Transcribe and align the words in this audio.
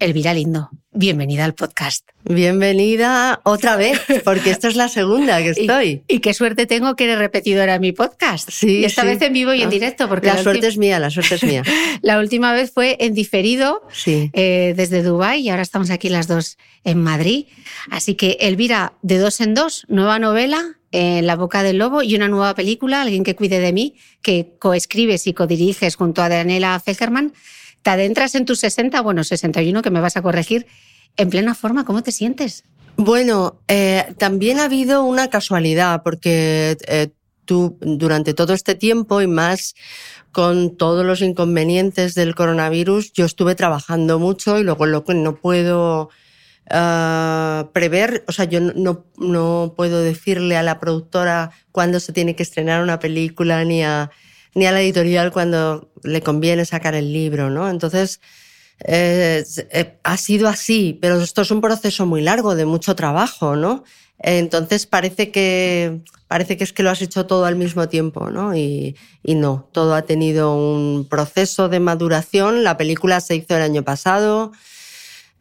Elvira 0.00 0.34
Lindo, 0.34 0.70
bienvenida 0.90 1.44
al 1.44 1.54
podcast. 1.54 2.06
Bienvenida 2.24 3.40
otra 3.44 3.76
vez, 3.76 4.00
porque 4.24 4.50
esta 4.50 4.68
es 4.68 4.74
la 4.74 4.88
segunda 4.88 5.38
que 5.38 5.50
estoy. 5.56 6.02
Y, 6.08 6.18
qué 6.18 6.34
suerte 6.34 6.66
tengo 6.66 6.96
que 6.96 7.04
eres 7.04 7.18
repetidora 7.18 7.78
mi 7.78 7.92
podcast. 7.92 8.50
Sí. 8.50 8.80
Y 8.80 8.84
esta 8.84 9.02
sí. 9.02 9.08
vez 9.08 9.22
en 9.22 9.32
vivo 9.32 9.54
y 9.54 9.62
en 9.62 9.68
Ah, 9.68 9.70
directo. 9.70 10.08
Porque 10.08 10.26
la 10.26 10.42
suerte 10.42 10.66
es 10.66 10.76
mía, 10.76 10.98
la 10.98 11.10
suerte 11.10 11.36
es 11.36 11.44
mía. 11.44 11.62
La 12.02 12.18
última 12.18 12.52
vez 12.52 12.72
fue 12.72 12.96
en 13.00 13.14
diferido 13.14 13.82
Sí. 13.92 14.30
eh, 14.34 14.74
desde 14.76 15.02
Dubái 15.02 15.40
y 15.42 15.48
ahora 15.48 15.62
estamos 15.62 15.90
aquí 15.90 16.08
las 16.08 16.26
dos 16.26 16.58
en 16.82 17.00
Madrid. 17.02 17.46
Así 17.90 18.14
que 18.14 18.36
Elvira, 18.40 18.94
de 19.02 19.18
dos 19.18 19.40
en 19.40 19.54
dos, 19.54 19.84
nueva 19.88 20.18
novela, 20.18 20.76
En 20.90 21.26
la 21.26 21.34
boca 21.36 21.62
del 21.62 21.78
lobo 21.78 22.02
y 22.02 22.14
una 22.14 22.28
nueva 22.28 22.54
película, 22.54 23.00
Alguien 23.02 23.24
que 23.24 23.34
cuide 23.34 23.58
de 23.58 23.72
mí, 23.72 23.94
que 24.22 24.54
coescribes 24.58 25.26
y 25.26 25.32
codiriges 25.34 25.96
junto 25.96 26.20
a 26.22 26.28
Daniela 26.28 26.78
Fegerman. 26.78 27.32
Te 27.84 27.90
adentras 27.90 28.34
en 28.34 28.46
tus 28.46 28.60
60, 28.60 28.98
bueno, 29.02 29.24
61, 29.24 29.82
que 29.82 29.90
me 29.90 30.00
vas 30.00 30.16
a 30.16 30.22
corregir, 30.22 30.66
en 31.18 31.28
plena 31.28 31.54
forma. 31.54 31.84
¿Cómo 31.84 32.02
te 32.02 32.12
sientes? 32.12 32.64
Bueno, 32.96 33.60
eh, 33.68 34.14
también 34.16 34.58
ha 34.58 34.64
habido 34.64 35.04
una 35.04 35.28
casualidad, 35.28 36.02
porque 36.02 36.78
eh, 36.88 37.08
tú 37.44 37.76
durante 37.82 38.32
todo 38.32 38.54
este 38.54 38.74
tiempo 38.74 39.20
y 39.20 39.26
más 39.26 39.74
con 40.32 40.78
todos 40.78 41.04
los 41.04 41.20
inconvenientes 41.20 42.14
del 42.14 42.34
coronavirus, 42.34 43.12
yo 43.12 43.26
estuve 43.26 43.54
trabajando 43.54 44.18
mucho 44.18 44.58
y 44.58 44.64
luego 44.64 44.86
lo 44.86 45.04
que 45.04 45.12
no 45.12 45.36
puedo 45.36 46.08
ah, 46.70 47.68
prever, 47.74 48.24
o 48.28 48.32
sea, 48.32 48.46
yo 48.46 48.60
no, 48.60 49.74
puedo 49.76 50.00
decirle 50.00 50.56
a 50.56 50.62
la 50.62 50.80
productora 50.80 51.50
cuándo 51.70 52.00
se 52.00 52.14
tiene 52.14 52.34
que 52.34 52.42
estrenar 52.42 52.82
una 52.82 52.98
película 52.98 53.62
ni 53.66 53.84
a, 53.84 54.10
ni 54.54 54.66
a 54.66 54.72
la 54.72 54.80
editorial 54.80 55.32
cuando 55.32 55.90
le 56.02 56.22
conviene 56.22 56.64
sacar 56.64 56.94
el 56.94 57.12
libro, 57.12 57.50
¿no? 57.50 57.68
Entonces, 57.68 58.20
eh, 58.84 59.44
eh, 59.70 59.98
ha 60.02 60.16
sido 60.16 60.48
así, 60.48 60.98
pero 61.00 61.20
esto 61.20 61.42
es 61.42 61.50
un 61.50 61.60
proceso 61.60 62.06
muy 62.06 62.22
largo, 62.22 62.54
de 62.54 62.64
mucho 62.64 62.94
trabajo, 62.94 63.56
¿no? 63.56 63.84
Entonces 64.18 64.86
parece 64.86 65.30
que, 65.30 66.00
parece 66.28 66.56
que 66.56 66.64
es 66.64 66.72
que 66.72 66.82
lo 66.82 66.90
has 66.90 67.02
hecho 67.02 67.26
todo 67.26 67.44
al 67.44 67.56
mismo 67.56 67.88
tiempo, 67.88 68.30
¿no? 68.30 68.56
Y, 68.56 68.96
no, 69.24 69.68
todo 69.72 69.94
ha 69.94 70.02
tenido 70.02 70.56
un 70.56 71.06
proceso 71.08 71.68
de 71.68 71.80
maduración. 71.80 72.64
La 72.64 72.76
película 72.76 73.20
se 73.20 73.36
hizo 73.36 73.56
el 73.56 73.62
año 73.62 73.82
pasado. 73.82 74.52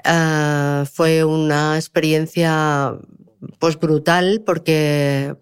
Uh, 0.05 0.85
fue 0.85 1.23
una 1.23 1.77
experiencia 1.77 2.93
pues 3.59 3.79
brutal 3.79 4.43
porque, 4.45 5.35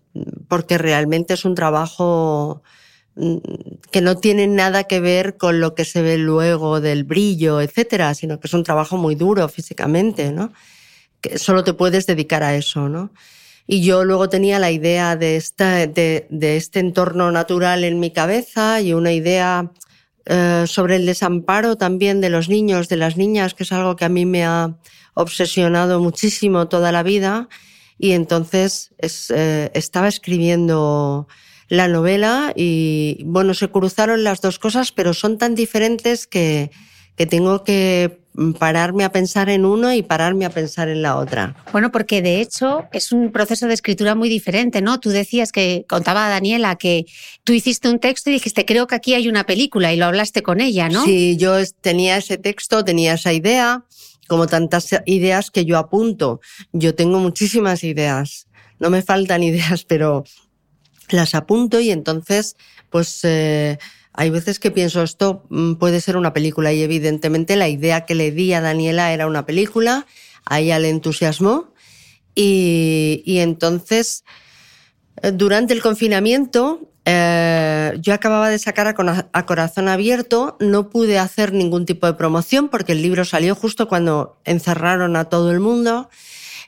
porque 0.47 0.77
realmente 0.77 1.33
es 1.33 1.45
un 1.45 1.55
trabajo 1.55 2.61
que 3.15 4.01
no 4.01 4.17
tiene 4.17 4.47
nada 4.47 4.85
que 4.85 4.99
ver 4.99 5.37
con 5.37 5.59
lo 5.59 5.75
que 5.75 5.85
se 5.85 6.01
ve 6.01 6.17
luego 6.17 6.79
del 6.79 7.03
brillo, 7.03 7.59
etcétera, 7.59 8.13
sino 8.13 8.39
que 8.39 8.47
es 8.47 8.53
un 8.53 8.63
trabajo 8.63 8.97
muy 8.97 9.15
duro 9.15 9.47
físicamente, 9.49 10.31
¿no? 10.31 10.53
Que 11.19 11.37
solo 11.37 11.63
te 11.63 11.73
puedes 11.73 12.07
dedicar 12.07 12.41
a 12.43 12.55
eso, 12.55 12.87
¿no? 12.87 13.11
Y 13.67 13.83
yo 13.83 14.03
luego 14.03 14.29
tenía 14.29 14.59
la 14.59 14.71
idea 14.71 15.15
de, 15.15 15.35
este 15.37 16.79
entorno 16.79 17.31
natural 17.31 17.83
en 17.83 17.99
mi 17.99 18.11
cabeza 18.11 18.81
y 18.81 18.93
una 18.93 19.13
idea 19.13 19.71
eh, 20.25 20.63
sobre 20.67 20.95
el 20.95 21.05
desamparo 21.05 21.75
también 21.75 22.21
de 22.21 22.29
los 22.29 22.49
niños, 22.49 22.89
de 22.89 22.97
las 22.97 23.17
niñas, 23.17 23.53
que 23.53 23.63
es 23.63 23.71
algo 23.71 23.95
que 23.95 24.05
a 24.05 24.09
mí 24.09 24.25
me 24.25 24.45
ha 24.45 24.75
obsesionado 25.13 25.99
muchísimo 25.99 26.67
toda 26.69 26.91
la 26.91 27.03
vida. 27.03 27.49
Y 27.97 28.13
entonces 28.13 28.91
es, 28.97 29.29
eh, 29.29 29.69
estaba 29.73 30.07
escribiendo 30.07 31.27
la 31.71 31.87
novela 31.87 32.51
y 32.53 33.23
bueno, 33.23 33.53
se 33.53 33.69
cruzaron 33.69 34.25
las 34.25 34.41
dos 34.41 34.59
cosas, 34.59 34.91
pero 34.91 35.13
son 35.13 35.37
tan 35.37 35.55
diferentes 35.55 36.27
que, 36.27 36.69
que 37.15 37.25
tengo 37.25 37.63
que 37.63 38.19
pararme 38.59 39.05
a 39.05 39.11
pensar 39.13 39.49
en 39.49 39.63
uno 39.63 39.93
y 39.93 40.01
pararme 40.01 40.43
a 40.43 40.49
pensar 40.49 40.89
en 40.89 41.01
la 41.01 41.15
otra. 41.15 41.55
Bueno, 41.71 41.89
porque 41.89 42.21
de 42.21 42.41
hecho 42.41 42.89
es 42.91 43.13
un 43.13 43.31
proceso 43.31 43.67
de 43.67 43.73
escritura 43.73 44.15
muy 44.15 44.27
diferente, 44.27 44.81
¿no? 44.81 44.99
Tú 44.99 45.11
decías 45.11 45.53
que, 45.53 45.85
contaba 45.87 46.27
Daniela, 46.27 46.75
que 46.75 47.05
tú 47.45 47.53
hiciste 47.53 47.87
un 47.87 47.99
texto 47.99 48.29
y 48.29 48.33
dijiste, 48.33 48.65
creo 48.65 48.85
que 48.85 48.95
aquí 48.95 49.13
hay 49.13 49.29
una 49.29 49.45
película 49.45 49.93
y 49.93 49.95
lo 49.95 50.07
hablaste 50.07 50.43
con 50.43 50.59
ella, 50.59 50.89
¿no? 50.89 51.05
Sí, 51.05 51.37
yo 51.37 51.55
tenía 51.79 52.17
ese 52.17 52.37
texto, 52.37 52.83
tenía 52.83 53.13
esa 53.13 53.31
idea, 53.31 53.85
como 54.27 54.45
tantas 54.47 54.89
ideas 55.05 55.51
que 55.51 55.63
yo 55.63 55.77
apunto. 55.77 56.41
Yo 56.73 56.95
tengo 56.95 57.19
muchísimas 57.19 57.85
ideas, 57.85 58.47
no 58.77 58.89
me 58.89 59.01
faltan 59.01 59.41
ideas, 59.51 59.85
pero 59.85 60.25
las 61.11 61.35
apunto 61.35 61.79
y 61.79 61.91
entonces, 61.91 62.55
pues... 62.89 63.19
Eh, 63.23 63.77
hay 64.13 64.29
veces 64.29 64.59
que 64.59 64.71
pienso 64.71 65.03
esto 65.03 65.47
puede 65.79 66.01
ser 66.01 66.17
una 66.17 66.33
película. 66.33 66.73
Y 66.73 66.83
evidentemente 66.83 67.55
la 67.55 67.69
idea 67.69 68.03
que 68.03 68.13
le 68.13 68.31
di 68.31 68.51
a 68.51 68.59
Daniela 68.59 69.13
era 69.13 69.25
una 69.25 69.45
película, 69.45 70.05
a 70.43 70.59
ella 70.59 70.79
le 70.79 70.89
entusiasmó. 70.89 71.73
Y, 72.35 73.23
y 73.25 73.39
entonces 73.39 74.25
durante 75.31 75.73
el 75.73 75.81
confinamiento 75.81 76.91
eh, 77.05 77.93
yo 77.99 78.13
acababa 78.13 78.49
de 78.49 78.59
sacar 78.59 78.87
a, 78.87 79.45
Corazón 79.45 79.87
Abierto, 79.87 80.57
no 80.59 80.89
pude 80.89 81.17
hacer 81.17 81.51
ningún 81.51 81.85
tipo 81.85 82.05
de 82.05 82.13
promoción 82.13 82.69
porque 82.69 82.91
el 82.91 83.01
libro 83.01 83.25
salió 83.25 83.55
justo 83.55 83.87
cuando 83.87 84.39
encerraron 84.45 85.15
a 85.15 85.25
todo 85.25 85.51
el 85.51 85.59
mundo. 85.59 86.09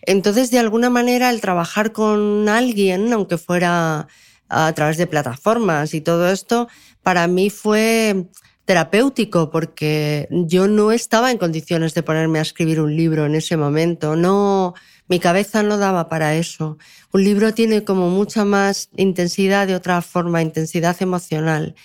Entonces, 0.01 0.51
de 0.51 0.59
alguna 0.59 0.89
manera, 0.89 1.29
el 1.29 1.39
trabajar 1.39 1.93
con 1.93 2.49
alguien, 2.49 3.13
aunque 3.13 3.37
fuera 3.37 4.07
a 4.49 4.71
través 4.73 4.97
de 4.97 5.07
plataformas 5.07 5.93
y 5.93 6.01
todo 6.01 6.29
esto, 6.29 6.67
para 7.01 7.27
mí 7.27 7.49
fue 7.49 8.27
terapéutico 8.65 9.49
porque 9.49 10.27
yo 10.31 10.67
no 10.67 10.91
estaba 10.91 11.31
en 11.31 11.37
condiciones 11.37 11.93
de 11.93 12.03
ponerme 12.03 12.39
a 12.39 12.43
escribir 12.43 12.79
un 12.79 12.95
libro 12.95 13.25
en 13.25 13.35
ese 13.35 13.57
momento. 13.57 14.15
No, 14.15 14.73
mi 15.07 15.19
cabeza 15.19 15.63
no 15.63 15.77
daba 15.77 16.07
para 16.07 16.35
eso. 16.35 16.77
Un 17.11 17.23
libro 17.23 17.53
tiene 17.53 17.83
como 17.83 18.09
mucha 18.09 18.45
más 18.45 18.89
intensidad 18.95 19.67
de 19.67 19.75
otra 19.75 20.01
forma, 20.01 20.41
intensidad 20.41 20.95
emocional 21.01 21.75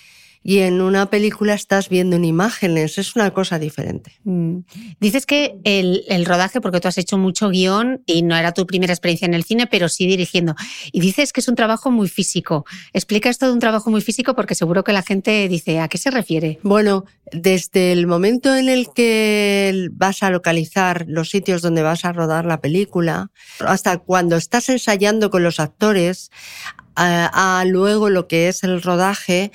y 0.43 0.59
en 0.59 0.81
una 0.81 1.09
película 1.09 1.53
estás 1.53 1.89
viendo 1.89 2.15
en 2.15 2.23
imágenes, 2.23 2.97
es 2.97 3.15
una 3.15 3.31
cosa 3.31 3.59
diferente. 3.59 4.19
Mm. 4.23 4.59
Dices 4.99 5.25
que 5.25 5.59
el, 5.63 6.03
el, 6.07 6.25
rodaje, 6.25 6.61
porque 6.61 6.79
tú 6.79 6.87
has 6.87 6.97
hecho 6.97 7.17
mucho 7.17 7.49
guion 7.49 8.01
y 8.05 8.21
no 8.21 8.35
era 8.35 8.53
tu 8.53 8.65
primera 8.65 8.93
experiencia 8.93 9.25
en 9.25 9.33
el 9.33 9.43
cine, 9.43 9.67
pero 9.67 9.89
sí 9.89 10.07
dirigiendo. 10.07 10.55
Y 10.91 11.01
dices 11.01 11.33
que 11.33 11.41
es 11.41 11.47
un 11.47 11.55
trabajo 11.55 11.91
muy 11.91 12.07
físico. 12.07 12.65
Explica 12.93 13.29
esto 13.29 13.47
de 13.47 13.53
un 13.53 13.59
trabajo 13.59 13.89
muy 13.89 14.01
físico 14.01 14.33
porque 14.33 14.55
seguro 14.55 14.83
que 14.83 14.93
la 14.93 15.03
gente 15.03 15.47
dice, 15.49 15.79
¿a 15.81 15.89
qué 15.89 15.97
se 15.97 16.09
refiere? 16.09 16.59
Bueno, 16.63 17.05
desde 17.31 17.91
el 17.91 18.07
momento 18.07 18.55
en 18.55 18.69
el 18.69 18.87
que 18.93 19.89
vas 19.91 20.23
a 20.23 20.29
localizar 20.29 21.05
los 21.07 21.29
sitios 21.29 21.61
donde 21.61 21.83
vas 21.83 22.05
a 22.05 22.13
rodar 22.13 22.45
la 22.45 22.61
película, 22.61 23.29
hasta 23.59 23.97
cuando 23.97 24.37
estás 24.37 24.69
ensayando 24.69 25.29
con 25.29 25.43
los 25.43 25.59
actores, 25.59 26.31
a, 26.95 27.59
a 27.59 27.65
luego 27.65 28.09
lo 28.09 28.27
que 28.27 28.47
es 28.47 28.63
el 28.63 28.81
rodaje, 28.81 29.51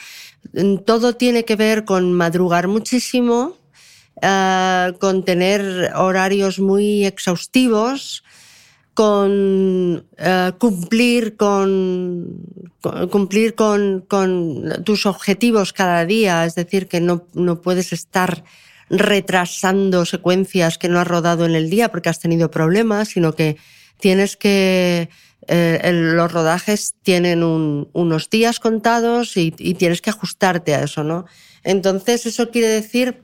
todo 0.84 1.14
tiene 1.16 1.44
que 1.44 1.56
ver 1.56 1.84
con 1.84 2.12
madrugar 2.12 2.68
muchísimo, 2.68 3.56
eh, 4.22 4.92
con 5.00 5.24
tener 5.24 5.92
horarios 5.94 6.58
muy 6.58 7.04
exhaustivos, 7.04 8.24
con 8.94 10.06
eh, 10.16 10.52
cumplir 10.58 11.36
con, 11.36 12.40
cumplir 13.10 13.54
con, 13.56 14.04
tus 14.84 15.06
objetivos 15.06 15.72
cada 15.72 16.06
día, 16.06 16.44
es 16.44 16.54
decir, 16.54 16.86
que 16.86 17.00
no, 17.00 17.26
no 17.34 17.60
puedes 17.60 17.92
estar 17.92 18.44
retrasando 18.88 20.04
secuencias 20.04 20.78
que 20.78 20.88
no 20.88 21.00
has 21.00 21.08
rodado 21.08 21.46
en 21.46 21.54
el 21.56 21.70
día 21.70 21.88
porque 21.90 22.08
has 22.08 22.20
tenido 22.20 22.50
problemas, 22.50 23.08
sino 23.08 23.34
que 23.34 23.56
tienes 23.98 24.36
que 24.36 25.08
eh, 25.48 25.90
los 25.92 26.32
rodajes 26.32 26.94
tienen 27.02 27.42
unos 27.42 28.30
días 28.30 28.60
contados 28.60 29.36
y, 29.36 29.50
tienes 29.50 30.00
que 30.00 30.10
ajustarte 30.10 30.74
a 30.74 30.82
eso, 30.82 31.04
¿no? 31.04 31.26
Entonces, 31.62 32.26
eso 32.26 32.50
quiere 32.50 32.68
decir 32.68 33.22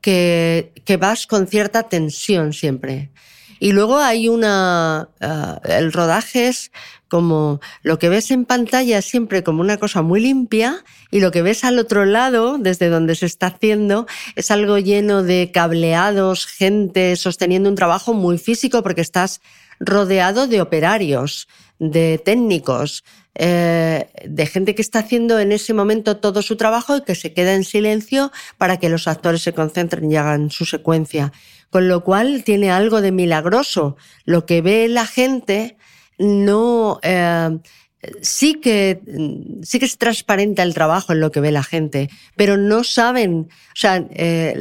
que, 0.00 0.72
vas 0.98 1.26
con 1.26 1.46
cierta 1.46 1.84
tensión 1.84 2.52
siempre. 2.52 3.10
Y 3.58 3.72
luego 3.72 3.98
hay 3.98 4.28
una. 4.28 5.10
Eh, 5.20 5.76
el 5.78 5.92
rodaje 5.92 6.48
es 6.48 6.72
como 7.08 7.60
lo 7.82 7.98
que 7.98 8.08
ves 8.08 8.30
en 8.30 8.44
pantalla 8.44 9.02
siempre 9.02 9.42
como 9.42 9.60
una 9.60 9.78
cosa 9.78 10.00
muy 10.00 10.20
limpia 10.20 10.84
y 11.10 11.20
lo 11.20 11.32
que 11.32 11.42
ves 11.42 11.64
al 11.64 11.78
otro 11.78 12.06
lado, 12.06 12.56
desde 12.56 12.88
donde 12.88 13.16
se 13.16 13.26
está 13.26 13.48
haciendo, 13.48 14.06
es 14.36 14.50
algo 14.52 14.78
lleno 14.78 15.24
de 15.24 15.50
cableados, 15.52 16.46
gente 16.46 17.16
sosteniendo 17.16 17.68
un 17.68 17.74
trabajo 17.74 18.14
muy 18.14 18.38
físico 18.38 18.82
porque 18.84 19.00
estás 19.00 19.42
rodeado 19.80 20.46
de 20.46 20.60
operarios, 20.60 21.48
de 21.78 22.18
técnicos, 22.18 23.02
eh, 23.34 24.10
de 24.26 24.46
gente 24.46 24.74
que 24.74 24.82
está 24.82 25.00
haciendo 25.00 25.38
en 25.38 25.50
ese 25.50 25.72
momento 25.72 26.18
todo 26.18 26.42
su 26.42 26.56
trabajo 26.56 26.96
y 26.96 27.02
que 27.02 27.14
se 27.14 27.32
queda 27.32 27.54
en 27.54 27.64
silencio 27.64 28.30
para 28.58 28.76
que 28.76 28.90
los 28.90 29.08
actores 29.08 29.42
se 29.42 29.54
concentren 29.54 30.12
y 30.12 30.16
hagan 30.16 30.50
su 30.50 30.66
secuencia. 30.66 31.32
Con 31.70 31.88
lo 31.88 32.04
cual 32.04 32.44
tiene 32.44 32.70
algo 32.70 33.00
de 33.00 33.12
milagroso. 33.12 33.96
Lo 34.24 34.44
que 34.44 34.60
ve 34.60 34.88
la 34.88 35.06
gente 35.06 35.76
no 36.18 37.00
eh, 37.02 37.58
sí 38.22 38.54
que, 38.54 39.00
sí 39.62 39.78
que 39.78 39.84
es 39.84 39.98
transparente 39.98 40.62
el 40.62 40.74
trabajo 40.74 41.12
en 41.12 41.20
lo 41.20 41.30
que 41.30 41.40
ve 41.40 41.52
la 41.52 41.62
gente, 41.62 42.08
pero 42.36 42.56
no 42.56 42.84
saben, 42.84 43.48
o 43.50 43.76
sea, 43.76 44.04
eh, 44.10 44.54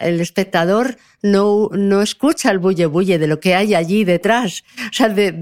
el 0.00 0.20
espectador 0.20 0.96
no, 1.22 1.70
no 1.72 2.02
escucha 2.02 2.50
el 2.50 2.58
bulle 2.58 2.86
bulle 2.86 3.18
de 3.18 3.26
lo 3.26 3.40
que 3.40 3.54
hay 3.54 3.74
allí 3.74 4.04
detrás. 4.04 4.62
O 4.90 4.92
sea, 4.92 5.08
de, 5.08 5.32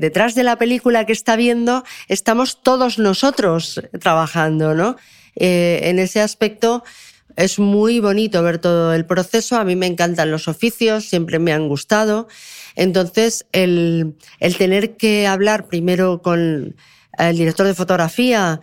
detrás 0.00 0.34
de 0.34 0.42
la 0.42 0.56
película 0.56 1.06
que 1.06 1.12
está 1.12 1.36
viendo 1.36 1.84
estamos 2.08 2.62
todos 2.62 2.98
nosotros 2.98 3.80
trabajando, 4.00 4.74
¿no? 4.74 4.96
Eh, 5.36 5.80
en 5.84 5.98
ese 5.98 6.20
aspecto 6.20 6.82
es 7.36 7.58
muy 7.58 8.00
bonito 8.00 8.42
ver 8.42 8.58
todo 8.58 8.94
el 8.94 9.06
proceso. 9.06 9.56
A 9.56 9.64
mí 9.64 9.76
me 9.76 9.86
encantan 9.86 10.30
los 10.30 10.48
oficios, 10.48 11.04
siempre 11.04 11.38
me 11.38 11.52
han 11.52 11.68
gustado. 11.68 12.28
Entonces, 12.76 13.46
el, 13.52 14.16
el 14.38 14.56
tener 14.56 14.96
que 14.96 15.26
hablar 15.26 15.66
primero 15.66 16.22
con 16.22 16.76
el 17.18 17.36
director 17.36 17.66
de 17.66 17.74
fotografía, 17.74 18.60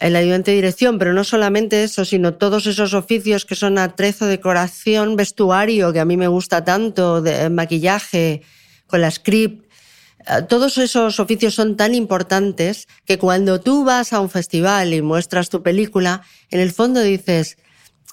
el 0.00 0.16
ayudante 0.16 0.50
de 0.50 0.56
dirección, 0.56 0.98
pero 0.98 1.12
no 1.12 1.24
solamente 1.24 1.84
eso, 1.84 2.04
sino 2.04 2.34
todos 2.34 2.66
esos 2.66 2.94
oficios 2.94 3.44
que 3.44 3.54
son 3.54 3.76
atrezo, 3.78 4.26
decoración, 4.26 5.14
vestuario, 5.14 5.92
que 5.92 6.00
a 6.00 6.06
mí 6.06 6.16
me 6.16 6.28
gusta 6.28 6.64
tanto, 6.64 7.20
de 7.20 7.50
maquillaje, 7.50 8.42
con 8.86 9.02
la 9.02 9.10
script. 9.10 9.70
Eh, 10.26 10.42
todos 10.48 10.78
esos 10.78 11.20
oficios 11.20 11.54
son 11.54 11.76
tan 11.76 11.94
importantes 11.94 12.88
que 13.04 13.18
cuando 13.18 13.60
tú 13.60 13.84
vas 13.84 14.12
a 14.12 14.20
un 14.20 14.30
festival 14.30 14.94
y 14.94 15.02
muestras 15.02 15.50
tu 15.50 15.62
película, 15.62 16.22
en 16.50 16.60
el 16.60 16.72
fondo 16.72 17.02
dices, 17.02 17.58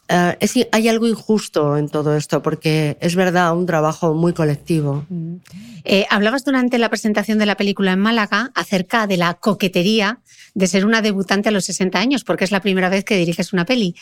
eh, 0.10 0.38
es, 0.40 0.54
hay 0.72 0.88
algo 0.88 1.08
injusto 1.08 1.78
en 1.78 1.90
todo 1.90 2.16
esto, 2.16 2.42
porque 2.42 2.98
es 3.02 3.16
verdad 3.16 3.56
un 3.56 3.66
trabajo 3.66 4.14
muy 4.14 4.34
colectivo. 4.34 5.06
Mm. 5.10 5.36
Eh, 5.84 6.06
hablabas 6.10 6.46
durante 6.46 6.78
la 6.78 6.90
presentación 6.90 7.38
de 7.40 7.46
la 7.46 7.56
película 7.56 7.94
en 7.94 8.00
Málaga 8.00 8.52
acerca 8.56 9.08
de 9.08 9.18
la 9.18 9.34
coquetería 9.36 10.20
de 10.54 10.68
ser 10.68 10.86
una 10.86 11.02
debutante 11.02 11.50
a 11.50 11.52
los 11.52 11.66
60 11.66 12.00
años, 12.00 12.24
porque 12.24 12.44
es 12.44 12.52
la 12.52 12.62
primera 12.62 12.90
vez 12.90 13.04
que 13.04 13.18
diriges 13.18 13.54
una 13.54 13.66
peli. 13.66 13.96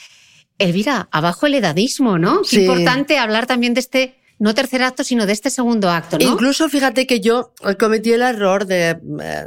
Elvira, 0.58 1.10
abajo 1.12 1.48
el 1.48 1.56
edadismo, 1.56 2.18
¿no? 2.18 2.42
Qué 2.50 2.62
importante 2.62 3.18
hablar 3.18 3.46
también 3.46 3.74
de 3.74 3.82
este 3.82 4.16
no 4.38 4.54
tercer 4.54 4.84
acto, 4.84 5.04
sino 5.04 5.26
de 5.26 5.34
este 5.34 5.50
segundo 5.50 5.90
acto, 5.90 6.18
¿no? 6.18 6.26
Incluso 6.26 6.68
fíjate 6.68 7.08
que 7.08 7.22
yo 7.22 7.54
cometí 7.80 8.12
el 8.12 8.22
error 8.22 8.66
de, 8.66 8.98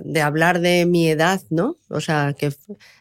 de, 0.03 0.21
hablar 0.23 0.61
de 0.61 0.87
mi 0.87 1.09
edad, 1.09 1.43
¿no? 1.51 1.77
O 1.89 2.01
sea, 2.01 2.35
que 2.39 2.53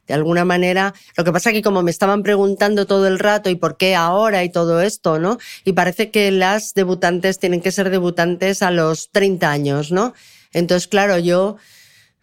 de 0.07 0.13
alguna 0.13 0.43
manera, 0.43 0.93
lo 1.15 1.23
que 1.23 1.31
pasa 1.31 1.49
es 1.49 1.53
que 1.53 1.61
como 1.61 1.83
me 1.83 1.91
estaban 1.91 2.23
preguntando 2.23 2.85
todo 2.85 3.07
el 3.07 3.19
rato 3.19 3.49
y 3.49 3.55
por 3.55 3.77
qué 3.77 3.95
ahora 3.95 4.43
y 4.43 4.49
todo 4.49 4.81
esto, 4.81 5.19
¿no? 5.19 5.37
Y 5.63 5.73
parece 5.73 6.11
que 6.11 6.31
las 6.31 6.73
debutantes 6.73 7.39
tienen 7.39 7.61
que 7.61 7.71
ser 7.71 7.89
debutantes 7.89 8.61
a 8.61 8.71
los 8.71 9.09
30 9.11 9.49
años, 9.49 9.91
¿no? 9.91 10.13
Entonces, 10.53 10.87
claro, 10.87 11.17
yo 11.17 11.57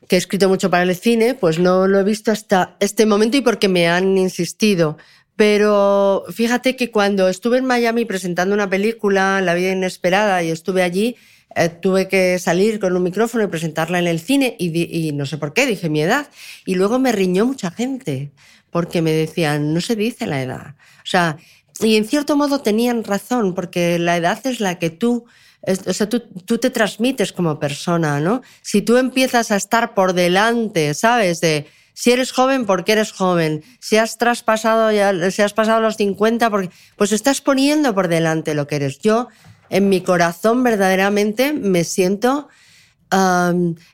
que 0.08 0.16
he 0.16 0.18
escrito 0.18 0.48
mucho 0.48 0.70
para 0.70 0.82
el 0.82 0.94
cine, 0.94 1.34
pues 1.34 1.58
no 1.58 1.86
lo 1.86 2.00
he 2.00 2.04
visto 2.04 2.30
hasta 2.30 2.76
este 2.80 3.06
momento 3.06 3.36
y 3.36 3.40
porque 3.40 3.68
me 3.68 3.88
han 3.88 4.18
insistido. 4.18 4.98
Pero 5.36 6.24
fíjate 6.32 6.76
que 6.76 6.90
cuando 6.90 7.28
estuve 7.28 7.58
en 7.58 7.64
Miami 7.64 8.04
presentando 8.04 8.54
una 8.54 8.70
película, 8.70 9.40
La 9.40 9.54
vida 9.54 9.72
inesperada, 9.72 10.42
y 10.42 10.50
estuve 10.50 10.82
allí, 10.82 11.16
eh, 11.56 11.68
tuve 11.68 12.08
que 12.08 12.38
salir 12.38 12.80
con 12.80 12.96
un 12.96 13.02
micrófono 13.02 13.44
y 13.44 13.48
presentarla 13.48 13.98
en 13.98 14.06
el 14.06 14.20
cine 14.20 14.56
y, 14.58 15.12
no 15.12 15.26
sé 15.26 15.38
por 15.38 15.52
qué, 15.52 15.66
dije 15.66 15.88
mi 15.88 16.02
edad. 16.02 16.28
Y 16.64 16.74
luego 16.74 16.98
me 16.98 17.12
riñó 17.12 17.46
mucha 17.46 17.70
gente 17.70 18.30
porque 18.70 19.02
me 19.02 19.12
decían, 19.12 19.72
no 19.74 19.80
se 19.80 19.96
dice 19.96 20.26
la 20.26 20.42
edad. 20.42 20.74
O 20.98 21.06
sea, 21.06 21.36
y 21.80 21.96
en 21.96 22.06
cierto 22.06 22.36
modo 22.36 22.60
tenían 22.60 23.04
razón 23.04 23.54
porque 23.54 23.98
la 23.98 24.16
edad 24.16 24.44
es 24.46 24.60
la 24.60 24.78
que 24.78 24.90
tú 24.90 25.26
o 25.66 25.92
sea, 25.94 26.06
tú, 26.10 26.20
tú, 26.20 26.58
te 26.58 26.68
transmites 26.68 27.32
como 27.32 27.58
persona, 27.58 28.20
¿no? 28.20 28.42
Si 28.60 28.82
tú 28.82 28.98
empiezas 28.98 29.50
a 29.50 29.56
estar 29.56 29.94
por 29.94 30.12
delante, 30.12 30.92
¿sabes? 30.92 31.40
De, 31.40 31.66
si 31.94 32.10
eres 32.10 32.32
joven, 32.32 32.66
porque 32.66 32.92
eres 32.92 33.12
joven. 33.12 33.62
Si 33.78 33.96
has 33.96 34.18
traspasado 34.18 34.90
ya, 34.92 35.30
si 35.30 35.42
has 35.42 35.54
pasado 35.54 35.80
los 35.80 35.96
50, 35.96 36.50
porque, 36.50 36.70
pues 36.96 37.12
estás 37.12 37.40
poniendo 37.40 37.94
por 37.94 38.08
delante 38.08 38.54
lo 38.54 38.66
que 38.66 38.76
eres. 38.76 38.98
Yo, 38.98 39.28
en 39.70 39.88
mi 39.88 40.02
corazón, 40.02 40.62
verdaderamente 40.64 41.52
me 41.52 41.84
siento. 41.84 42.48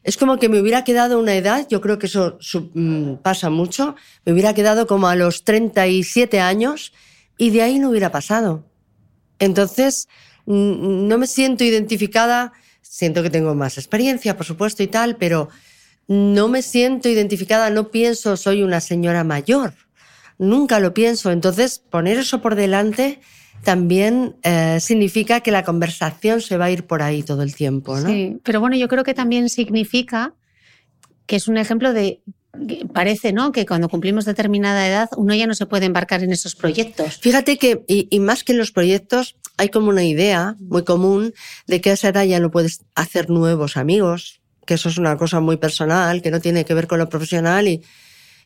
es 0.02 0.16
como 0.16 0.38
que 0.38 0.49
me 0.49 0.61
hubiera 0.61 0.83
quedado 0.83 1.21
una 1.21 1.35
edad, 1.35 1.66
yo 1.69 1.83
creo 1.83 1.99
que 1.99 2.07
eso 2.07 2.38
mm, 2.73 3.16
pasa 3.16 3.50
mucho, 3.50 3.95
me 4.25 4.33
hubiera 4.33 4.54
quedado 4.54 4.87
como 4.87 5.09
a 5.09 5.14
los 5.14 5.45
37 5.45 6.40
años 6.40 6.95
y 7.37 7.50
de 7.50 7.62
ahí 7.62 7.78
no 7.78 7.90
hubiera 7.90 8.11
pasado. 8.11 8.64
Entonces, 9.38 10.09
no 10.47 11.19
me 11.19 11.26
siento 11.26 11.64
identificada, 11.64 12.52
siento 12.80 13.23
que 13.23 13.30
tengo 13.30 13.54
más 13.54 13.76
experiencia, 13.76 14.37
por 14.38 14.47
supuesto, 14.47 14.83
y 14.83 14.87
tal, 14.87 15.16
pero 15.16 15.50
no 16.10 16.48
me 16.48 16.60
siento 16.60 17.08
identificada, 17.08 17.70
no 17.70 17.92
pienso 17.92 18.36
soy 18.36 18.64
una 18.64 18.80
señora 18.80 19.22
mayor, 19.22 19.74
nunca 20.38 20.80
lo 20.80 20.92
pienso. 20.92 21.30
Entonces, 21.30 21.78
poner 21.78 22.18
eso 22.18 22.42
por 22.42 22.56
delante 22.56 23.20
también 23.62 24.34
eh, 24.42 24.78
significa 24.80 25.38
que 25.38 25.52
la 25.52 25.62
conversación 25.62 26.40
se 26.40 26.56
va 26.56 26.64
a 26.64 26.70
ir 26.72 26.84
por 26.84 27.02
ahí 27.02 27.22
todo 27.22 27.44
el 27.44 27.54
tiempo, 27.54 27.96
¿no? 27.96 28.08
Sí, 28.08 28.38
pero 28.42 28.58
bueno, 28.58 28.74
yo 28.74 28.88
creo 28.88 29.04
que 29.04 29.14
también 29.14 29.48
significa 29.48 30.34
que 31.26 31.36
es 31.36 31.46
un 31.46 31.58
ejemplo 31.58 31.92
de 31.92 32.22
parece, 32.92 33.32
¿no? 33.32 33.52
Que 33.52 33.64
cuando 33.64 33.88
cumplimos 33.88 34.24
determinada 34.24 34.88
edad 34.88 35.08
uno 35.16 35.32
ya 35.36 35.46
no 35.46 35.54
se 35.54 35.66
puede 35.66 35.86
embarcar 35.86 36.24
en 36.24 36.32
esos 36.32 36.56
proyectos. 36.56 37.18
Fíjate 37.18 37.56
que, 37.56 37.84
y, 37.86 38.18
más 38.18 38.42
que 38.42 38.50
en 38.50 38.58
los 38.58 38.72
proyectos, 38.72 39.36
hay 39.56 39.68
como 39.68 39.90
una 39.90 40.02
idea 40.02 40.56
muy 40.58 40.82
común 40.82 41.32
de 41.68 41.80
que 41.80 41.90
a 41.90 41.92
esa 41.92 42.08
edad 42.08 42.24
ya 42.24 42.40
no 42.40 42.50
puedes 42.50 42.80
hacer 42.96 43.30
nuevos 43.30 43.76
amigos, 43.76 44.39
que 44.70 44.74
eso 44.74 44.88
es 44.88 44.98
una 44.98 45.16
cosa 45.16 45.40
muy 45.40 45.56
personal, 45.56 46.22
que 46.22 46.30
no 46.30 46.40
tiene 46.40 46.64
que 46.64 46.74
ver 46.74 46.86
con 46.86 47.00
lo 47.00 47.08
profesional 47.08 47.66
y, 47.66 47.82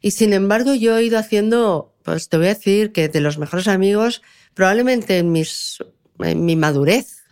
y 0.00 0.12
sin 0.12 0.32
embargo 0.32 0.74
yo 0.74 0.96
he 0.96 1.04
ido 1.04 1.18
haciendo, 1.18 1.92
pues 2.02 2.30
te 2.30 2.38
voy 2.38 2.46
a 2.46 2.54
decir 2.54 2.92
que 2.92 3.10
de 3.10 3.20
los 3.20 3.36
mejores 3.36 3.68
amigos, 3.68 4.22
probablemente 4.54 5.18
en, 5.18 5.32
mis, 5.32 5.84
en 6.20 6.46
mi 6.46 6.56
madurez, 6.56 7.24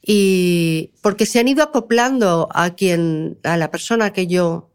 y 0.00 0.92
porque 1.02 1.26
se 1.26 1.40
han 1.40 1.48
ido 1.48 1.64
acoplando 1.64 2.48
a 2.54 2.76
quien, 2.76 3.36
a 3.42 3.56
la 3.56 3.72
persona 3.72 4.12
que 4.12 4.28
yo 4.28 4.70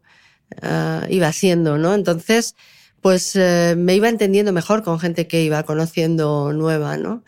uh, 0.62 1.06
iba 1.08 1.32
siendo, 1.32 1.78
¿no? 1.78 1.94
Entonces, 1.94 2.56
pues 3.00 3.36
uh, 3.36 3.74
me 3.74 3.94
iba 3.94 4.10
entendiendo 4.10 4.52
mejor 4.52 4.82
con 4.82 5.00
gente 5.00 5.26
que 5.26 5.42
iba 5.42 5.62
conociendo 5.62 6.52
nueva, 6.52 6.98
¿no? 6.98 7.24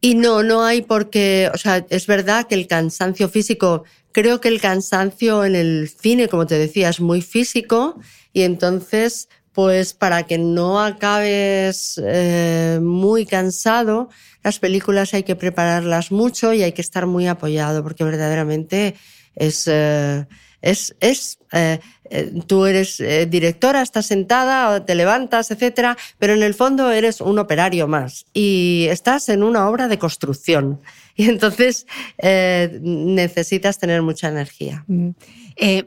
Y 0.00 0.14
no, 0.14 0.44
no 0.44 0.64
hay 0.64 0.82
porque, 0.82 1.50
o 1.52 1.58
sea, 1.58 1.84
es 1.90 2.06
verdad 2.06 2.46
que 2.46 2.54
el 2.54 2.68
cansancio 2.68 3.28
físico, 3.28 3.82
creo 4.12 4.40
que 4.40 4.48
el 4.48 4.60
cansancio 4.60 5.44
en 5.44 5.54
el 5.54 5.88
cine, 5.88 6.28
como 6.28 6.46
te 6.46 6.58
decía, 6.58 6.88
es 6.88 7.00
muy 7.00 7.22
físico 7.22 7.98
y 8.32 8.42
entonces, 8.42 9.28
pues 9.52 9.94
para 9.94 10.24
que 10.24 10.38
no 10.38 10.80
acabes 10.80 12.00
eh, 12.04 12.78
muy 12.82 13.26
cansado, 13.26 14.08
las 14.42 14.58
películas 14.58 15.14
hay 15.14 15.22
que 15.22 15.36
prepararlas 15.36 16.10
mucho 16.10 16.52
y 16.52 16.62
hay 16.62 16.72
que 16.72 16.82
estar 16.82 17.06
muy 17.06 17.26
apoyado 17.26 17.82
porque 17.82 18.04
verdaderamente 18.04 18.94
es... 19.34 19.64
Eh, 19.66 20.26
es, 20.62 20.94
es 21.00 21.38
eh, 21.52 21.80
eh, 22.10 22.32
tú 22.46 22.66
eres 22.66 23.00
eh, 23.00 23.26
directora, 23.26 23.82
estás 23.82 24.06
sentada, 24.06 24.84
te 24.84 24.94
levantas, 24.94 25.50
etcétera, 25.50 25.96
pero 26.18 26.34
en 26.34 26.42
el 26.42 26.54
fondo 26.54 26.90
eres 26.90 27.20
un 27.20 27.38
operario 27.38 27.88
más 27.88 28.26
y 28.32 28.86
estás 28.90 29.28
en 29.28 29.42
una 29.42 29.68
obra 29.68 29.88
de 29.88 29.98
construcción 29.98 30.80
y 31.16 31.28
entonces 31.28 31.86
necesitas 32.22 33.78
tener 33.78 34.00
mucha 34.00 34.28
energía. 34.28 34.84
Mm. 34.86 35.10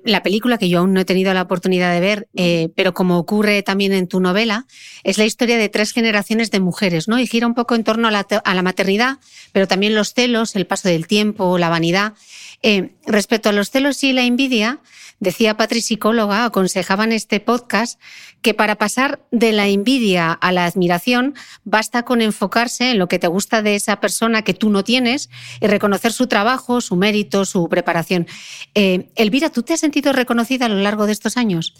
la 0.03 0.21
película 0.21 0.59
que 0.59 0.69
yo 0.69 0.79
aún 0.79 0.93
no 0.93 0.99
he 0.99 1.05
tenido 1.05 1.33
la 1.33 1.41
oportunidad 1.41 1.91
de 1.93 1.99
ver, 1.99 2.27
pero 2.75 2.93
como 2.93 3.17
ocurre 3.17 3.63
también 3.63 3.91
en 3.91 4.07
tu 4.07 4.19
novela, 4.19 4.67
es 5.03 5.17
la 5.17 5.25
historia 5.25 5.57
de 5.57 5.67
tres 5.67 5.93
generaciones 5.93 6.51
de 6.51 6.59
mujeres, 6.59 7.07
¿no? 7.07 7.17
Y 7.17 7.25
gira 7.25 7.47
un 7.47 7.55
poco 7.55 7.73
en 7.73 7.83
torno 7.83 8.07
a 8.07 8.11
la, 8.11 8.27
a 8.43 8.53
la 8.53 8.61
maternidad, 8.61 9.17
pero 9.51 9.67
también 9.67 9.95
los 9.95 10.13
celos, 10.13 10.55
el 10.55 10.67
paso 10.67 10.89
del 10.89 11.07
tiempo, 11.07 11.57
la 11.57 11.69
vanidad. 11.69 12.13
Eh, 12.61 12.95
respecto 13.05 13.49
a 13.49 13.51
los 13.51 13.69
celos 13.69 14.03
y 14.03 14.13
la 14.13 14.23
envidia, 14.23 14.79
decía 15.19 15.57
Patri, 15.57 15.81
psicóloga, 15.81 16.45
aconsejaba 16.45 17.03
en 17.03 17.11
este 17.11 17.39
podcast 17.39 17.99
que 18.41 18.53
para 18.53 18.75
pasar 18.75 19.21
de 19.31 19.51
la 19.51 19.67
envidia 19.67 20.31
a 20.31 20.51
la 20.51 20.65
admiración 20.65 21.35
basta 21.63 22.03
con 22.03 22.21
enfocarse 22.21 22.91
en 22.91 22.99
lo 22.99 23.07
que 23.07 23.19
te 23.19 23.27
gusta 23.27 23.61
de 23.61 23.75
esa 23.75 23.99
persona 23.99 24.43
que 24.43 24.53
tú 24.53 24.69
no 24.69 24.83
tienes 24.83 25.29
y 25.61 25.67
reconocer 25.67 26.11
su 26.11 26.27
trabajo, 26.27 26.81
su 26.81 26.95
mérito, 26.95 27.45
su 27.45 27.67
preparación. 27.69 28.27
Eh, 28.73 29.09
Elvira, 29.15 29.51
¿tú 29.51 29.63
te 29.63 29.73
has 29.73 29.79
sentido 29.79 30.13
reconocida 30.13 30.65
a 30.65 30.69
lo 30.69 30.79
largo 30.79 31.05
de 31.05 31.11
estos 31.11 31.37
años? 31.37 31.73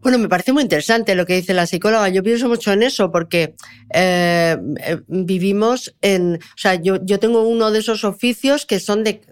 Bueno, 0.00 0.18
me 0.18 0.28
parece 0.28 0.52
muy 0.52 0.64
interesante 0.64 1.14
lo 1.14 1.26
que 1.26 1.36
dice 1.36 1.54
la 1.54 1.66
psicóloga. 1.66 2.08
Yo 2.08 2.22
pienso 2.22 2.48
mucho 2.48 2.72
en 2.72 2.82
eso 2.82 3.12
porque 3.12 3.54
eh, 3.94 4.56
vivimos 5.06 5.94
en, 6.02 6.34
o 6.34 6.58
sea, 6.58 6.74
yo 6.74 7.18
tengo 7.20 7.46
uno 7.46 7.70
de 7.70 7.78
esos 7.78 8.02
oficios 8.04 8.66
que 8.66 8.80
son 8.80 9.04
de 9.04 9.22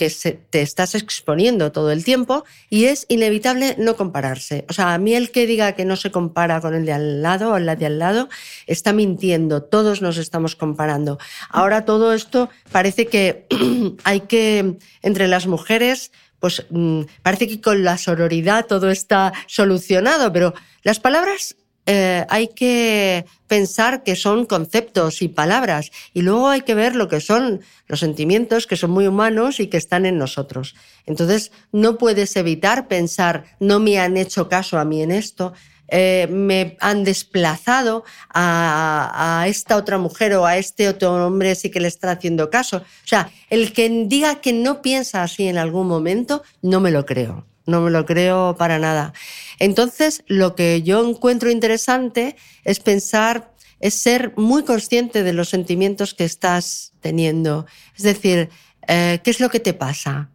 que 0.00 0.08
te 0.48 0.62
estás 0.62 0.94
exponiendo 0.94 1.72
todo 1.72 1.90
el 1.92 2.04
tiempo 2.04 2.46
y 2.70 2.86
es 2.86 3.04
inevitable 3.10 3.76
no 3.76 3.96
compararse. 3.96 4.64
O 4.70 4.72
sea, 4.72 4.94
a 4.94 4.98
mí 4.98 5.12
el 5.14 5.30
que 5.30 5.46
diga 5.46 5.72
que 5.72 5.84
no 5.84 5.94
se 5.96 6.10
compara 6.10 6.62
con 6.62 6.74
el 6.74 6.86
de 6.86 6.94
al 6.94 7.20
lado 7.20 7.52
o 7.52 7.58
la 7.58 7.76
de 7.76 7.84
al 7.84 7.98
lado 7.98 8.30
está 8.66 8.94
mintiendo. 8.94 9.62
Todos 9.62 10.00
nos 10.00 10.16
estamos 10.16 10.56
comparando. 10.56 11.18
Ahora 11.50 11.84
todo 11.84 12.14
esto 12.14 12.48
parece 12.72 13.08
que 13.08 13.44
hay 14.04 14.20
que, 14.20 14.78
entre 15.02 15.28
las 15.28 15.46
mujeres, 15.46 16.12
pues 16.38 16.64
mm, 16.70 17.02
parece 17.22 17.46
que 17.46 17.60
con 17.60 17.84
la 17.84 17.98
sororidad 17.98 18.64
todo 18.64 18.90
está 18.90 19.34
solucionado, 19.46 20.32
pero 20.32 20.54
las 20.82 20.98
palabras 20.98 21.56
eh, 21.92 22.24
hay 22.28 22.46
que 22.46 23.26
pensar 23.48 24.04
que 24.04 24.14
son 24.14 24.46
conceptos 24.46 25.22
y 25.22 25.28
palabras 25.28 25.90
y 26.14 26.22
luego 26.22 26.46
hay 26.46 26.60
que 26.60 26.76
ver 26.76 26.94
lo 26.94 27.08
que 27.08 27.20
son 27.20 27.62
los 27.88 27.98
sentimientos 27.98 28.68
que 28.68 28.76
son 28.76 28.92
muy 28.92 29.08
humanos 29.08 29.58
y 29.58 29.66
que 29.66 29.76
están 29.76 30.06
en 30.06 30.16
nosotros. 30.16 30.76
Entonces 31.04 31.50
no 31.72 31.98
puedes 31.98 32.36
evitar 32.36 32.86
pensar, 32.86 33.42
no 33.58 33.80
me 33.80 33.98
han 33.98 34.16
hecho 34.16 34.48
caso 34.48 34.78
a 34.78 34.84
mí 34.84 35.02
en 35.02 35.10
esto, 35.10 35.52
eh, 35.88 36.28
me 36.30 36.76
han 36.78 37.02
desplazado 37.02 38.04
a, 38.32 39.40
a, 39.40 39.48
esta 39.48 39.76
otra 39.76 39.98
mujer 39.98 40.34
o 40.34 40.46
a 40.46 40.58
este 40.58 40.88
otro 40.88 41.26
hombre 41.26 41.56
sí 41.56 41.72
que 41.72 41.80
le 41.80 41.88
está 41.88 42.12
haciendo 42.12 42.50
caso. 42.50 42.76
O 42.76 43.06
sea, 43.08 43.32
el 43.48 43.72
que 43.72 43.88
diga 44.06 44.40
que 44.40 44.52
no 44.52 44.80
piensa 44.80 45.24
así 45.24 45.48
en 45.48 45.58
algún 45.58 45.88
momento, 45.88 46.44
no 46.62 46.78
me 46.78 46.92
lo 46.92 47.04
creo 47.04 47.49
no 47.70 47.80
me 47.80 47.90
lo 47.90 48.04
creo 48.04 48.56
para 48.58 48.78
nada. 48.78 49.12
Entonces, 49.58 50.22
lo 50.26 50.54
que 50.54 50.82
yo 50.82 51.06
encuentro 51.06 51.50
interesante 51.50 52.36
es 52.64 52.80
pensar, 52.80 53.52
es 53.78 53.94
ser 53.94 54.32
muy 54.36 54.64
consciente 54.64 55.22
de 55.22 55.32
los 55.32 55.48
sentimientos 55.48 56.14
que 56.14 56.24
estás 56.24 56.92
teniendo. 57.00 57.66
Es 57.96 58.02
decir, 58.02 58.50
eh, 58.88 59.20
¿qué 59.22 59.30
es 59.30 59.40
lo 59.40 59.48
que 59.48 59.60
te 59.60 59.72
pasa? 59.72 60.30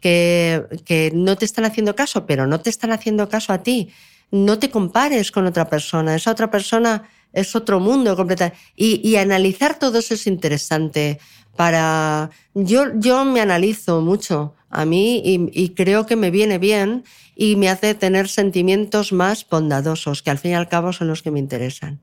Que, 0.00 0.64
que 0.84 1.10
no 1.14 1.36
te 1.36 1.44
están 1.44 1.64
haciendo 1.64 1.94
caso, 1.94 2.26
pero 2.26 2.46
no 2.46 2.60
te 2.60 2.70
están 2.70 2.92
haciendo 2.92 3.28
caso 3.28 3.52
a 3.52 3.62
ti. 3.62 3.90
No 4.30 4.58
te 4.58 4.70
compares 4.70 5.30
con 5.30 5.46
otra 5.46 5.68
persona. 5.68 6.14
Esa 6.14 6.30
otra 6.30 6.50
persona 6.50 7.08
es 7.32 7.54
otro 7.54 7.80
mundo 7.80 8.16
completamente. 8.16 8.58
Y, 8.76 9.06
y 9.06 9.16
analizar 9.16 9.78
todo 9.78 9.98
eso 9.98 10.14
es 10.14 10.26
interesante 10.26 11.18
para... 11.60 12.30
Yo, 12.54 12.86
yo 12.94 13.26
me 13.26 13.42
analizo 13.42 14.00
mucho 14.00 14.54
a 14.70 14.86
mí 14.86 15.20
y, 15.22 15.68
creo 15.74 16.06
que 16.06 16.16
me 16.16 16.30
viene 16.30 16.56
bien 16.56 17.04
y 17.36 17.56
me 17.56 17.68
hace 17.68 17.94
tener 17.94 18.28
sentimientos 18.30 19.12
más 19.12 19.46
bondadosos, 19.46 20.22
que 20.22 20.30
al 20.30 20.38
fin 20.38 20.52
y 20.52 20.54
al 20.54 20.70
cabo 20.70 20.94
son 20.94 21.08
los 21.08 21.20
que 21.20 21.30
me 21.30 21.38
interesan. 21.38 22.00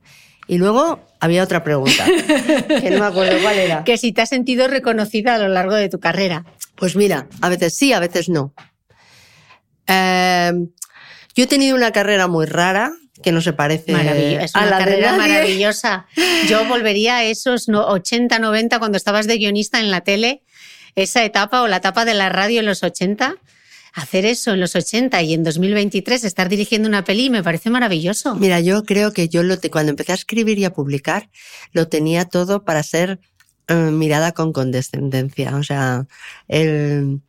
Y 0.47 0.59
luego 0.59 0.99
había 1.19 1.41
otra 1.41 1.63
pregunta, 1.63 2.05
que 2.67 2.91
no 2.91 2.99
me 2.99 3.05
acuerdo 3.07 3.41
cuál 3.41 3.57
era. 3.57 3.83
Que 3.83 3.97
si 3.97 4.11
te 4.11 4.21
has 4.21 4.29
sentido 4.29 4.67
reconocida 4.67 5.33
a 5.33 5.39
lo 5.39 5.47
largo 5.47 5.73
de 5.73 5.89
tu 5.89 5.99
carrera. 5.99 6.45
Pues 6.75 6.95
mira, 6.95 7.27
a 7.41 7.49
veces 7.49 7.75
sí, 7.75 7.93
a 7.93 7.99
veces 7.99 8.29
no. 8.29 8.53
Eh, 9.87 10.51
yo 11.33 11.43
he 11.45 11.47
tenido 11.47 11.75
una 11.75 11.91
carrera 11.91 12.27
muy 12.27 12.45
rara, 12.45 12.91
que 13.21 13.31
no 13.31 13.41
se 13.41 13.53
parece 13.53 13.91
es 13.91 14.53
una 14.55 14.63
a 14.63 14.65
la 14.65 14.77
carrera 14.77 15.17
maravillosa. 15.17 16.07
Yo 16.47 16.65
volvería 16.65 17.17
a 17.17 17.23
esos 17.23 17.67
80, 17.69 18.39
90 18.39 18.79
cuando 18.79 18.97
estabas 18.97 19.27
de 19.27 19.37
guionista 19.37 19.79
en 19.79 19.91
la 19.91 20.01
tele 20.01 20.43
esa 20.95 21.23
etapa 21.23 21.61
o 21.61 21.67
la 21.67 21.77
etapa 21.77 22.05
de 22.05 22.15
la 22.15 22.29
radio 22.29 22.59
en 22.59 22.65
los 22.65 22.83
80, 22.83 23.35
hacer 23.93 24.25
eso 24.25 24.51
en 24.53 24.59
los 24.59 24.75
80 24.75 25.21
y 25.21 25.33
en 25.33 25.43
2023 25.43 26.23
estar 26.23 26.49
dirigiendo 26.49 26.87
una 26.87 27.03
peli 27.03 27.29
me 27.29 27.43
parece 27.43 27.69
maravilloso. 27.69 28.35
Mira, 28.35 28.59
yo 28.59 28.83
creo 28.83 29.13
que 29.13 29.29
yo 29.29 29.43
lo 29.43 29.57
cuando 29.71 29.91
empecé 29.91 30.11
a 30.11 30.15
escribir 30.15 30.57
y 30.57 30.65
a 30.65 30.73
publicar 30.73 31.29
lo 31.71 31.87
tenía 31.87 32.25
todo 32.25 32.63
para 32.63 32.81
ser 32.83 33.19
eh, 33.67 33.75
mirada 33.75 34.31
con 34.31 34.53
condescendencia. 34.53 35.55
O 35.55 35.63
sea, 35.63 36.07
el, 36.47 37.21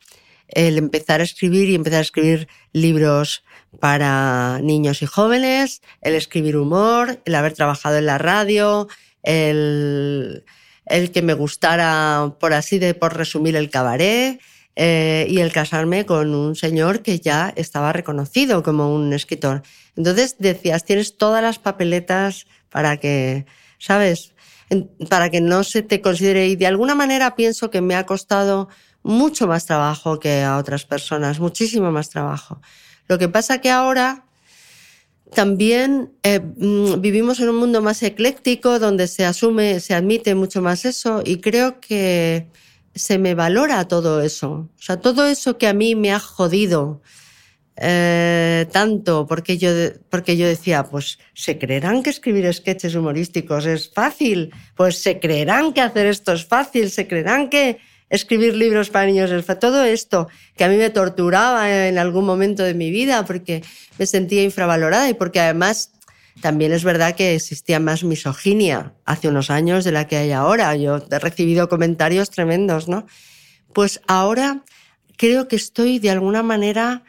el 0.49 0.79
empezar 0.79 1.21
a 1.21 1.25
escribir 1.25 1.69
y 1.69 1.75
empezar 1.75 1.99
a 1.99 2.03
escribir 2.03 2.49
libros 2.73 3.45
para 3.81 4.61
niños 4.63 5.03
y 5.03 5.07
jóvenes, 5.07 5.83
el 6.01 6.15
escribir 6.15 6.57
humor, 6.57 7.21
el 7.25 7.35
haber 7.35 7.53
trabajado 7.53 7.99
en 7.99 8.07
la 8.07 8.19
radio, 8.19 8.89
el 9.23 10.43
que 10.87 11.23
me 11.23 11.35
gustara, 11.35 12.35
por 12.41 12.55
así 12.55 12.79
de 12.79 12.95
por 12.95 13.17
resumir, 13.17 13.57
el 13.57 13.71
cabaret. 13.71 14.41
Eh, 14.81 15.27
y 15.29 15.41
el 15.41 15.51
casarme 15.51 16.07
con 16.07 16.37
un 16.37 16.55
señor 16.55 17.03
que 17.03 17.19
ya 17.19 17.53
estaba 17.57 17.93
reconocido 17.93 18.63
como 18.63 18.95
un 18.95 19.13
escritor. 19.13 19.63
Entonces 19.97 20.37
decías, 20.39 20.85
tienes 20.85 21.17
todas 21.19 21.43
las 21.43 21.59
papeletas 21.59 22.47
para 22.71 22.97
que, 22.99 23.45
¿sabes? 23.81 24.35
Para 25.11 25.31
que 25.31 25.41
no 25.41 25.65
se 25.65 25.83
te 25.83 26.01
considere. 26.01 26.47
Y 26.47 26.55
de 26.55 26.69
alguna 26.69 26.95
manera 26.95 27.35
pienso 27.35 27.71
que 27.71 27.81
me 27.81 27.97
ha 27.97 28.07
costado 28.07 28.69
mucho 29.03 29.49
más 29.49 29.67
trabajo 29.67 30.21
que 30.21 30.45
a 30.45 30.59
otras 30.59 30.85
personas, 30.85 31.41
muchísimo 31.41 31.91
más 31.91 32.09
trabajo. 32.09 32.61
Lo 33.09 33.19
que 33.19 33.29
pasa 33.29 33.61
que 33.61 33.71
ahora 33.71 34.25
también 35.35 36.13
eh, 36.23 36.41
mm, 36.41 37.01
vivimos 37.01 37.41
en 37.41 37.49
un 37.51 37.57
mundo 37.57 37.83
más 37.83 38.03
ecléctico 38.03 38.79
donde 38.79 39.07
se 39.09 39.25
asume, 39.25 39.81
se 39.81 39.95
admite 39.95 40.35
mucho 40.35 40.63
más 40.63 40.85
eso 40.85 41.23
y 41.25 41.41
creo 41.41 41.81
que 41.81 42.47
se 42.95 43.19
me 43.19 43.35
valora 43.35 43.87
todo 43.89 44.23
eso. 44.23 44.51
O 44.51 44.83
sea, 44.83 45.01
todo 45.01 45.27
eso 45.27 45.59
que 45.59 45.69
a 45.69 45.75
mí 45.75 45.95
me 45.95 46.13
ha 46.13 46.21
jodido 46.21 47.03
eh, 47.77 48.67
tanto 48.73 49.27
porque 49.27 49.57
yo, 49.57 49.71
porque 50.11 50.37
yo 50.37 50.47
decía, 50.47 50.85
pues 50.85 51.19
se 51.35 51.59
creerán 51.59 52.03
que 52.03 52.11
escribir 52.11 52.53
sketches 52.53 52.95
humorísticos 52.95 53.67
es 53.67 53.91
fácil, 53.91 54.53
pues 54.75 54.99
se 54.99 55.21
creerán 55.21 55.73
que 55.73 55.81
hacer 55.81 56.07
esto 56.07 56.33
es 56.33 56.45
fácil, 56.45 56.91
se 56.91 57.07
creerán 57.07 57.51
que 57.51 57.79
escribir 58.11 58.57
libros 58.57 58.91
para 58.91 59.07
niños. 59.07 59.31
Todo 59.61 59.85
esto 59.85 60.29
que 60.57 60.65
a 60.65 60.69
mí 60.69 60.77
me 60.77 60.91
torturaba 60.91 61.89
en 61.89 61.99
algún 61.99 62.25
momento 62.25 62.63
de 62.63 62.75
mi 62.75 62.91
vida 62.91 63.25
porque 63.25 63.63
me 63.99 64.07
sentía 64.07 64.43
infravalorada 64.43 65.09
y 65.09 65.15
porque 65.15 65.41
además 65.41 65.93
también 66.41 66.73
es 66.73 66.85
verdad 66.85 67.15
que 67.15 67.35
existía 67.35 67.81
más 67.81 68.05
misoginia 68.05 68.95
hace 69.05 69.29
unos 69.29 69.51
años 69.51 69.85
de 69.85 69.93
la 69.93 70.07
que 70.07 70.17
hay 70.17 70.33
ahora. 70.33 70.75
Yo 70.77 71.03
he 71.11 71.19
recibido 71.19 71.69
comentarios 71.69 72.31
tremendos, 72.31 72.89
¿no? 72.89 73.07
Pues 73.73 74.01
ahora 74.07 74.63
creo 75.17 75.49
que 75.49 75.57
estoy 75.57 75.99
de 75.99 76.11
alguna 76.11 76.43
manera 76.43 77.03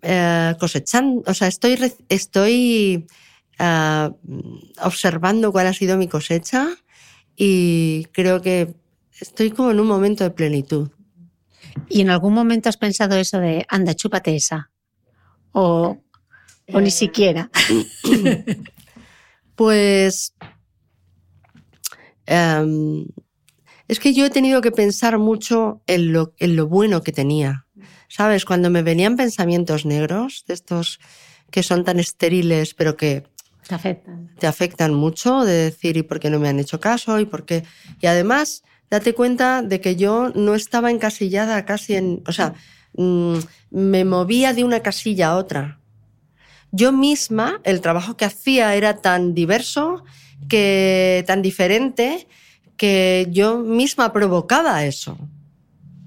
eh, 0.00 0.54
cosechando, 0.60 1.24
o 1.26 1.34
sea, 1.34 1.48
estoy, 1.48 1.92
estoy 2.08 3.06
eh, 3.58 4.10
observando 4.80 5.50
cuál 5.50 5.66
ha 5.66 5.74
sido 5.74 5.96
mi 5.96 6.06
cosecha 6.06 6.68
y 7.36 8.06
creo 8.12 8.40
que 8.40 8.74
estoy 9.20 9.50
como 9.50 9.70
en 9.70 9.80
un 9.80 9.86
momento 9.86 10.24
de 10.24 10.30
plenitud. 10.30 10.90
¿Y 11.88 12.00
en 12.00 12.10
algún 12.10 12.34
momento 12.34 12.68
has 12.68 12.76
pensado 12.76 13.16
eso 13.16 13.38
de, 13.38 13.64
anda, 13.68 13.94
chúpate 13.94 14.34
esa? 14.34 14.70
O, 15.52 15.98
o 16.72 16.80
ni 16.80 16.88
eh. 16.88 16.92
siquiera. 16.92 17.50
pues 19.54 20.34
em, 22.26 23.06
es 23.86 24.00
que 24.00 24.12
yo 24.12 24.26
he 24.26 24.30
tenido 24.30 24.60
que 24.60 24.70
pensar 24.70 25.18
mucho 25.18 25.82
en 25.86 26.12
lo, 26.12 26.34
en 26.38 26.56
lo 26.56 26.66
bueno 26.66 27.02
que 27.02 27.12
tenía. 27.12 27.66
¿Sabes? 28.08 28.44
Cuando 28.44 28.70
me 28.70 28.82
venían 28.82 29.16
pensamientos 29.16 29.84
negros, 29.84 30.44
de 30.46 30.54
estos 30.54 30.98
que 31.50 31.62
son 31.62 31.84
tan 31.84 31.98
estériles, 31.98 32.74
pero 32.74 32.96
que 32.96 33.24
te 33.68 33.74
afectan. 33.74 34.34
Te 34.38 34.46
afectan 34.46 34.94
mucho 34.94 35.44
de 35.44 35.52
decir, 35.52 35.98
¿y 35.98 36.02
por 36.02 36.20
qué 36.20 36.30
no 36.30 36.38
me 36.38 36.48
han 36.48 36.58
hecho 36.58 36.80
caso? 36.80 37.20
¿Y 37.20 37.26
por 37.26 37.44
qué? 37.44 37.64
Y 38.00 38.06
además, 38.06 38.62
date 38.90 39.14
cuenta 39.14 39.62
de 39.62 39.80
que 39.80 39.96
yo 39.96 40.30
no 40.34 40.54
estaba 40.54 40.90
encasillada 40.90 41.64
casi 41.64 41.94
en. 41.94 42.22
O 42.26 42.32
sea, 42.32 42.54
mm, 42.94 43.38
me 43.70 44.04
movía 44.04 44.52
de 44.52 44.64
una 44.64 44.80
casilla 44.80 45.28
a 45.28 45.36
otra. 45.36 45.78
Yo 46.70 46.92
misma, 46.92 47.60
el 47.64 47.80
trabajo 47.80 48.16
que 48.16 48.26
hacía 48.26 48.74
era 48.74 48.98
tan 48.98 49.34
diverso, 49.34 50.04
que 50.48 51.24
tan 51.26 51.40
diferente, 51.40 52.26
que 52.76 53.26
yo 53.30 53.58
misma 53.58 54.12
provocaba 54.12 54.84
eso. 54.84 55.18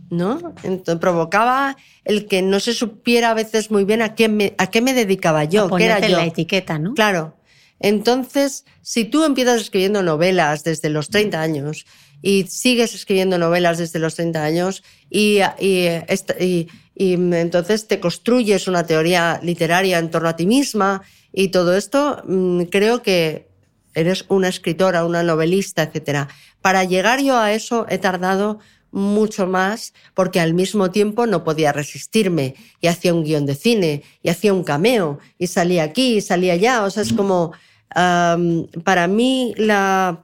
¿No? 0.10 0.54
Entonces, 0.64 1.00
provocaba 1.00 1.78
el 2.04 2.28
que 2.28 2.42
no 2.42 2.60
se 2.60 2.74
supiera 2.74 3.32
a 3.32 3.34
veces 3.34 3.72
muy 3.72 3.86
bien 3.86 4.02
a 4.02 4.14
qué 4.14 4.28
me, 4.28 4.56
a 4.58 4.68
qué 4.68 4.82
me 4.82 4.94
dedicaba 4.94 5.46
yo, 5.46 5.70
qué 5.70 5.86
era 5.86 6.00
yo. 6.00 6.18
la 6.18 6.26
etiqueta, 6.26 6.78
¿no? 6.78 6.94
Claro. 6.96 7.38
Entonces, 7.80 8.66
si 8.82 9.06
tú 9.06 9.24
empiezas 9.24 9.62
escribiendo 9.62 10.04
novelas 10.04 10.64
desde 10.64 10.90
los 10.90 11.10
30 11.10 11.42
años 11.42 11.86
y 12.22 12.44
sigues 12.48 12.94
escribiendo 12.94 13.38
novelas 13.38 13.78
desde 13.78 14.00
los 14.00 14.16
30 14.16 14.44
años 14.44 14.84
y, 15.10 15.40
y, 15.60 16.68
entonces 16.96 17.88
te 17.88 18.00
construyes 18.00 18.68
una 18.68 18.86
teoría 18.86 19.40
literaria 19.42 19.98
en 19.98 20.12
torno 20.12 20.30
a 20.30 20.36
ti 20.36 20.46
misma 20.46 21.02
y 21.34 21.48
todo 21.48 21.76
esto, 21.76 22.22
mm, 22.28 22.64
creo 22.64 23.02
que 23.02 23.48
eres 23.94 24.26
una 24.28 24.48
escritora, 24.48 25.06
una 25.06 25.24
novelista, 25.24 25.84
etc. 25.84 26.28
Para 26.62 26.84
llegar 26.84 27.22
yo 27.22 27.38
a 27.38 27.54
eso 27.54 27.86
he 27.90 27.98
tardado 27.98 28.60
mucho 28.92 29.48
más 29.48 29.94
porque 30.14 30.40
al 30.40 30.54
mismo 30.54 30.92
tiempo 30.92 31.26
no 31.26 31.44
podía 31.44 31.72
resistirme 31.72 32.56
y 32.82 32.88
hacía 32.88 33.14
un 33.14 33.24
guion 33.24 33.46
de 33.46 33.56
cine 33.56 34.04
y 34.22 34.30
hacía 34.30 34.54
un 34.54 34.64
cameo 34.64 35.20
y 35.38 35.48
salía 35.48 35.84
aquí 35.84 36.18
y 36.18 36.22
salía 36.22 36.54
allá. 36.54 36.84
O 36.84 36.90
sea, 36.90 37.04
es 37.04 37.14
como, 37.14 37.54
para 37.94 39.08
mí 39.08 39.54
la, 39.58 40.24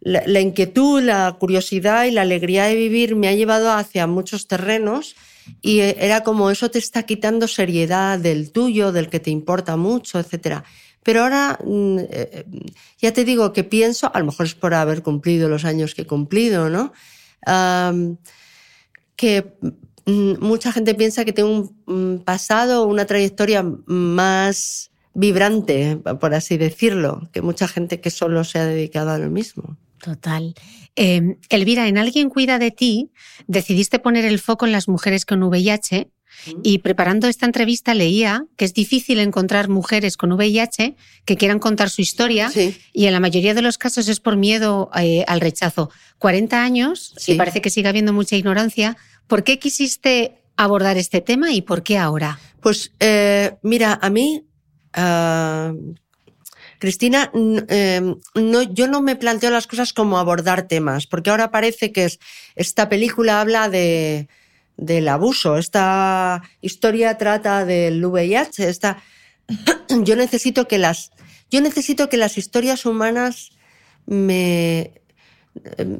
la, 0.00 0.40
inquietud, 0.40 1.02
la 1.02 1.36
curiosidad 1.38 2.04
y 2.04 2.10
la 2.10 2.22
alegría 2.22 2.64
de 2.64 2.74
vivir 2.74 3.16
me 3.16 3.28
ha 3.28 3.34
llevado 3.34 3.70
hacia 3.70 4.06
muchos 4.06 4.46
terrenos 4.46 5.14
y 5.60 5.80
era 5.80 6.22
como 6.22 6.50
eso 6.50 6.70
te 6.70 6.78
está 6.78 7.02
quitando 7.02 7.48
seriedad 7.48 8.18
del 8.18 8.50
tuyo, 8.52 8.92
del 8.92 9.08
que 9.08 9.20
te 9.20 9.30
importa 9.30 9.76
mucho, 9.76 10.18
etc. 10.18 10.62
Pero 11.02 11.22
ahora 11.22 11.58
mm, 11.64 11.98
eh, 11.98 12.44
ya 12.98 13.12
te 13.12 13.24
digo 13.24 13.52
que 13.52 13.64
pienso, 13.64 14.10
a 14.14 14.18
lo 14.20 14.26
mejor 14.26 14.46
es 14.46 14.54
por 14.54 14.74
haber 14.74 15.02
cumplido 15.02 15.48
los 15.48 15.64
años 15.64 15.94
que 15.94 16.02
he 16.02 16.06
cumplido, 16.06 16.70
¿no? 16.70 16.92
que 19.16 19.56
mm, 20.06 20.32
mucha 20.40 20.72
gente 20.72 20.94
piensa 20.94 21.24
que 21.24 21.32
tengo 21.32 21.72
un 21.86 22.22
pasado, 22.24 22.86
una 22.86 23.06
trayectoria 23.06 23.62
más 23.86 24.90
vibrante, 25.14 25.96
por 26.20 26.34
así 26.34 26.56
decirlo, 26.56 27.28
que 27.32 27.42
mucha 27.42 27.66
gente 27.68 28.00
que 28.00 28.10
solo 28.10 28.44
se 28.44 28.58
ha 28.58 28.64
dedicado 28.64 29.10
a 29.10 29.18
lo 29.18 29.30
mismo. 29.30 29.76
Total. 30.02 30.54
Em, 30.96 31.36
Elvira, 31.48 31.88
en 31.88 31.98
Alguien 31.98 32.30
Cuida 32.30 32.58
de 32.58 32.70
ti, 32.70 33.10
decidiste 33.46 33.98
poner 33.98 34.24
el 34.24 34.38
foco 34.38 34.66
en 34.66 34.72
las 34.72 34.88
mujeres 34.88 35.24
con 35.24 35.42
VIH 35.42 36.10
y 36.62 36.78
preparando 36.78 37.26
esta 37.26 37.44
entrevista 37.44 37.92
leía 37.92 38.46
que 38.56 38.64
es 38.64 38.72
difícil 38.72 39.18
encontrar 39.18 39.68
mujeres 39.68 40.16
con 40.16 40.32
VIH 40.32 40.94
que 41.24 41.36
quieran 41.36 41.58
contar 41.58 41.90
su 41.90 42.02
historia 42.02 42.50
y 42.92 43.06
en 43.06 43.12
la 43.12 43.20
mayoría 43.20 43.52
de 43.52 43.62
los 43.62 43.78
casos 43.78 44.08
es 44.08 44.20
por 44.20 44.36
miedo 44.36 44.90
eh, 44.96 45.24
al 45.26 45.40
rechazo. 45.40 45.90
40 46.18 46.62
años 46.62 47.14
y 47.26 47.34
parece 47.34 47.60
que 47.60 47.70
sigue 47.70 47.88
habiendo 47.88 48.12
mucha 48.12 48.36
ignorancia. 48.36 48.96
¿Por 49.26 49.44
qué 49.44 49.58
quisiste 49.58 50.42
abordar 50.56 50.96
este 50.96 51.20
tema 51.20 51.52
y 51.52 51.62
por 51.62 51.82
qué 51.82 51.98
ahora? 51.98 52.38
Pues 52.60 52.92
eh, 53.00 53.56
mira, 53.62 53.98
a 54.00 54.08
mí 54.08 54.44
Ah, 54.92 55.72
Cristina, 56.80 57.30
em, 57.34 58.16
no, 58.34 58.62
yo 58.62 58.88
no 58.88 59.02
me 59.02 59.14
planteo 59.14 59.50
las 59.50 59.66
cosas 59.66 59.92
como 59.92 60.18
abordar 60.18 60.66
temas, 60.66 61.06
porque 61.06 61.28
ahora 61.28 61.50
parece 61.50 61.92
que 61.92 62.06
es, 62.06 62.18
esta 62.56 62.88
película 62.88 63.40
habla 63.42 63.68
de, 63.68 64.28
del 64.78 65.06
abuso, 65.08 65.58
esta 65.58 66.42
historia 66.62 67.18
trata 67.18 67.66
del 67.66 68.02
VIH, 68.04 68.72
yo 70.02 70.16
necesito 70.16 70.66
que 70.66 70.78
las, 70.78 71.10
yo 71.50 71.60
necesito 71.60 72.08
que 72.08 72.16
las 72.16 72.38
historias 72.38 72.86
humanas 72.86 73.50
me, 74.06 75.02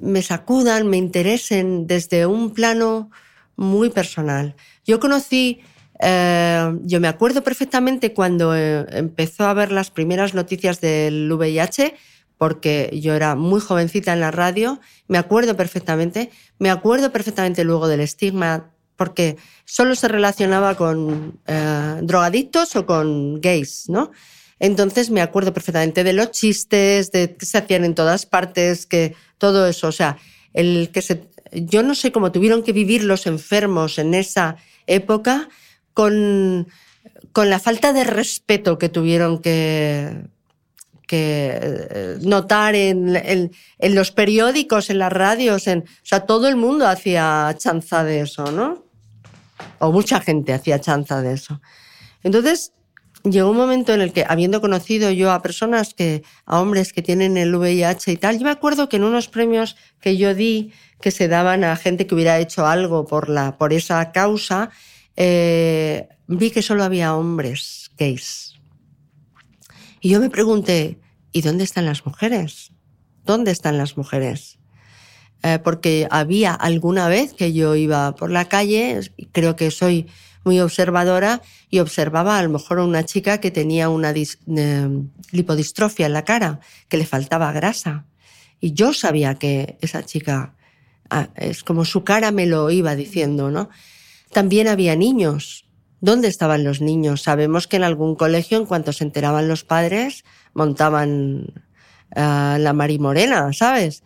me 0.00 0.22
sacudan, 0.22 0.88
me 0.88 0.96
interesen 0.96 1.86
desde 1.86 2.24
un 2.24 2.54
plano 2.54 3.10
muy 3.54 3.90
personal. 3.90 4.56
Yo 4.86 4.98
conocí 4.98 5.60
eh, 6.02 6.78
yo 6.82 7.00
me 7.00 7.08
acuerdo 7.08 7.42
perfectamente 7.42 8.14
cuando 8.14 8.56
eh, 8.56 8.86
empezó 8.90 9.44
a 9.44 9.54
ver 9.54 9.70
las 9.70 9.90
primeras 9.90 10.34
noticias 10.34 10.80
del 10.80 11.30
VIH, 11.30 11.94
porque 12.38 12.98
yo 13.02 13.14
era 13.14 13.34
muy 13.34 13.60
jovencita 13.60 14.14
en 14.14 14.20
la 14.20 14.30
radio, 14.30 14.80
me 15.08 15.18
acuerdo 15.18 15.56
perfectamente, 15.56 16.30
me 16.58 16.70
acuerdo 16.70 17.12
perfectamente 17.12 17.64
luego 17.64 17.86
del 17.86 18.00
estigma, 18.00 18.70
porque 18.96 19.36
solo 19.66 19.94
se 19.94 20.08
relacionaba 20.08 20.74
con 20.74 21.38
eh, 21.46 22.00
drogadictos 22.02 22.76
o 22.76 22.86
con 22.86 23.40
gays, 23.40 23.88
¿no? 23.88 24.10
Entonces 24.58 25.10
me 25.10 25.20
acuerdo 25.20 25.52
perfectamente 25.52 26.04
de 26.04 26.12
los 26.14 26.30
chistes, 26.30 27.10
de 27.12 27.34
que 27.34 27.46
se 27.46 27.58
hacían 27.58 27.84
en 27.84 27.94
todas 27.94 28.24
partes, 28.24 28.86
que 28.86 29.14
todo 29.36 29.66
eso, 29.66 29.88
o 29.88 29.92
sea, 29.92 30.18
el 30.52 30.90
que 30.92 31.02
se, 31.02 31.28
yo 31.52 31.82
no 31.82 31.94
sé 31.94 32.12
cómo 32.12 32.32
tuvieron 32.32 32.62
que 32.62 32.72
vivir 32.72 33.04
los 33.04 33.26
enfermos 33.26 33.98
en 33.98 34.14
esa 34.14 34.56
época, 34.86 35.48
con, 35.94 36.68
con 37.32 37.50
la 37.50 37.58
falta 37.58 37.92
de 37.92 38.04
respeto 38.04 38.78
que 38.78 38.88
tuvieron 38.88 39.40
que, 39.40 40.24
que 41.10 41.58
eh, 41.60 42.18
notar 42.20 42.74
en, 42.76 43.16
en, 43.16 43.94
los 43.96 44.12
periódicos, 44.12 44.90
en 44.90 45.00
las 45.00 45.12
radios, 45.12 45.66
en, 45.66 45.80
o 45.80 46.04
sea, 46.06 46.20
todo 46.20 46.46
el 46.46 46.56
mundo 46.56 46.86
hacía 46.86 47.52
chanza 47.58 48.04
de 48.04 48.20
eso, 48.20 48.52
¿no? 48.52 48.84
O 49.80 49.90
mucha 49.90 50.20
gente 50.20 50.52
hacía 50.52 50.80
chanza 50.80 51.20
de 51.20 51.34
eso. 51.34 51.60
Entonces, 52.22 52.72
llegó 53.24 53.50
un 53.50 53.56
momento 53.56 53.92
en 53.92 54.00
el 54.00 54.12
que, 54.12 54.24
habiendo 54.26 54.60
conocido 54.60 55.10
yo 55.10 55.32
a 55.32 55.42
personas 55.42 55.94
que, 55.94 56.22
a 56.46 56.60
hombres 56.60 56.92
que 56.92 57.02
tienen 57.02 57.36
el 57.36 57.54
VIH 57.54 58.12
y 58.12 58.16
tal, 58.16 58.38
yo 58.38 58.44
me 58.44 58.50
acuerdo 58.50 58.88
que 58.88 58.96
en 58.96 59.04
unos 59.04 59.28
premios 59.28 59.76
que 60.00 60.16
yo 60.16 60.34
di, 60.34 60.72
que 61.00 61.10
se 61.10 61.28
daban 61.28 61.64
a 61.64 61.76
gente 61.76 62.06
que 62.06 62.14
hubiera 62.14 62.38
hecho 62.38 62.66
algo 62.66 63.06
por 63.06 63.28
la, 63.28 63.58
por 63.58 63.72
esa 63.72 64.12
causa, 64.12 64.70
eh, 65.16 66.08
vi 66.26 66.50
que 66.50 66.62
solo 66.62 66.84
había 66.84 67.14
hombres 67.14 67.90
gays. 67.98 68.54
Y 70.00 70.10
yo 70.10 70.20
me 70.20 70.30
pregunté, 70.30 70.98
¿y 71.32 71.42
dónde 71.42 71.64
están 71.64 71.84
las 71.84 72.06
mujeres? 72.06 72.72
¿Dónde 73.24 73.50
están 73.50 73.76
las 73.76 73.96
mujeres? 73.96 74.58
Eh, 75.42 75.58
porque 75.62 76.06
había 76.10 76.52
alguna 76.52 77.08
vez 77.08 77.32
que 77.34 77.52
yo 77.52 77.74
iba 77.74 78.14
por 78.14 78.30
la 78.30 78.46
calle, 78.46 79.00
creo 79.32 79.56
que 79.56 79.70
soy 79.70 80.06
muy 80.44 80.60
observadora, 80.60 81.42
y 81.68 81.80
observaba 81.80 82.38
a 82.38 82.42
lo 82.42 82.50
mejor 82.50 82.78
a 82.78 82.84
una 82.84 83.04
chica 83.04 83.38
que 83.38 83.50
tenía 83.50 83.88
una 83.88 84.12
eh, 84.12 84.88
lipodistrofia 85.32 86.06
en 86.06 86.12
la 86.12 86.24
cara, 86.24 86.60
que 86.88 86.96
le 86.96 87.06
faltaba 87.06 87.52
grasa. 87.52 88.06
Y 88.58 88.72
yo 88.72 88.92
sabía 88.92 89.34
que 89.34 89.78
esa 89.80 90.04
chica, 90.04 90.54
ah, 91.10 91.28
es 91.36 91.62
como 91.62 91.84
su 91.84 92.04
cara 92.04 92.30
me 92.30 92.46
lo 92.46 92.70
iba 92.70 92.94
diciendo, 92.94 93.50
¿no? 93.50 93.70
También 94.32 94.68
había 94.68 94.96
niños. 94.96 95.64
¿Dónde 96.00 96.28
estaban 96.28 96.64
los 96.64 96.80
niños? 96.80 97.22
Sabemos 97.22 97.66
que 97.66 97.76
en 97.76 97.84
algún 97.84 98.14
colegio, 98.14 98.58
en 98.58 98.66
cuanto 98.66 98.92
se 98.92 99.04
enteraban 99.04 99.48
los 99.48 99.64
padres, 99.64 100.24
montaban 100.54 101.52
uh, 102.16 102.58
la 102.58 102.72
marimorena, 102.72 103.52
¿sabes? 103.52 104.02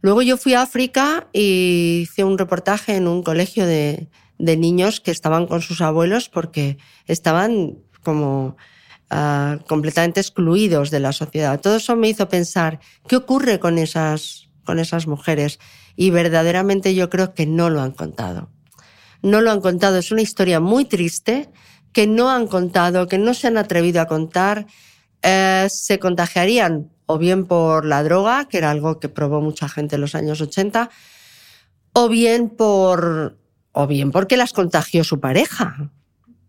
Luego 0.00 0.22
yo 0.22 0.36
fui 0.36 0.54
a 0.54 0.62
África 0.62 1.28
y 1.32 2.00
hice 2.02 2.24
un 2.24 2.38
reportaje 2.38 2.96
en 2.96 3.06
un 3.06 3.22
colegio 3.22 3.66
de, 3.66 4.08
de 4.38 4.56
niños 4.56 5.00
que 5.00 5.10
estaban 5.10 5.46
con 5.46 5.60
sus 5.60 5.80
abuelos 5.80 6.28
porque 6.28 6.78
estaban 7.06 7.78
como 8.02 8.56
uh, 9.10 9.58
completamente 9.66 10.20
excluidos 10.20 10.90
de 10.90 11.00
la 11.00 11.12
sociedad. 11.12 11.60
Todo 11.60 11.76
eso 11.76 11.94
me 11.96 12.08
hizo 12.08 12.28
pensar, 12.28 12.80
¿qué 13.06 13.16
ocurre 13.16 13.58
con 13.58 13.78
esas, 13.78 14.48
con 14.64 14.78
esas 14.78 15.06
mujeres? 15.06 15.58
Y 15.96 16.10
verdaderamente 16.10 16.94
yo 16.94 17.10
creo 17.10 17.34
que 17.34 17.46
no 17.46 17.70
lo 17.70 17.80
han 17.80 17.92
contado. 17.92 18.50
No 19.22 19.40
lo 19.40 19.50
han 19.50 19.60
contado. 19.60 19.98
Es 19.98 20.12
una 20.12 20.22
historia 20.22 20.60
muy 20.60 20.84
triste 20.84 21.50
que 21.92 22.06
no 22.06 22.30
han 22.30 22.46
contado, 22.46 23.08
que 23.08 23.18
no 23.18 23.34
se 23.34 23.48
han 23.48 23.58
atrevido 23.58 24.00
a 24.00 24.06
contar. 24.06 24.66
Eh, 25.22 25.66
se 25.70 25.98
contagiarían 25.98 26.90
o 27.06 27.18
bien 27.18 27.46
por 27.46 27.86
la 27.86 28.02
droga, 28.02 28.46
que 28.48 28.58
era 28.58 28.70
algo 28.70 29.00
que 29.00 29.08
probó 29.08 29.40
mucha 29.40 29.68
gente 29.68 29.96
en 29.96 30.02
los 30.02 30.14
años 30.14 30.40
80, 30.40 30.90
o 31.94 32.08
bien 32.08 32.50
por 32.50 33.38
o 33.72 33.86
bien 33.86 34.10
porque 34.10 34.36
las 34.36 34.52
contagió 34.52 35.04
su 35.04 35.20
pareja. 35.20 35.90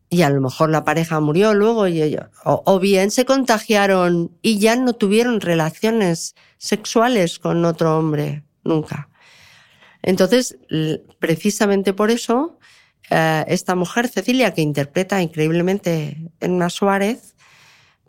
Y 0.09 0.23
a 0.23 0.29
lo 0.29 0.41
mejor 0.41 0.69
la 0.69 0.83
pareja 0.83 1.19
murió 1.19 1.53
luego 1.53 1.87
y 1.87 2.17
o, 2.43 2.79
bien 2.79 3.11
se 3.11 3.25
contagiaron 3.25 4.31
y 4.41 4.59
ya 4.59 4.75
no 4.75 4.93
tuvieron 4.93 5.39
relaciones 5.39 6.35
sexuales 6.57 7.39
con 7.39 7.63
otro 7.63 7.97
hombre, 7.97 8.43
nunca. 8.63 9.09
Entonces, 10.01 10.57
precisamente 11.19 11.93
por 11.93 12.09
eso, 12.09 12.58
eh, 13.09 13.45
esta 13.47 13.75
mujer, 13.75 14.07
Cecilia, 14.07 14.53
que 14.53 14.61
interpreta 14.61 15.21
increíblemente 15.21 16.31
Emma 16.39 16.69
Suárez, 16.69 17.35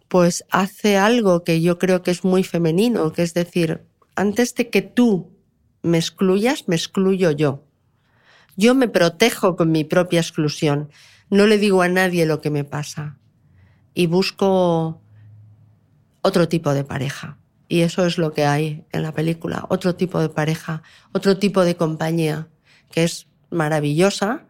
pues 0.08 0.44
hace 0.50 0.96
algo 0.96 1.44
que 1.44 1.60
yo 1.62 1.78
creo 1.78 2.02
que 2.02 2.10
es 2.10 2.24
muy 2.24 2.42
femenino, 2.42 3.12
que 3.12 3.22
es 3.22 3.32
decir, 3.32 3.84
antes 4.16 4.54
de 4.54 4.68
que 4.68 4.82
tú 4.82 5.30
me 5.82 5.98
excluyas, 5.98 6.68
me 6.68 6.76
excluyo 6.76 7.30
yo. 7.30 7.64
Yo 8.56 8.74
me 8.74 8.88
protejo 8.88 9.56
con 9.56 9.72
mi 9.72 9.84
propia 9.84 10.20
exclusión. 10.20 10.90
No 11.30 11.46
le 11.46 11.58
digo 11.58 11.80
a 11.82 11.88
nadie 11.88 12.26
lo 12.26 12.40
que 12.40 12.50
me 12.50 12.64
pasa. 12.64 13.18
Y 13.94 14.06
busco 14.06 15.00
otro 16.22 16.48
tipo 16.48 16.74
de 16.74 16.84
pareja. 16.84 17.38
Y 17.68 17.82
eso 17.82 18.04
es 18.04 18.18
lo 18.18 18.32
que 18.32 18.44
hay 18.44 18.84
en 18.90 19.02
la 19.02 19.12
película. 19.12 19.64
Otro 19.70 19.94
tipo 19.94 20.20
de 20.20 20.28
pareja, 20.28 20.82
otro 21.12 21.38
tipo 21.38 21.64
de 21.64 21.76
compañía, 21.76 22.48
que 22.90 23.04
es 23.04 23.28
maravillosa 23.50 24.48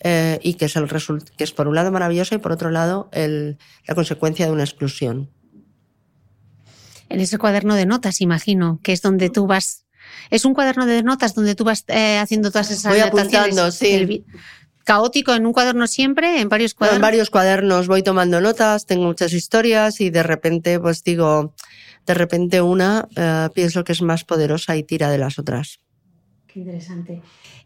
eh, 0.00 0.38
y 0.42 0.54
que 0.54 0.66
es, 0.66 0.76
el 0.76 0.88
que 0.88 1.44
es 1.44 1.52
por 1.52 1.68
un 1.68 1.74
lado 1.74 1.90
maravillosa 1.90 2.34
y 2.34 2.38
por 2.38 2.52
otro 2.52 2.70
lado 2.70 3.08
el, 3.12 3.58
la 3.86 3.94
consecuencia 3.94 4.46
de 4.46 4.52
una 4.52 4.64
exclusión. 4.64 5.30
En 7.08 7.20
ese 7.20 7.38
cuaderno 7.38 7.74
de 7.74 7.86
notas, 7.86 8.20
imagino, 8.20 8.80
que 8.82 8.92
es 8.92 9.02
donde 9.02 9.30
tú 9.30 9.46
vas 9.46 9.86
es 10.30 10.44
un 10.44 10.54
cuaderno 10.54 10.86
de 10.86 11.02
notas 11.02 11.34
donde 11.34 11.54
tú 11.54 11.64
vas 11.64 11.84
eh, 11.88 12.18
haciendo 12.18 12.50
todas 12.50 12.70
esas 12.70 12.92
Voy 12.92 13.00
apuntando, 13.00 13.70
sí. 13.70 14.24
caótico 14.84 15.34
en 15.34 15.46
un 15.46 15.52
cuaderno 15.52 15.86
siempre, 15.86 16.40
en 16.40 16.48
varios 16.48 16.74
cuadernos. 16.74 16.98
en 16.98 17.02
varios 17.02 17.30
cuadernos 17.30 17.86
voy 17.88 18.02
tomando 18.02 18.40
notas, 18.40 18.86
tengo 18.86 19.04
muchas 19.04 19.32
historias 19.32 20.00
y 20.00 20.10
de 20.10 20.22
repente, 20.22 20.78
pues 20.80 21.04
digo, 21.04 21.54
de 22.06 22.14
repente 22.14 22.60
una 22.62 23.08
eh, 23.16 23.48
pienso 23.54 23.84
que 23.84 23.92
es 23.92 24.02
más 24.02 24.24
poderosa 24.24 24.76
y 24.76 24.82
tira 24.82 25.10
de 25.10 25.18
las 25.18 25.38
otras. 25.38 25.80
Qué 26.46 26.60
interesante. 26.60 27.22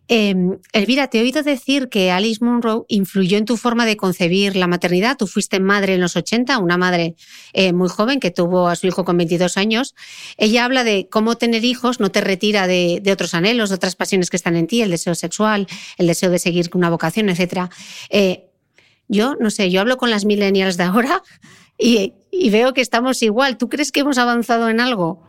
Eh, 0.09 0.35
Elvira, 0.73 1.09
te 1.09 1.19
he 1.19 1.23
oído 1.23 1.43
decir 1.43 1.89
que 1.89 2.11
Alice 2.11 2.45
Munro 2.45 2.85
influyó 2.89 3.39
en 3.39 3.45
tu 3.45 3.57
forma 3.57 3.87
de 3.87 3.97
concebir 3.97 4.57
la 4.57 4.67
maternidad. 4.67 5.17
Tú 5.17 5.27
fuiste 5.27 5.61
madre 5.61 5.95
en 5.95 6.01
los 6.01 6.17
80, 6.17 6.59
una 6.59 6.77
madre 6.77 7.15
eh, 7.53 7.73
muy 7.73 7.89
joven 7.89 8.21
que 8.21 8.31
tuvo 8.31 8.69
a 8.69 8.77
su 8.77 8.87
hijo 8.87 9.05
con 9.05 9.17
22 9.17 9.57
años. 9.57 9.95
Ella 10.37 10.65
habla 10.65 10.85
de 10.85 11.09
cómo 11.11 11.37
tener 11.37 11.65
hijos 11.65 12.01
no 12.01 12.11
te 12.11 12.21
retira 12.21 12.67
de, 12.67 13.03
otros 13.13 13.35
anhelos, 13.35 13.71
de 13.71 13.77
otras 13.77 13.97
pasiones 13.97 14.29
que 14.29 14.37
están 14.37 14.57
en 14.57 14.67
ti, 14.67 14.83
el 14.83 14.91
deseo 14.91 15.15
sexual, 15.15 15.67
el 15.99 16.07
deseo 16.07 16.31
de 16.31 16.39
seguir 16.39 16.69
una 16.75 16.91
vocación, 16.91 17.29
etc. 17.29 17.71
Eh, 18.11 18.51
yo, 19.09 19.37
no 19.39 19.51
sé, 19.51 19.71
yo 19.71 19.81
hablo 19.81 19.97
con 19.97 20.11
las 20.11 20.25
millennials 20.25 20.77
de 20.77 20.85
ahora 20.85 21.23
y, 21.79 22.15
veo 22.51 22.73
que 22.73 22.81
estamos 22.81 23.23
igual. 23.23 23.57
¿Tú 23.57 23.69
crees 23.69 23.93
que 23.93 24.01
hemos 24.01 24.19
avanzado 24.19 24.69
en 24.69 24.81
algo? 24.81 25.23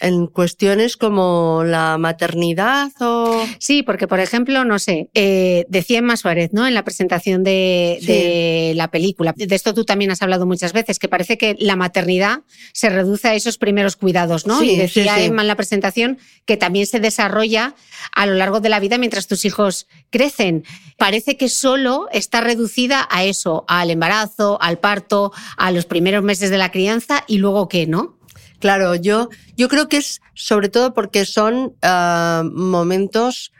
En 0.00 0.26
cuestiones 0.26 0.96
como 0.96 1.62
la 1.64 1.98
maternidad 1.98 2.90
o... 3.00 3.44
Sí, 3.58 3.82
porque 3.82 4.08
por 4.08 4.20
ejemplo, 4.20 4.64
no 4.64 4.78
sé, 4.78 5.10
eh, 5.14 5.66
decía 5.68 5.98
Emma 5.98 6.16
Suárez, 6.16 6.50
¿no? 6.52 6.66
En 6.66 6.74
la 6.74 6.84
presentación 6.84 7.44
de, 7.44 8.72
la 8.76 8.90
película, 8.90 9.34
de 9.36 9.54
esto 9.54 9.74
tú 9.74 9.84
también 9.84 10.10
has 10.10 10.22
hablado 10.22 10.46
muchas 10.46 10.72
veces, 10.72 10.98
que 10.98 11.08
parece 11.08 11.38
que 11.38 11.56
la 11.58 11.76
maternidad 11.76 12.40
se 12.72 12.90
reduce 12.90 13.28
a 13.28 13.34
esos 13.34 13.58
primeros 13.58 13.96
cuidados, 13.96 14.46
¿no? 14.46 14.62
y 14.62 14.76
decía 14.76 15.22
Emma 15.22 15.42
en 15.42 15.48
la 15.48 15.56
presentación 15.56 16.18
que 16.44 16.56
también 16.56 16.86
se 16.86 17.00
desarrolla 17.00 17.74
a 18.12 18.26
lo 18.26 18.34
largo 18.34 18.60
de 18.60 18.68
la 18.68 18.80
vida 18.80 18.98
mientras 18.98 19.26
tus 19.26 19.44
hijos 19.44 19.86
crecen. 20.10 20.64
Parece 20.96 21.36
que 21.36 21.48
solo 21.48 22.08
está 22.12 22.40
reducida 22.40 23.06
a 23.10 23.24
eso, 23.24 23.64
al 23.68 23.90
embarazo, 23.90 24.58
al 24.60 24.78
parto, 24.78 25.32
a 25.56 25.70
los 25.70 25.84
primeros 25.84 26.22
meses 26.22 26.50
de 26.50 26.58
la 26.58 26.70
crianza 26.70 27.24
y 27.26 27.38
luego 27.38 27.68
qué, 27.68 27.86
¿no? 27.86 28.17
Claro, 28.60 28.94
yo, 28.94 29.28
yo 29.56 29.68
creo 29.68 29.88
que 29.88 29.98
es 29.98 30.20
sobre 30.34 30.68
todo 30.68 30.94
porque 30.94 31.24
son 31.24 31.74
ah, 31.82 32.42
momentos 32.44 33.52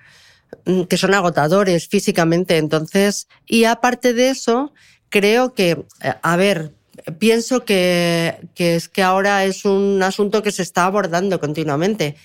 mm, 0.64 0.82
que 0.82 0.96
son 0.96 1.14
agotadores 1.14 1.88
físicamente. 1.88 2.56
Entonces, 2.56 3.28
y 3.46 3.64
aparte 3.64 4.12
de 4.14 4.30
eso, 4.30 4.72
creo 5.08 5.54
que, 5.54 5.84
eh, 6.02 6.14
a 6.22 6.36
ver, 6.36 6.72
pienso 7.18 7.64
que, 7.64 8.40
que 8.54 8.76
es 8.76 8.88
que 8.88 9.02
ahora 9.02 9.44
es 9.44 9.64
un 9.64 10.02
asunto 10.02 10.42
que 10.42 10.52
se 10.52 10.62
está 10.62 10.84
abordando 10.84 11.38
continuamente, 11.40 12.16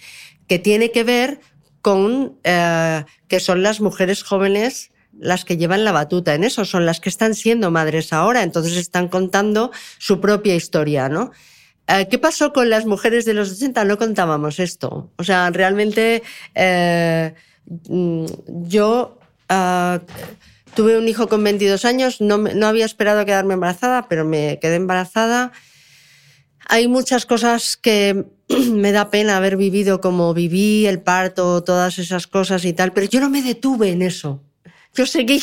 que 0.48 0.60
tiene 0.60 0.92
que 0.92 1.04
ver 1.04 1.40
con 1.82 2.38
eh, 2.44 3.04
que 3.28 3.40
son 3.40 3.62
las 3.62 3.82
mujeres 3.82 4.24
jóvenes 4.24 4.92
las 5.20 5.46
que 5.46 5.58
llevan 5.58 5.84
la 5.84 5.92
batuta 5.92 6.34
en 6.34 6.44
eso, 6.44 6.66
son 6.66 6.88
las 6.88 7.00
que 7.00 7.10
están 7.10 7.36
siendo 7.36 7.70
madres 7.70 8.14
ahora, 8.14 8.42
entonces 8.42 8.78
están 8.78 9.10
contando 9.10 9.72
su 10.00 10.20
propia 10.20 10.56
historia, 10.56 11.08
¿no? 11.08 11.32
Eh, 11.88 12.08
¿Qué 12.10 12.18
pasó 12.18 12.54
con 12.54 12.70
las 12.70 12.86
mujeres 12.86 13.26
de 13.26 13.34
los 13.34 13.52
80? 13.52 13.84
No 13.86 13.98
contábamos 13.98 14.60
esto. 14.60 15.12
O 15.18 15.24
sea, 15.24 15.50
realmente 15.50 16.24
eh, 16.56 17.34
mm, 17.90 18.26
yo 18.68 19.20
eh, 19.50 20.00
tuve 20.76 20.98
un 20.98 21.08
hijo 21.08 21.28
con 21.28 21.44
22 21.44 21.86
años, 21.86 22.22
no, 22.22 22.38
no 22.38 22.68
había 22.68 22.86
esperado 22.86 23.26
quedarme 23.26 23.56
embarazada, 23.56 24.08
pero 24.08 24.26
me 24.26 24.60
quedé 24.62 24.76
embarazada. 24.76 25.52
Hay 26.68 26.88
muchas 26.88 27.26
cosas 27.26 27.76
que 27.76 28.26
me 28.72 28.92
da 28.94 29.10
pena 29.10 29.38
haber 29.38 29.58
vivido 29.58 30.00
como 30.00 30.34
viví, 30.34 30.86
el 30.88 31.02
parto, 31.02 31.64
todas 31.64 32.00
esas 32.00 32.28
cosas 32.28 32.64
y 32.64 32.74
tal, 32.74 32.94
pero 32.94 33.08
yo 33.08 33.20
no 33.20 33.30
me 33.30 33.42
detuve 33.42 33.90
en 33.90 34.02
eso. 34.02 34.42
Yo 34.94 35.06
seguí, 35.06 35.42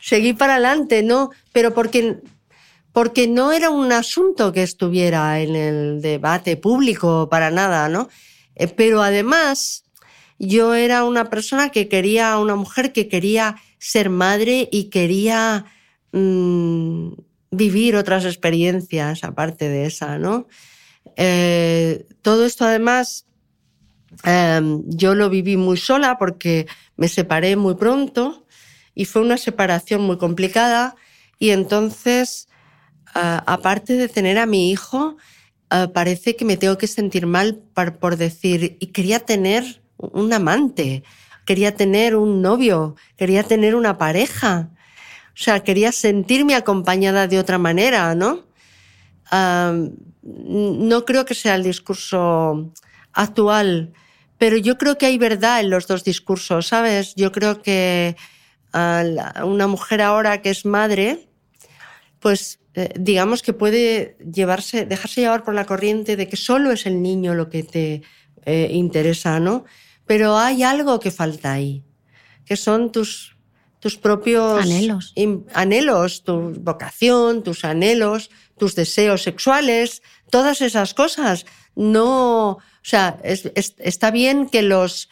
seguí 0.00 0.34
para 0.34 0.54
adelante, 0.54 1.02
¿no? 1.02 1.30
Pero 1.52 1.74
porque 1.74 2.18
porque 2.92 3.28
no 3.28 3.52
era 3.52 3.70
un 3.70 3.92
asunto 3.92 4.52
que 4.52 4.62
estuviera 4.62 5.40
en 5.40 5.54
el 5.54 6.02
debate 6.02 6.56
público 6.56 7.28
para 7.30 7.50
nada, 7.50 7.88
¿no? 7.88 8.08
Eh, 8.56 8.68
pero 8.68 9.02
además, 9.02 9.84
yo 10.38 10.74
era 10.74 11.04
una 11.04 11.30
persona 11.30 11.68
que 11.68 11.88
quería, 11.88 12.38
una 12.38 12.56
mujer 12.56 12.92
que 12.92 13.08
quería 13.08 13.56
ser 13.78 14.10
madre 14.10 14.68
y 14.72 14.84
quería 14.84 15.66
mm, 16.12 17.12
vivir 17.50 17.96
otras 17.96 18.24
experiencias 18.24 19.24
aparte 19.24 19.68
de 19.68 19.86
esa, 19.86 20.18
¿no? 20.18 20.46
Eh, 21.16 22.06
todo 22.22 22.44
esto 22.44 22.64
además 22.64 23.26
em, 24.24 24.82
yo 24.86 25.14
lo 25.14 25.30
viví 25.30 25.56
muy 25.56 25.76
sola 25.76 26.18
porque 26.18 26.66
me 26.96 27.08
separé 27.08 27.56
muy 27.56 27.74
pronto 27.74 28.44
y 28.94 29.06
fue 29.06 29.22
una 29.22 29.38
separación 29.38 30.02
muy 30.02 30.18
complicada 30.18 30.96
y 31.38 31.50
entonces 31.50 32.49
aparte 33.14 33.94
de 33.94 34.08
tener 34.08 34.38
a 34.38 34.46
mi 34.46 34.70
hijo, 34.70 35.16
parece 35.92 36.36
que 36.36 36.44
me 36.44 36.56
tengo 36.56 36.78
que 36.78 36.86
sentir 36.86 37.26
mal 37.26 37.60
por, 38.00 38.16
decir, 38.16 38.76
y 38.80 38.88
quería 38.88 39.20
tener 39.20 39.82
un 39.96 40.32
amante, 40.32 41.04
quería 41.46 41.74
tener 41.74 42.16
un 42.16 42.42
novio, 42.42 42.96
quería 43.16 43.42
tener 43.42 43.74
una 43.74 43.98
pareja. 43.98 44.70
O 45.28 45.42
sea, 45.42 45.60
quería 45.60 45.92
sentirme 45.92 46.54
acompañada 46.54 47.26
de 47.26 47.38
otra 47.38 47.58
manera, 47.58 48.14
¿no? 48.14 48.48
no 50.22 51.04
creo 51.04 51.24
que 51.24 51.34
sea 51.34 51.54
el 51.54 51.62
discurso 51.62 52.72
actual, 53.12 53.92
pero 54.38 54.56
yo 54.56 54.78
creo 54.78 54.98
que 54.98 55.06
hay 55.06 55.18
verdad 55.18 55.60
en 55.60 55.70
los 55.70 55.86
dos 55.86 56.04
discursos, 56.04 56.66
¿sabes? 56.66 57.14
Yo 57.14 57.30
creo 57.30 57.62
que 57.62 58.16
una 58.72 59.66
mujer 59.66 60.02
ahora 60.02 60.42
que 60.42 60.50
es 60.50 60.64
madre, 60.64 61.28
pues 62.20 62.58
eh, 62.74 62.90
digamos 62.98 63.42
que 63.42 63.52
puede 63.52 64.16
llevarse, 64.18 64.86
dejarse 64.86 65.22
llevar 65.22 65.42
por 65.42 65.54
la 65.54 65.66
corriente 65.66 66.16
de 66.16 66.28
que 66.28 66.36
solo 66.36 66.70
es 66.70 66.86
el 66.86 67.02
niño 67.02 67.34
lo 67.34 67.48
que 67.48 67.64
te 67.64 68.02
eh, 68.44 68.68
interesa, 68.72 69.40
¿no? 69.40 69.64
Pero 70.06 70.36
hay 70.36 70.62
algo 70.62 71.00
que 71.00 71.10
falta 71.10 71.52
ahí, 71.52 71.84
que 72.44 72.56
son 72.56 72.92
tus, 72.92 73.36
tus 73.80 73.96
propios 73.96 74.62
anhelos. 74.62 75.14
anhelos, 75.52 76.22
tu 76.22 76.52
vocación, 76.60 77.42
tus 77.42 77.64
anhelos, 77.64 78.30
tus 78.56 78.76
deseos 78.76 79.22
sexuales, 79.22 80.02
todas 80.30 80.62
esas 80.62 80.94
cosas. 80.94 81.46
no, 81.74 82.50
o 82.50 82.58
sea, 82.82 83.20
está 83.22 84.10
bien 84.10 84.48
que 84.48 84.62
los 84.62 85.10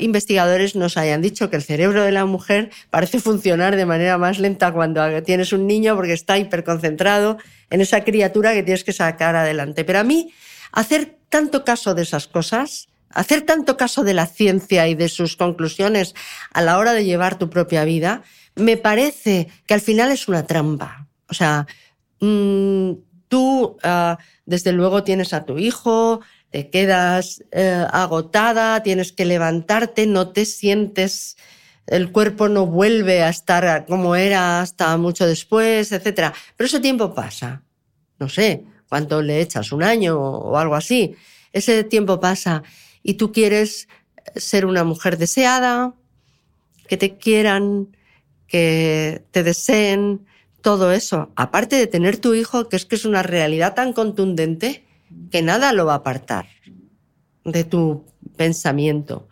investigadores 0.00 0.74
nos 0.74 0.96
hayan 0.96 1.20
dicho 1.20 1.50
que 1.50 1.56
el 1.56 1.62
cerebro 1.62 2.02
de 2.02 2.12
la 2.12 2.24
mujer 2.24 2.70
parece 2.90 3.20
funcionar 3.20 3.76
de 3.76 3.86
manera 3.86 4.18
más 4.18 4.38
lenta 4.38 4.72
cuando 4.72 5.22
tienes 5.22 5.52
un 5.52 5.66
niño 5.66 5.94
porque 5.96 6.14
está 6.14 6.38
hiperconcentrado 6.38 7.38
en 7.70 7.80
esa 7.80 8.04
criatura 8.04 8.54
que 8.54 8.62
tienes 8.62 8.84
que 8.84 8.92
sacar 8.92 9.36
adelante. 9.36 9.84
Pero 9.84 9.98
a 9.98 10.04
mí, 10.04 10.32
hacer 10.72 11.16
tanto 11.28 11.64
caso 11.64 11.94
de 11.94 12.02
esas 12.02 12.26
cosas, 12.26 12.88
hacer 13.10 13.42
tanto 13.42 13.76
caso 13.76 14.02
de 14.02 14.14
la 14.14 14.26
ciencia 14.26 14.88
y 14.88 14.94
de 14.94 15.08
sus 15.08 15.36
conclusiones 15.36 16.14
a 16.52 16.62
la 16.62 16.78
hora 16.78 16.92
de 16.92 17.04
llevar 17.04 17.38
tu 17.38 17.50
propia 17.50 17.84
vida, 17.84 18.22
me 18.54 18.76
parece 18.76 19.48
que 19.66 19.74
al 19.74 19.80
final 19.80 20.10
es 20.10 20.28
una 20.28 20.46
trampa. 20.46 21.06
O 21.28 21.34
sea, 21.34 21.66
mm, 22.20 22.92
tú 23.28 23.76
ah, 23.82 24.18
desde 24.46 24.72
luego 24.72 25.02
tienes 25.02 25.32
a 25.32 25.44
tu 25.44 25.58
hijo, 25.58 26.20
te 26.54 26.70
quedas 26.70 27.42
eh, 27.50 27.84
agotada, 27.90 28.80
tienes 28.84 29.10
que 29.10 29.24
levantarte, 29.24 30.06
no 30.06 30.28
te 30.28 30.44
sientes, 30.44 31.36
el 31.88 32.12
cuerpo 32.12 32.48
no 32.48 32.64
vuelve 32.64 33.24
a 33.24 33.28
estar 33.28 33.86
como 33.86 34.14
era 34.14 34.60
hasta 34.60 34.96
mucho 34.96 35.26
después, 35.26 35.90
etc. 35.90 36.32
Pero 36.56 36.66
ese 36.68 36.78
tiempo 36.78 37.12
pasa. 37.12 37.64
No 38.20 38.28
sé, 38.28 38.66
cuánto 38.88 39.20
le 39.20 39.40
echas, 39.40 39.72
un 39.72 39.82
año 39.82 40.16
o 40.16 40.56
algo 40.56 40.76
así. 40.76 41.16
Ese 41.52 41.82
tiempo 41.82 42.20
pasa 42.20 42.62
y 43.02 43.14
tú 43.14 43.32
quieres 43.32 43.88
ser 44.36 44.64
una 44.64 44.84
mujer 44.84 45.18
deseada, 45.18 45.92
que 46.86 46.96
te 46.96 47.16
quieran, 47.16 47.96
que 48.46 49.24
te 49.32 49.42
deseen, 49.42 50.24
todo 50.60 50.92
eso, 50.92 51.32
aparte 51.34 51.74
de 51.74 51.88
tener 51.88 52.18
tu 52.18 52.32
hijo, 52.32 52.68
que 52.68 52.76
es 52.76 52.86
que 52.86 52.94
es 52.94 53.04
una 53.06 53.24
realidad 53.24 53.74
tan 53.74 53.92
contundente 53.92 54.84
que 55.30 55.42
nada 55.42 55.72
lo 55.72 55.86
va 55.86 55.94
a 55.94 55.96
apartar 55.96 56.46
de 57.44 57.64
tu 57.64 58.04
pensamiento. 58.36 59.28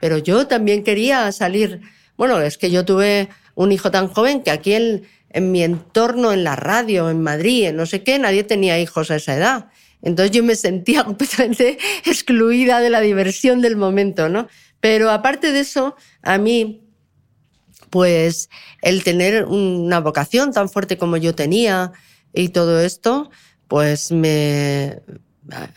Pero 0.00 0.18
yo 0.18 0.46
también 0.46 0.82
quería 0.82 1.30
salir, 1.32 1.80
bueno, 2.16 2.40
es 2.40 2.58
que 2.58 2.70
yo 2.70 2.84
tuve 2.84 3.28
un 3.54 3.72
hijo 3.72 3.90
tan 3.90 4.08
joven 4.08 4.42
que 4.42 4.50
aquí 4.50 4.74
en, 4.74 5.02
mi 5.52 5.62
entorno, 5.62 6.32
en 6.32 6.44
la 6.44 6.56
radio, 6.56 7.08
en 7.08 7.22
Madrid, 7.22 7.68
en 7.68 7.76
no 7.76 7.86
sé 7.86 8.02
qué, 8.02 8.18
nadie 8.18 8.44
tenía 8.44 8.78
hijos 8.78 9.10
a 9.10 9.16
esa 9.16 9.36
edad. 9.36 9.66
Entonces 10.02 10.34
yo 10.34 10.42
me 10.42 10.56
sentía 10.56 11.04
completamente 11.06 11.78
excluida 12.04 12.80
de 12.80 12.90
la 12.90 13.00
diversión 13.00 13.60
del 13.60 13.76
momento, 13.76 14.28
¿no? 14.28 14.48
Pero 14.80 15.10
aparte 15.10 15.52
de 15.52 15.60
eso, 15.60 15.96
a 16.22 16.38
mí 16.38 16.82
pues 17.92 18.48
el 18.80 19.04
tener 19.04 19.44
una 19.44 20.00
vocación 20.00 20.50
tan 20.50 20.70
fuerte 20.70 20.96
como 20.96 21.18
yo 21.18 21.34
tenía 21.34 21.92
y 22.32 22.48
todo 22.48 22.80
esto, 22.80 23.30
pues 23.72 24.12
me, 24.12 25.00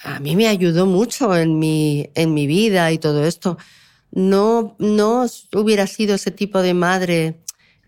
a, 0.04 0.20
mí 0.20 0.36
me 0.36 0.50
ayudó 0.50 0.86
mucho 0.86 1.34
en 1.38 1.60
mi, 1.60 2.10
en 2.14 2.34
mi 2.34 2.46
vida 2.46 2.92
y 2.92 2.98
todo 2.98 3.24
esto. 3.24 3.58
No, 4.12 4.76
no 4.80 5.26
hubiera 5.54 5.88
sido 5.88 6.16
ese 6.16 6.30
tipo 6.30 6.62
de 6.62 6.74
madre 6.74 7.40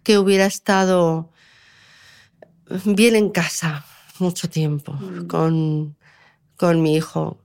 que 0.04 0.18
hubiera 0.18 0.46
estado 0.46 1.30
bien 2.86 3.18
en 3.18 3.32
casa 3.32 3.86
mucho 4.20 4.50
tiempo 4.50 4.94
mm. 4.94 5.28
con, 5.28 5.98
con 6.56 6.82
mi 6.82 6.96
hijo. 6.96 7.44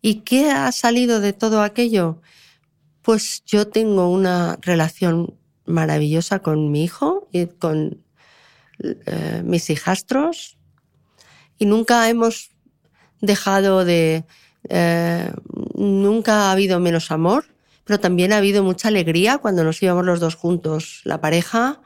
¿Y 0.00 0.22
qué 0.22 0.50
ha 0.50 0.72
salido 0.72 1.20
de 1.20 1.32
todo 1.32 1.62
aquello? 1.62 2.20
Pues 3.02 3.44
yo 3.44 3.68
tengo 3.68 4.10
una 4.10 4.58
relación 4.60 5.38
maravillosa 5.66 6.40
con 6.40 6.72
mi 6.72 6.82
hijo 6.82 7.28
y 7.30 7.46
con 7.46 8.02
eh, 8.80 9.42
mis 9.44 9.70
hijastros 9.70 10.58
y 11.62 11.64
nunca 11.64 12.08
hemos 12.08 12.50
dejado 13.20 13.84
de... 13.84 14.24
Eh, 14.68 15.30
nunca 15.76 16.48
ha 16.48 16.52
habido 16.52 16.80
menos 16.80 17.12
amor, 17.12 17.44
pero 17.84 18.00
también 18.00 18.32
ha 18.32 18.38
habido 18.38 18.64
mucha 18.64 18.88
alegría 18.88 19.38
cuando 19.38 19.62
nos 19.62 19.80
íbamos 19.80 20.04
los 20.04 20.18
dos 20.18 20.34
juntos, 20.34 21.02
la 21.04 21.20
pareja, 21.20 21.80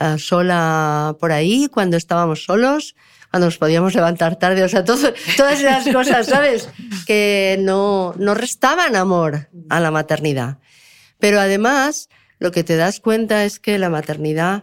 eh, 0.00 0.18
sola 0.18 1.16
por 1.18 1.32
ahí, 1.32 1.68
cuando 1.68 1.96
estábamos 1.96 2.44
solos, 2.44 2.94
cuando 3.32 3.48
nos 3.48 3.58
podíamos 3.58 3.92
levantar 3.96 4.36
tarde, 4.36 4.62
o 4.62 4.68
sea, 4.68 4.84
todo, 4.84 5.12
todas 5.36 5.58
esas 5.58 5.92
cosas, 5.92 6.26
¿sabes? 6.28 6.68
Que 7.04 7.56
no, 7.58 8.14
no 8.18 8.34
restaban 8.34 8.94
amor 8.94 9.48
a 9.68 9.80
la 9.80 9.90
maternidad. 9.90 10.58
Pero 11.18 11.40
además, 11.40 12.08
lo 12.38 12.52
que 12.52 12.62
te 12.62 12.76
das 12.76 13.00
cuenta 13.00 13.44
es 13.44 13.58
que 13.58 13.80
la 13.80 13.90
maternidad, 13.90 14.62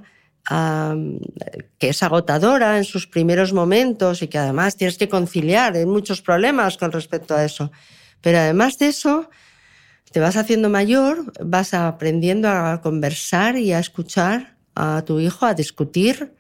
que 0.50 1.90
es 1.90 2.04
agotadora 2.04 2.78
en 2.78 2.84
sus 2.84 3.08
primeros 3.08 3.54
momentos 3.54 4.22
y 4.22 4.28
que 4.28 4.40
además 4.40 4.76
tienes 4.76 4.98
que 4.98 5.08
conciliar, 5.08 5.76
hay 5.76 5.86
muchos 5.86 6.22
problemas 6.22 6.78
con 6.78 6.92
respecto 6.92 7.36
a 7.36 7.46
eso. 7.46 7.72
Pero 8.22 8.40
además 8.40 8.78
de 8.80 8.88
eso, 8.88 9.30
te 10.12 10.20
vas 10.20 10.38
haciendo 10.38 10.70
mayor, 10.70 11.32
vas 11.44 11.74
aprendiendo 11.74 12.50
a 12.50 12.82
conversar 12.82 13.58
y 13.58 13.74
a 13.74 13.80
escuchar 13.80 14.58
a 14.76 15.04
tu 15.06 15.20
hijo, 15.20 15.46
a 15.46 15.54
discutir, 15.54 16.34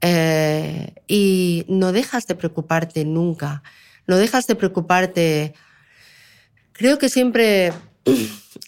eh, 0.00 0.94
y 1.06 1.64
no 1.68 1.92
dejas 1.92 2.26
de 2.26 2.34
preocuparte 2.34 3.04
nunca, 3.04 3.62
no 4.06 4.16
dejas 4.16 4.48
de 4.48 4.56
preocuparte. 4.56 5.54
Creo 6.72 6.98
que 6.98 7.08
siempre 7.08 7.72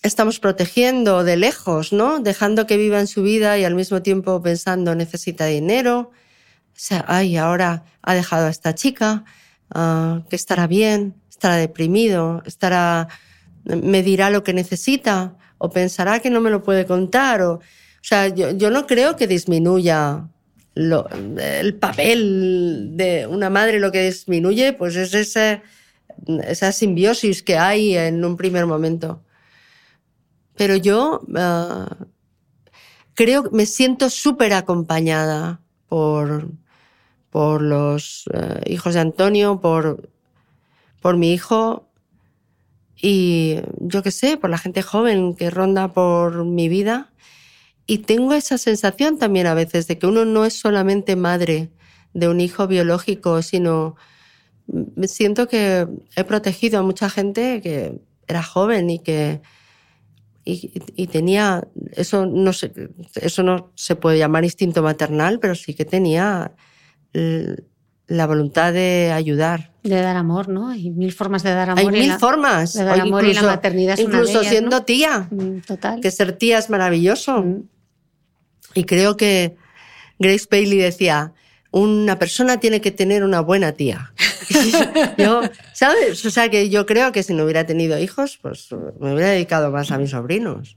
estamos 0.02 0.38
protegiendo 0.38 1.24
de 1.24 1.36
lejos, 1.36 1.92
¿no? 1.92 2.20
Dejando 2.20 2.66
que 2.66 2.76
vivan 2.76 3.06
su 3.06 3.22
vida 3.22 3.58
y 3.58 3.64
al 3.64 3.74
mismo 3.74 4.02
tiempo 4.02 4.42
pensando 4.42 4.94
necesita 4.94 5.46
dinero. 5.46 6.10
O 6.74 6.76
sea, 6.76 7.04
ay, 7.08 7.36
ahora 7.36 7.84
ha 8.02 8.14
dejado 8.14 8.46
a 8.46 8.50
esta 8.50 8.74
chica, 8.74 9.24
uh, 9.74 10.26
que 10.28 10.36
estará 10.36 10.66
bien, 10.66 11.14
estará 11.30 11.56
deprimido, 11.56 12.42
estará, 12.46 13.08
me 13.64 14.02
dirá 14.02 14.30
lo 14.30 14.42
que 14.44 14.52
necesita 14.52 15.36
o 15.58 15.70
pensará 15.70 16.20
que 16.20 16.30
no 16.30 16.40
me 16.40 16.50
lo 16.50 16.62
puede 16.62 16.84
contar. 16.86 17.42
O, 17.42 17.54
o 17.54 17.60
sea, 18.02 18.28
yo, 18.28 18.70
no 18.70 18.86
creo 18.86 19.16
que 19.16 19.26
disminuya 19.26 20.28
el 20.74 21.76
papel 21.80 22.90
de 22.92 23.26
una 23.26 23.48
madre, 23.48 23.78
lo 23.80 23.92
que 23.92 24.04
disminuye, 24.04 24.72
pues 24.72 24.96
es 24.96 25.14
ese, 25.14 25.62
esa 26.46 26.72
simbiosis 26.72 27.42
que 27.42 27.56
hay 27.56 27.96
en 27.96 28.24
un 28.24 28.36
primer 28.36 28.66
momento. 28.66 29.22
Pero 30.56 30.76
yo 30.76 31.22
uh, 31.28 32.06
creo, 33.14 33.50
me 33.52 33.66
siento 33.66 34.10
súper 34.10 34.52
acompañada 34.52 35.60
por, 35.88 36.48
por 37.30 37.62
los 37.62 38.26
uh, 38.28 38.60
hijos 38.70 38.94
de 38.94 39.00
Antonio, 39.00 39.60
por, 39.60 40.08
por 41.00 41.16
mi 41.16 41.32
hijo 41.32 41.88
y 42.96 43.60
yo 43.80 44.02
qué 44.02 44.10
sé, 44.10 44.36
por 44.36 44.50
la 44.50 44.58
gente 44.58 44.82
joven 44.82 45.34
que 45.34 45.50
ronda 45.50 45.92
por 45.92 46.44
mi 46.44 46.68
vida. 46.68 47.12
Y 47.86 47.98
tengo 47.98 48.32
esa 48.32 48.56
sensación 48.56 49.18
también 49.18 49.46
a 49.46 49.54
veces 49.54 49.86
de 49.86 49.98
que 49.98 50.06
uno 50.06 50.24
no 50.24 50.46
es 50.46 50.54
solamente 50.54 51.16
madre 51.16 51.70
de 52.14 52.28
un 52.28 52.40
hijo 52.40 52.66
biológico, 52.66 53.42
sino 53.42 53.96
siento 55.06 55.48
que 55.48 55.86
he 56.16 56.24
protegido 56.24 56.78
a 56.78 56.82
mucha 56.82 57.10
gente 57.10 57.60
que 57.60 58.00
era 58.26 58.42
joven 58.42 58.90
y 58.90 58.98
que 58.98 59.42
y, 60.46 61.06
tenía 61.06 61.66
eso 61.92 62.26
no 62.26 62.52
se, 62.52 62.70
eso 63.14 63.42
no 63.42 63.72
se 63.74 63.96
puede 63.96 64.18
llamar 64.18 64.44
instinto 64.44 64.82
maternal, 64.82 65.38
pero 65.40 65.54
sí 65.54 65.72
que 65.72 65.86
tenía 65.86 66.52
la 68.06 68.26
voluntad 68.26 68.72
de 68.72 69.12
ayudar. 69.14 69.72
De 69.82 70.00
dar 70.00 70.16
amor, 70.16 70.48
¿no? 70.48 70.68
Hay 70.68 70.90
mil 70.90 71.12
formas 71.12 71.42
de 71.42 71.50
dar 71.50 71.70
amor. 71.70 71.94
Hay 71.94 72.00
mil 72.00 72.12
formas. 72.18 72.74
De 72.74 72.84
dar 72.84 73.00
amor 73.00 73.24
y 73.24 73.32
la 73.32 73.42
maternidad 73.42 73.94
es 73.94 74.04
Incluso 74.04 74.42
siendo 74.44 74.82
tía. 74.82 75.28
Mm, 75.30 75.60
total. 75.60 76.00
Que 76.00 76.10
ser 76.10 76.32
tía 76.32 76.58
es 76.58 76.68
maravilloso. 76.68 77.42
Mm. 77.42 77.62
Y 78.74 78.84
creo 78.84 79.16
que 79.16 79.56
Grace 80.18 80.46
Bailey 80.50 80.78
decía, 80.78 81.32
una 81.70 82.18
persona 82.18 82.58
tiene 82.58 82.80
que 82.80 82.90
tener 82.90 83.24
una 83.24 83.40
buena 83.40 83.72
tía. 83.72 84.12
yo, 85.18 85.42
¿sabes? 85.72 86.24
O 86.24 86.30
sea, 86.30 86.48
que 86.48 86.70
yo 86.70 86.86
creo 86.86 87.12
que 87.12 87.22
si 87.22 87.34
no 87.34 87.44
hubiera 87.44 87.66
tenido 87.66 87.98
hijos, 87.98 88.38
pues 88.40 88.68
me 89.00 89.12
hubiera 89.14 89.30
dedicado 89.30 89.70
más 89.70 89.90
a 89.90 89.98
mis 89.98 90.10
sobrinos. 90.10 90.76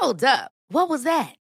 Hold 0.00 0.24
up. 0.24 0.50
What 0.70 0.88
was 0.88 1.04
that? 1.04 1.36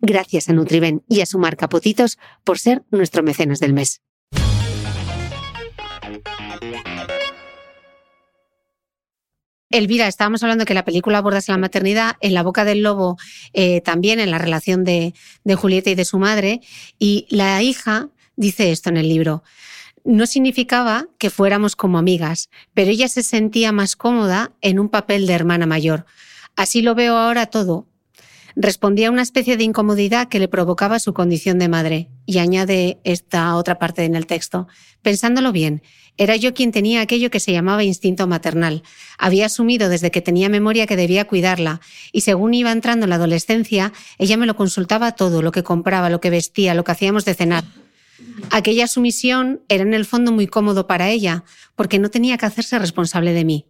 Gracias 0.00 0.48
a 0.48 0.52
Nutriben 0.52 1.02
y 1.08 1.20
a 1.22 1.26
su 1.26 1.38
marca 1.38 1.68
Potitos 1.68 2.18
por 2.44 2.58
ser 2.58 2.84
nuestro 2.90 3.22
mecenas 3.22 3.58
del 3.58 3.72
mes. 3.72 4.00
Elvira, 9.70 10.08
estábamos 10.08 10.42
hablando 10.42 10.64
que 10.64 10.72
la 10.72 10.84
película 10.84 11.18
aborda 11.18 11.40
la 11.46 11.58
maternidad, 11.58 12.16
en 12.20 12.32
la 12.32 12.42
boca 12.42 12.64
del 12.64 12.82
lobo 12.82 13.18
eh, 13.52 13.82
también, 13.82 14.18
en 14.18 14.30
la 14.30 14.38
relación 14.38 14.82
de, 14.82 15.14
de 15.44 15.54
Julieta 15.56 15.90
y 15.90 15.94
de 15.94 16.06
su 16.06 16.18
madre, 16.18 16.60
y 16.98 17.26
la 17.28 17.62
hija 17.62 18.08
dice 18.36 18.72
esto 18.72 18.88
en 18.88 18.96
el 18.96 19.08
libro. 19.08 19.42
No 20.04 20.26
significaba 20.26 21.06
que 21.18 21.28
fuéramos 21.28 21.76
como 21.76 21.98
amigas, 21.98 22.48
pero 22.72 22.90
ella 22.90 23.08
se 23.08 23.22
sentía 23.22 23.72
más 23.72 23.94
cómoda 23.94 24.52
en 24.62 24.78
un 24.78 24.88
papel 24.88 25.26
de 25.26 25.34
hermana 25.34 25.66
mayor. 25.66 26.06
Así 26.56 26.80
lo 26.80 26.94
veo 26.94 27.16
ahora 27.16 27.46
todo, 27.46 27.86
respondía 28.60 29.06
a 29.06 29.12
una 29.12 29.22
especie 29.22 29.56
de 29.56 29.62
incomodidad 29.62 30.28
que 30.28 30.40
le 30.40 30.48
provocaba 30.48 30.98
su 30.98 31.14
condición 31.14 31.60
de 31.60 31.68
madre. 31.68 32.08
Y 32.26 32.38
añade 32.38 32.98
esta 33.04 33.54
otra 33.54 33.78
parte 33.78 34.04
en 34.04 34.16
el 34.16 34.26
texto. 34.26 34.66
Pensándolo 35.00 35.52
bien, 35.52 35.80
era 36.16 36.34
yo 36.34 36.52
quien 36.52 36.72
tenía 36.72 37.00
aquello 37.00 37.30
que 37.30 37.38
se 37.38 37.52
llamaba 37.52 37.84
instinto 37.84 38.26
maternal. 38.26 38.82
Había 39.16 39.46
asumido 39.46 39.88
desde 39.88 40.10
que 40.10 40.20
tenía 40.20 40.48
memoria 40.48 40.88
que 40.88 40.96
debía 40.96 41.26
cuidarla, 41.26 41.80
y 42.10 42.22
según 42.22 42.52
iba 42.52 42.72
entrando 42.72 43.04
en 43.04 43.10
la 43.10 43.16
adolescencia, 43.16 43.92
ella 44.18 44.36
me 44.36 44.46
lo 44.46 44.56
consultaba 44.56 45.12
todo, 45.12 45.40
lo 45.40 45.52
que 45.52 45.62
compraba, 45.62 46.10
lo 46.10 46.20
que 46.20 46.30
vestía, 46.30 46.74
lo 46.74 46.82
que 46.82 46.92
hacíamos 46.92 47.24
de 47.24 47.34
cenar. 47.34 47.64
Aquella 48.50 48.88
sumisión 48.88 49.62
era 49.68 49.84
en 49.84 49.94
el 49.94 50.04
fondo 50.04 50.32
muy 50.32 50.48
cómodo 50.48 50.88
para 50.88 51.08
ella, 51.08 51.44
porque 51.76 52.00
no 52.00 52.10
tenía 52.10 52.36
que 52.36 52.46
hacerse 52.46 52.76
responsable 52.80 53.32
de 53.32 53.44
mí. 53.44 53.66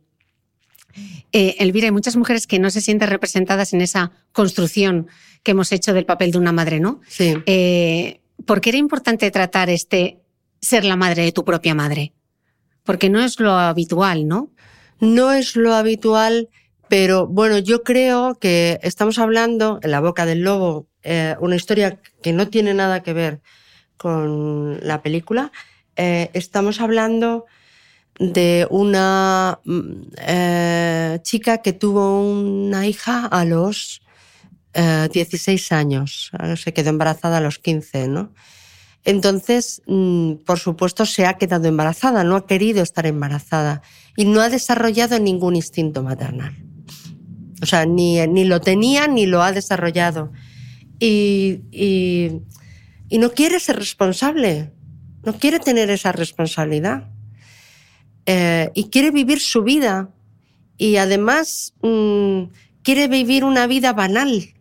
Eh, 1.33 1.57
Elvira, 1.59 1.87
hay 1.87 1.93
muchas 1.93 2.17
mujeres 2.17 2.47
que 2.47 2.59
no 2.59 2.71
se 2.71 2.81
sienten 2.81 3.09
representadas 3.09 3.73
en 3.73 3.81
esa 3.81 4.12
construcción 4.33 5.09
que 5.43 5.51
hemos 5.51 5.73
hecho 5.73 5.93
del 5.93 6.07
papel 6.07 6.31
de 6.31 6.38
una 6.38 6.53
madre, 6.53 6.81
¿no? 6.81 7.01
Sí. 7.09 7.37
Eh, 7.47 8.21
¿Por 8.47 8.61
qué 8.61 8.71
era 8.71 8.79
importante 8.79 9.31
tratar 9.31 9.69
este 9.69 10.21
ser 10.61 10.85
la 10.85 10.97
madre 10.97 11.25
de 11.25 11.33
tu 11.33 11.45
propia 11.45 11.75
madre? 11.75 12.12
Porque 12.83 13.11
no 13.11 13.21
es 13.21 13.38
lo 13.41 13.53
habitual, 13.53 14.27
¿no? 14.27 14.51
No 15.01 15.33
es 15.33 15.55
lo 15.55 15.75
habitual, 15.75 16.49
pero 16.88 17.27
bueno, 17.27 17.59
yo 17.59 17.83
creo 17.83 18.37
que 18.37 18.81
estamos 18.83 19.19
hablando 19.19 19.79
en 19.83 19.91
la 19.91 20.01
boca 20.01 20.25
del 20.25 20.41
lobo, 20.41 20.88
eh, 21.03 21.37
una 21.41 21.57
historia 21.57 22.01
que 22.23 22.33
no 22.33 22.49
tiene 22.49 22.73
nada 22.75 23.03
que 23.03 23.12
ver 23.12 23.41
con 23.97 24.79
la 24.83 25.03
película. 25.03 25.53
Estamos 25.97 26.81
hablando 26.81 27.47
de 28.19 28.67
una 28.71 29.61
mm, 29.65 29.83
eh, 30.19 31.21
chica 31.23 31.59
que 31.59 31.73
tuvo 31.73 32.21
una 32.23 32.87
hija 32.87 33.27
a 33.27 33.45
los 33.45 34.03
eh, 34.75 35.09
16 35.13 35.73
años, 35.73 36.31
se 36.57 36.73
quedó 36.73 36.91
embarazada 36.91 37.39
a 37.39 37.41
los 37.41 37.59
15, 37.59 38.09
¿no? 38.09 38.33
Entonces, 39.05 39.83
mm, 39.87 40.35
por 40.45 40.59
supuesto, 40.59 41.07
se 41.07 41.25
ha 41.27 41.35
quedado 41.39 41.67
embarazada, 41.67 42.25
no 42.25 42.37
ha 42.37 42.47
querido 42.47 42.83
estar 42.83 43.07
embarazada 43.07 43.83
y 44.17 44.25
no 44.25 44.41
ha 44.41 44.51
desarrollado 44.51 45.19
ningún 45.19 45.57
instinto 45.57 46.03
maternal. 46.03 46.55
O 47.63 47.67
sea, 47.67 47.87
ni, 47.87 48.25
ni 48.27 48.45
lo 48.45 48.61
tenía 48.61 49.07
ni 49.07 49.27
lo 49.27 49.43
ha 49.43 49.53
desarrollado. 49.53 50.33
Y, 51.01 51.63
y, 51.71 52.43
y 53.09 53.19
no 53.19 53.31
quiere 53.33 53.61
ser 53.61 53.77
responsable, 53.77 54.73
no 55.25 55.33
quiere 55.39 55.59
tener 55.59 55.91
esa 55.91 56.13
responsabilidad. 56.13 57.09
Eh, 58.31 58.71
y 58.75 58.91
quiere 58.91 59.11
vivir 59.11 59.41
su 59.41 59.62
vida 59.62 60.11
y 60.77 60.97
además 60.97 61.73
mmm, 61.81 62.43
quiere 62.83 63.09
vivir 63.09 63.43
una 63.43 63.67
vida 63.67 63.95
banal. 63.95 64.55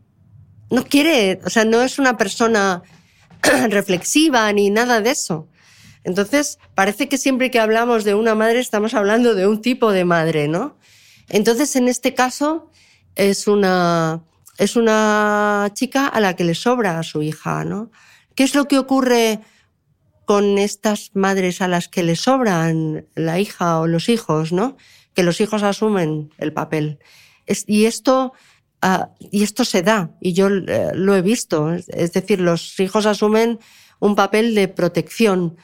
No 0.69 0.85
quiere, 0.85 1.41
o 1.43 1.49
sea, 1.49 1.65
no 1.65 1.81
es 1.81 1.99
una 1.99 2.15
persona 2.15 2.81
reflexiva 3.69 4.49
ni 4.53 4.69
nada 4.69 5.01
de 5.01 5.09
eso. 5.09 5.49
Entonces, 6.05 6.59
parece 6.75 7.09
que 7.09 7.17
siempre 7.17 7.51
que 7.51 7.59
hablamos 7.59 8.05
de 8.05 8.15
una 8.15 8.35
madre 8.35 8.61
estamos 8.61 8.93
hablando 8.93 9.35
de 9.35 9.47
un 9.47 9.61
tipo 9.61 9.91
de 9.91 10.05
madre, 10.05 10.47
¿no? 10.47 10.77
Entonces, 11.27 11.75
en 11.75 11.89
este 11.89 12.13
caso, 12.13 12.71
es 13.15 13.47
una, 13.47 14.23
es 14.57 14.77
una 14.77 15.69
chica 15.73 16.07
a 16.07 16.21
la 16.21 16.37
que 16.37 16.45
le 16.45 16.55
sobra 16.55 16.99
a 16.99 17.03
su 17.03 17.21
hija, 17.21 17.65
¿no? 17.65 17.91
¿Qué 18.33 18.45
es 18.45 18.55
lo 18.55 18.69
que 18.69 18.79
ocurre 18.79 19.41
con 20.27 20.57
estas 20.57 21.11
madres 21.13 21.61
a 21.61 21.69
las 21.69 21.87
que 21.87 22.03
le 22.03 22.17
sobran 22.17 23.07
la 23.15 23.39
hija 23.39 23.79
o 23.79 23.87
los 23.87 24.09
hijos, 24.09 24.51
¿no? 24.51 24.75
Que 25.13 25.23
los 25.23 25.39
hijos 25.39 25.63
asumen 25.63 26.31
el 26.37 26.51
papel. 26.51 26.99
Y 27.65 27.85
esto 27.85 28.33
uh, 28.83 29.05
y 29.31 29.43
esto 29.43 29.63
se 29.63 29.83
da 29.83 30.11
y 30.19 30.33
yo 30.33 30.47
uh, 30.47 30.91
lo 30.95 31.15
he 31.15 31.21
visto. 31.21 31.71
Es 31.71 32.11
decir, 32.11 32.41
los 32.41 32.77
hijos 32.81 33.05
asumen 33.05 33.59
un 33.99 34.15
papel 34.15 34.53
de 34.53 34.67
protección 34.67 35.55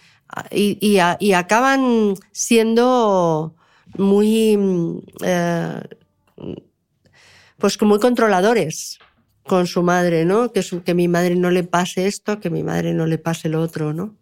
y, 0.49 0.77
y, 0.79 1.33
acaban 1.33 2.15
siendo 2.31 3.57
muy 3.97 4.55
uh, 4.55 5.81
pues 7.57 7.81
muy 7.81 7.99
controladores 7.99 8.97
con 9.43 9.67
su 9.67 9.83
madre, 9.83 10.23
¿no? 10.23 10.53
Que 10.53 10.93
mi 10.93 11.09
madre 11.09 11.35
no 11.35 11.51
le 11.51 11.65
pase 11.65 12.07
esto, 12.07 12.39
que 12.39 12.49
mi 12.49 12.63
madre 12.63 12.93
no 12.93 13.05
le 13.07 13.17
pase 13.17 13.49
lo 13.49 13.61
otro, 13.61 13.91
¿no? 13.91 14.15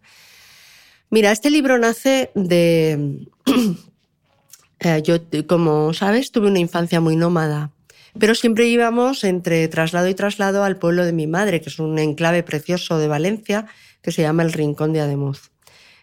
Mira, 1.11 1.33
este 1.33 1.49
libro 1.49 1.77
nace 1.77 2.31
de... 2.35 3.27
eh, 4.79 5.01
yo, 5.03 5.17
como 5.45 5.93
sabes, 5.93 6.31
tuve 6.31 6.47
una 6.47 6.59
infancia 6.59 7.01
muy 7.01 7.17
nómada, 7.17 7.71
pero 8.17 8.33
siempre 8.33 8.69
íbamos 8.69 9.25
entre 9.25 9.67
traslado 9.67 10.07
y 10.07 10.15
traslado 10.15 10.63
al 10.63 10.77
pueblo 10.77 11.05
de 11.05 11.11
mi 11.11 11.27
madre, 11.27 11.59
que 11.59 11.67
es 11.67 11.79
un 11.79 11.99
enclave 11.99 12.43
precioso 12.43 12.97
de 12.97 13.09
Valencia, 13.09 13.67
que 14.01 14.13
se 14.13 14.21
llama 14.21 14.43
el 14.43 14.53
Rincón 14.53 14.93
de 14.93 15.01
Ademuz. 15.01 15.51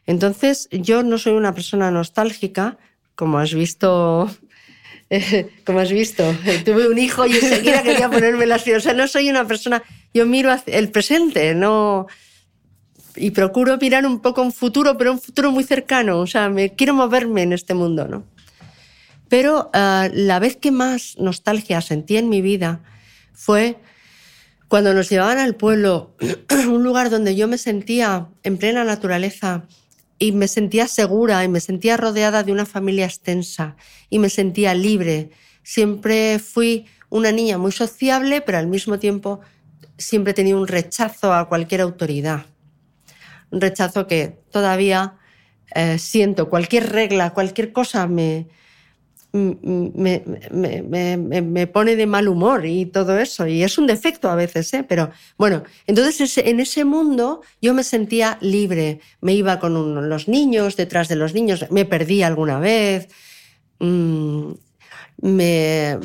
Entonces, 0.04 0.68
yo 0.70 1.02
no 1.02 1.16
soy 1.16 1.32
una 1.32 1.54
persona 1.54 1.90
nostálgica, 1.90 2.76
como 3.14 3.38
has 3.38 3.54
visto 3.54 4.28
eh, 5.10 5.48
como 5.64 5.80
has 5.80 5.90
visto, 5.90 6.22
tuve 6.66 6.86
un 6.86 6.98
hijo 6.98 7.24
y 7.24 7.32
enseguida 7.32 7.82
quería 7.82 8.10
ponerme 8.10 8.44
la 8.44 8.56
O 8.56 8.80
sea, 8.80 8.92
no 8.92 9.08
soy 9.08 9.30
una 9.30 9.46
persona, 9.46 9.82
yo 10.12 10.26
miro 10.26 10.54
el 10.66 10.90
presente, 10.90 11.54
no, 11.54 12.08
y 13.18 13.30
procuro 13.30 13.76
mirar 13.78 14.06
un 14.06 14.20
poco 14.20 14.42
un 14.42 14.52
futuro, 14.52 14.96
pero 14.96 15.12
un 15.12 15.20
futuro 15.20 15.50
muy 15.50 15.64
cercano. 15.64 16.20
O 16.20 16.26
sea, 16.26 16.48
me 16.48 16.74
quiero 16.74 16.94
moverme 16.94 17.42
en 17.42 17.52
este 17.52 17.74
mundo, 17.74 18.06
¿no? 18.08 18.24
Pero 19.28 19.70
uh, 19.74 20.08
la 20.12 20.38
vez 20.38 20.56
que 20.56 20.70
más 20.70 21.16
nostalgia 21.18 21.80
sentí 21.80 22.16
en 22.16 22.28
mi 22.28 22.40
vida 22.40 22.80
fue 23.34 23.76
cuando 24.68 24.94
nos 24.94 25.08
llevaban 25.08 25.38
al 25.38 25.54
pueblo, 25.54 26.14
un 26.68 26.82
lugar 26.82 27.10
donde 27.10 27.36
yo 27.36 27.48
me 27.48 27.58
sentía 27.58 28.28
en 28.42 28.58
plena 28.58 28.84
naturaleza, 28.84 29.66
y 30.18 30.32
me 30.32 30.48
sentía 30.48 30.88
segura 30.88 31.44
y 31.44 31.48
me 31.48 31.60
sentía 31.60 31.96
rodeada 31.96 32.42
de 32.42 32.52
una 32.52 32.66
familia 32.66 33.06
extensa 33.06 33.76
y 34.10 34.18
me 34.18 34.30
sentía 34.30 34.74
libre. 34.74 35.30
Siempre 35.62 36.38
fui 36.38 36.86
una 37.08 37.32
niña 37.32 37.58
muy 37.58 37.72
sociable, 37.72 38.40
pero 38.40 38.58
al 38.58 38.66
mismo 38.66 38.98
tiempo 38.98 39.40
siempre 39.96 40.34
tenía 40.34 40.56
un 40.56 40.66
rechazo 40.66 41.32
a 41.32 41.48
cualquier 41.48 41.80
autoridad. 41.82 42.46
Un 43.50 43.60
rechazo 43.60 44.06
que 44.06 44.38
todavía 44.50 45.16
eh, 45.74 45.98
siento. 45.98 46.48
Cualquier 46.48 46.90
regla, 46.90 47.34
cualquier 47.34 47.72
cosa 47.72 48.06
me, 48.06 48.48
me, 49.32 50.22
me, 50.50 51.42
me, 51.42 51.66
pone 51.66 51.96
de 51.96 52.06
mal 52.06 52.28
humor 52.28 52.66
y 52.66 52.86
todo 52.86 53.18
eso. 53.18 53.46
Y 53.46 53.62
es 53.62 53.78
un 53.78 53.86
defecto 53.86 54.30
a 54.30 54.34
veces, 54.34 54.72
¿eh? 54.74 54.84
Pero 54.88 55.10
bueno, 55.36 55.64
entonces 55.86 56.38
en 56.38 56.60
ese 56.60 56.84
mundo 56.84 57.42
yo 57.60 57.74
me 57.74 57.84
sentía 57.84 58.38
libre. 58.40 59.00
Me 59.20 59.34
iba 59.34 59.58
con 59.58 60.08
los 60.08 60.28
niños, 60.28 60.76
detrás 60.76 61.08
de 61.08 61.16
los 61.16 61.34
niños, 61.34 61.66
me 61.70 61.84
perdí 61.84 62.22
alguna 62.22 62.58
vez. 62.58 63.08
Mm, 63.80 64.52
me, 65.20 65.98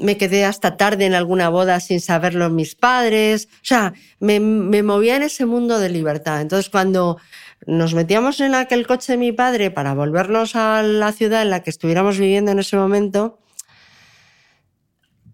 me 0.00 0.16
quedé 0.16 0.44
hasta 0.44 0.76
tarde 0.76 1.06
en 1.06 1.14
alguna 1.14 1.48
boda 1.48 1.80
sin 1.80 2.00
saberlo 2.00 2.48
mis 2.50 2.74
padres. 2.74 3.48
O 3.56 3.64
sea, 3.64 3.92
me, 4.20 4.40
me 4.40 4.82
movía 4.82 5.16
en 5.16 5.22
ese 5.22 5.46
mundo 5.46 5.78
de 5.78 5.88
libertad. 5.90 6.40
Entonces 6.40 6.70
cuando 6.70 7.18
nos 7.66 7.94
metíamos 7.94 8.40
en 8.40 8.54
aquel 8.54 8.86
coche 8.86 9.12
de 9.12 9.18
mi 9.18 9.32
padre 9.32 9.70
para 9.70 9.94
volvernos 9.94 10.56
a 10.56 10.82
la 10.82 11.12
ciudad 11.12 11.42
en 11.42 11.50
la 11.50 11.62
que 11.62 11.70
estuviéramos 11.70 12.18
viviendo 12.18 12.50
en 12.50 12.58
ese 12.58 12.76
momento, 12.76 13.38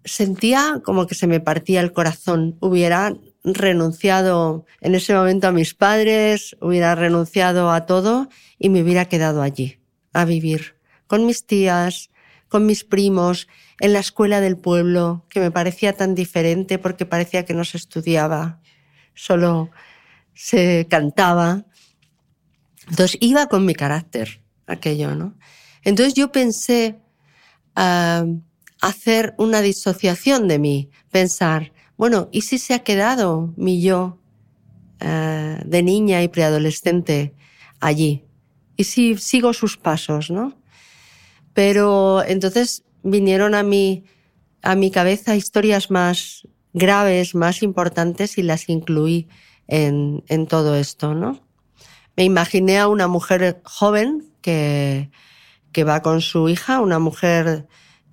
sentía 0.05 0.81
como 0.83 1.07
que 1.07 1.15
se 1.15 1.27
me 1.27 1.39
partía 1.39 1.81
el 1.81 1.93
corazón. 1.93 2.57
Hubiera 2.59 3.13
renunciado 3.43 4.65
en 4.81 4.95
ese 4.95 5.13
momento 5.13 5.47
a 5.47 5.51
mis 5.51 5.73
padres, 5.73 6.55
hubiera 6.61 6.95
renunciado 6.95 7.71
a 7.71 7.85
todo 7.85 8.29
y 8.57 8.69
me 8.69 8.81
hubiera 8.81 9.05
quedado 9.05 9.41
allí, 9.41 9.79
a 10.13 10.25
vivir, 10.25 10.75
con 11.07 11.25
mis 11.25 11.45
tías, 11.45 12.09
con 12.47 12.65
mis 12.65 12.83
primos, 12.83 13.47
en 13.83 13.91
la 13.91 13.99
escuela 13.99 14.39
del 14.39 14.55
pueblo, 14.55 15.25
que 15.27 15.41
me 15.41 15.51
parecía 15.51 15.91
tan 15.91 16.15
diferente 16.15 16.79
porque 16.79 17.05
parecía 17.05 17.43
que 17.43 17.53
no 17.53 17.65
se 17.65 17.75
estudiaba, 17.75 18.61
solo 19.13 19.71
se 20.33 20.87
cantaba. 20.89 21.65
Entonces 22.89 23.17
iba 23.19 23.47
con 23.47 23.65
mi 23.65 23.75
carácter 23.75 24.41
aquello, 24.67 25.15
¿no? 25.15 25.37
Entonces 25.83 26.13
yo 26.13 26.31
pensé 26.31 27.01
ah, 27.75 28.23
hacer 28.79 29.35
una 29.37 29.59
disociación 29.59 30.47
de 30.47 30.59
mí, 30.59 30.89
pensar, 31.11 31.73
bueno, 31.97 32.29
¿y 32.31 32.43
si 32.43 32.59
se 32.59 32.75
ha 32.75 32.83
quedado 32.83 33.53
mi 33.57 33.81
yo 33.81 34.17
ah, 35.01 35.59
de 35.65 35.83
niña 35.83 36.23
y 36.23 36.29
preadolescente 36.29 37.35
allí? 37.81 38.23
¿Y 38.77 38.85
si 38.85 39.17
sigo 39.17 39.51
sus 39.51 39.75
pasos, 39.75 40.31
no? 40.31 40.57
Pero 41.53 42.23
entonces 42.25 42.85
vinieron 43.03 43.55
a 43.55 43.63
mi, 43.63 44.05
a 44.61 44.75
mi 44.75 44.91
cabeza 44.91 45.35
historias 45.35 45.91
más 45.91 46.47
graves, 46.73 47.35
más 47.35 47.61
importantes 47.61 48.37
y 48.37 48.43
las 48.43 48.69
incluí 48.69 49.27
en, 49.67 50.47
todo 50.47 50.75
esto, 50.75 51.13
¿no? 51.13 51.39
me 52.15 52.23
imaginé 52.23 52.79
a 52.79 52.87
una 52.87 53.07
mujer 53.07 53.61
joven 53.63 54.31
que, 54.41 55.09
que 55.71 55.83
va 55.83 56.01
con 56.01 56.21
su 56.21 56.49
hija, 56.49 56.81
una 56.81 56.99
mujer 56.99 57.67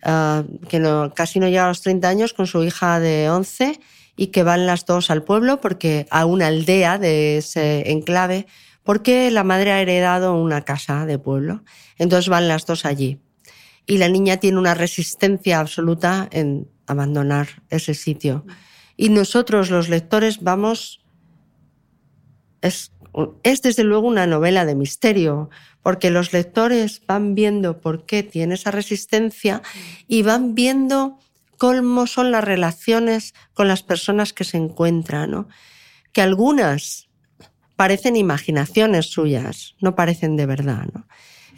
uh, 0.05 0.67
que 0.69 0.79
no, 0.79 1.13
casi 1.15 1.41
no 1.41 1.49
llega 1.49 1.67
a 1.67 1.69
los 1.69 1.83
30 1.83 2.09
años, 2.09 2.33
con 2.33 2.47
su 2.47 2.63
hija 2.65 3.01
de 3.01 3.31
11 3.31 3.81
y 4.17 4.29
que 4.29 4.43
van 4.43 4.67
las 4.67 4.87
dos 4.87 5.11
al 5.11 5.23
pueblo 5.23 5.61
porque 5.61 6.07
a 6.11 6.25
una 6.25 6.49
aldea 6.49 6.99
de 6.99 7.39
ese 7.39 7.91
enclave 7.91 8.47
porque 8.83 9.31
la 9.31 9.45
madre 9.45 9.73
ha 9.73 9.81
heredado 9.81 10.35
una 10.35 10.63
casa 10.63 11.07
de 11.07 11.19
pueblo. 11.19 11.63
Entonces 11.97 12.29
van 12.29 12.49
las 12.49 12.67
dos 12.67 12.85
allí. 12.85 13.21
Y 13.87 13.99
la 13.99 14.09
niña 14.09 14.37
tiene 14.39 14.59
una 14.59 14.75
resistencia 14.75 15.61
absoluta 15.61 16.29
en 16.33 16.69
abandonar 16.87 17.63
ese 17.71 17.95
sitio. 17.95 18.45
Y 18.97 19.09
nosotros, 19.09 19.71
los 19.71 19.89
lectores, 19.89 20.43
vamos... 20.43 21.05
Es 22.61 22.93
es 23.43 23.63
desde 23.63 23.85
luego 23.85 24.07
una 24.07 24.27
novela 24.27 24.65
de 24.65 24.75
misterio, 24.75 25.51
porque 25.83 26.11
los 26.11 26.33
lectores 26.33 27.03
van 27.07 27.35
viendo 27.35 27.81
por 27.81 28.07
qué 28.07 28.23
tiene 28.23 28.55
esa 28.55 28.71
resistencia 28.71 29.63
y 30.07 30.23
van 30.23 30.55
viendo 30.55 31.19
cómo 31.57 32.07
son 32.07 32.31
las 32.31 32.45
relaciones 32.45 33.35
con 33.53 33.69
las 33.69 33.83
personas 33.83 34.33
que 34.33 34.45
se 34.45 34.57
encuentran, 34.57 35.31
¿no? 35.31 35.49
que 36.13 36.23
algunas 36.23 37.09
parecen 37.77 38.17
imaginaciones 38.17 39.07
suyas, 39.07 39.75
no 39.81 39.95
parecen 39.95 40.37
de 40.37 40.47
verdad. 40.47 40.87
¿no? 40.93 41.07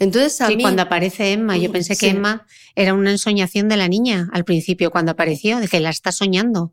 Entonces 0.03 0.40
a 0.40 0.48
sí, 0.48 0.59
cuando 0.61 0.82
aparece 0.82 1.32
Emma, 1.32 1.57
yo 1.57 1.70
pensé 1.70 1.96
que 1.96 2.09
Emma 2.09 2.46
era 2.74 2.94
una 2.94 3.11
ensoñación 3.11 3.68
de 3.68 3.76
la 3.76 3.88
niña 3.88 4.28
al 4.32 4.44
principio, 4.44 4.90
cuando 4.90 5.12
apareció, 5.12 5.61
de 5.61 5.68
que 5.68 5.80
la 5.80 5.90
está 5.90 6.12
soñando 6.12 6.72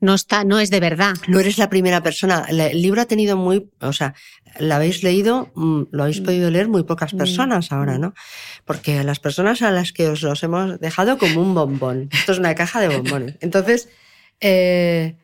no 0.00 0.14
está, 0.14 0.44
no 0.44 0.60
es 0.60 0.70
de 0.70 0.80
verdad. 0.80 1.14
No 1.26 1.40
eres 1.40 1.58
la 1.58 1.68
primera 1.68 2.02
persona. 2.02 2.46
El 2.48 2.80
libro 2.80 3.02
ha 3.02 3.06
tenido 3.06 3.36
muy, 3.36 3.68
o 3.80 3.92
sea, 3.92 4.14
lo 4.60 4.74
habéis 4.74 5.02
leído, 5.02 5.50
mm, 5.54 5.82
lo 5.90 6.04
habéis 6.04 6.20
mm. 6.20 6.24
podido 6.24 6.50
leer 6.50 6.68
muy 6.68 6.84
pocas 6.84 7.14
mm. 7.14 7.18
personas 7.18 7.72
ahora, 7.72 7.98
¿no? 7.98 8.14
Porque 8.64 9.02
las 9.02 9.18
personas 9.18 9.62
a 9.62 9.70
las 9.70 9.92
que 9.92 10.08
os 10.08 10.22
los 10.22 10.42
hemos 10.42 10.78
dejado 10.80 11.18
como 11.18 11.42
un 11.42 11.54
bombón. 11.54 12.08
Esto 12.12 12.32
es 12.32 12.38
una 12.38 12.54
caja 12.54 12.80
de 12.80 12.88
bombones. 12.88 13.36
Entonces, 13.40 13.88
eh, 14.40 15.16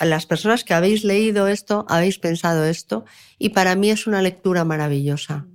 las 0.00 0.26
personas 0.26 0.64
que 0.64 0.74
habéis 0.74 1.04
leído 1.04 1.46
esto, 1.46 1.86
habéis 1.88 2.18
pensado 2.18 2.64
esto, 2.64 3.04
y 3.38 3.50
para 3.50 3.76
mí 3.76 3.90
es 3.90 4.06
una 4.06 4.22
lectura 4.22 4.64
maravillosa. 4.64 5.46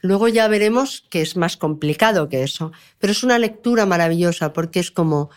Luego 0.00 0.28
ya 0.28 0.46
veremos 0.48 1.04
que 1.10 1.22
es 1.22 1.36
más 1.36 1.56
complicado 1.56 2.28
que 2.28 2.42
eso, 2.42 2.72
pero 2.98 3.10
es 3.10 3.22
una 3.22 3.38
lectura 3.38 3.84
maravillosa 3.86 4.52
porque 4.52 4.80
es 4.80 4.90
como 4.90 5.30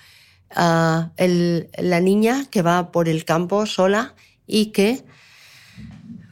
la 0.53 1.99
niña 2.01 2.45
que 2.49 2.61
va 2.61 2.91
por 2.91 3.07
el 3.07 3.25
campo 3.25 3.65
sola 3.65 4.15
y 4.45 4.67
que, 4.67 5.03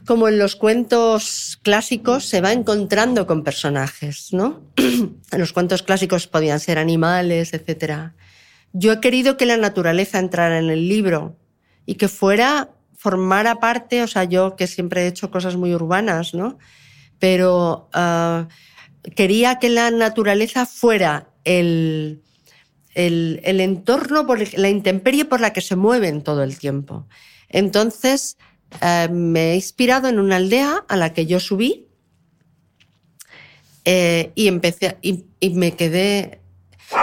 como 0.06 0.28
en 0.28 0.38
los 0.38 0.56
cuentos 0.56 1.58
clásicos, 1.62 2.26
se 2.26 2.40
va 2.40 2.52
encontrando 2.52 3.26
con 3.26 3.42
personajes, 3.42 4.32
¿no? 4.32 4.62
los 5.36 5.52
cuentos 5.52 5.82
clásicos 5.82 6.26
podían 6.26 6.60
ser 6.60 6.78
animales, 6.78 7.54
etc. 7.54 8.12
Yo 8.72 8.92
he 8.92 9.00
querido 9.00 9.36
que 9.36 9.46
la 9.46 9.56
naturaleza 9.56 10.18
entrara 10.18 10.58
en 10.58 10.68
el 10.70 10.88
libro 10.88 11.36
y 11.86 11.94
que 11.94 12.08
fuera, 12.08 12.70
formara 12.94 13.58
parte, 13.58 14.02
o 14.02 14.06
sea, 14.06 14.24
yo 14.24 14.54
que 14.54 14.66
siempre 14.66 15.04
he 15.04 15.06
hecho 15.06 15.30
cosas 15.30 15.56
muy 15.56 15.74
urbanas, 15.74 16.34
¿no? 16.34 16.58
Pero 17.20 17.88
ah, 17.92 18.48
quería 19.14 19.60
que 19.60 19.70
la 19.70 19.92
naturaleza 19.92 20.66
fuera 20.66 21.28
el, 21.44 22.22
el, 22.94 23.60
entorno, 23.60 24.26
por 24.26 24.40
la 24.58 24.68
intemperie 24.68 25.24
por 25.24 25.40
la 25.40 25.52
que 25.52 25.60
se 25.60 25.76
mueven 25.76 26.22
todo 26.22 26.42
el 26.42 26.58
tiempo. 26.58 27.06
Entonces, 27.48 28.36
eh, 28.80 29.08
me 29.10 29.52
he 29.52 29.54
inspirado 29.54 30.08
en 30.08 30.18
una 30.18 30.36
aldea 30.36 30.84
a 30.88 30.96
la 30.96 31.12
que 31.12 31.26
yo 31.26 31.40
subí 31.40 31.86
eh, 33.84 34.32
y 34.34 34.48
empecé 34.48 34.98
y, 35.02 35.24
y, 35.40 35.50
me 35.50 35.72
quedé. 35.72 36.40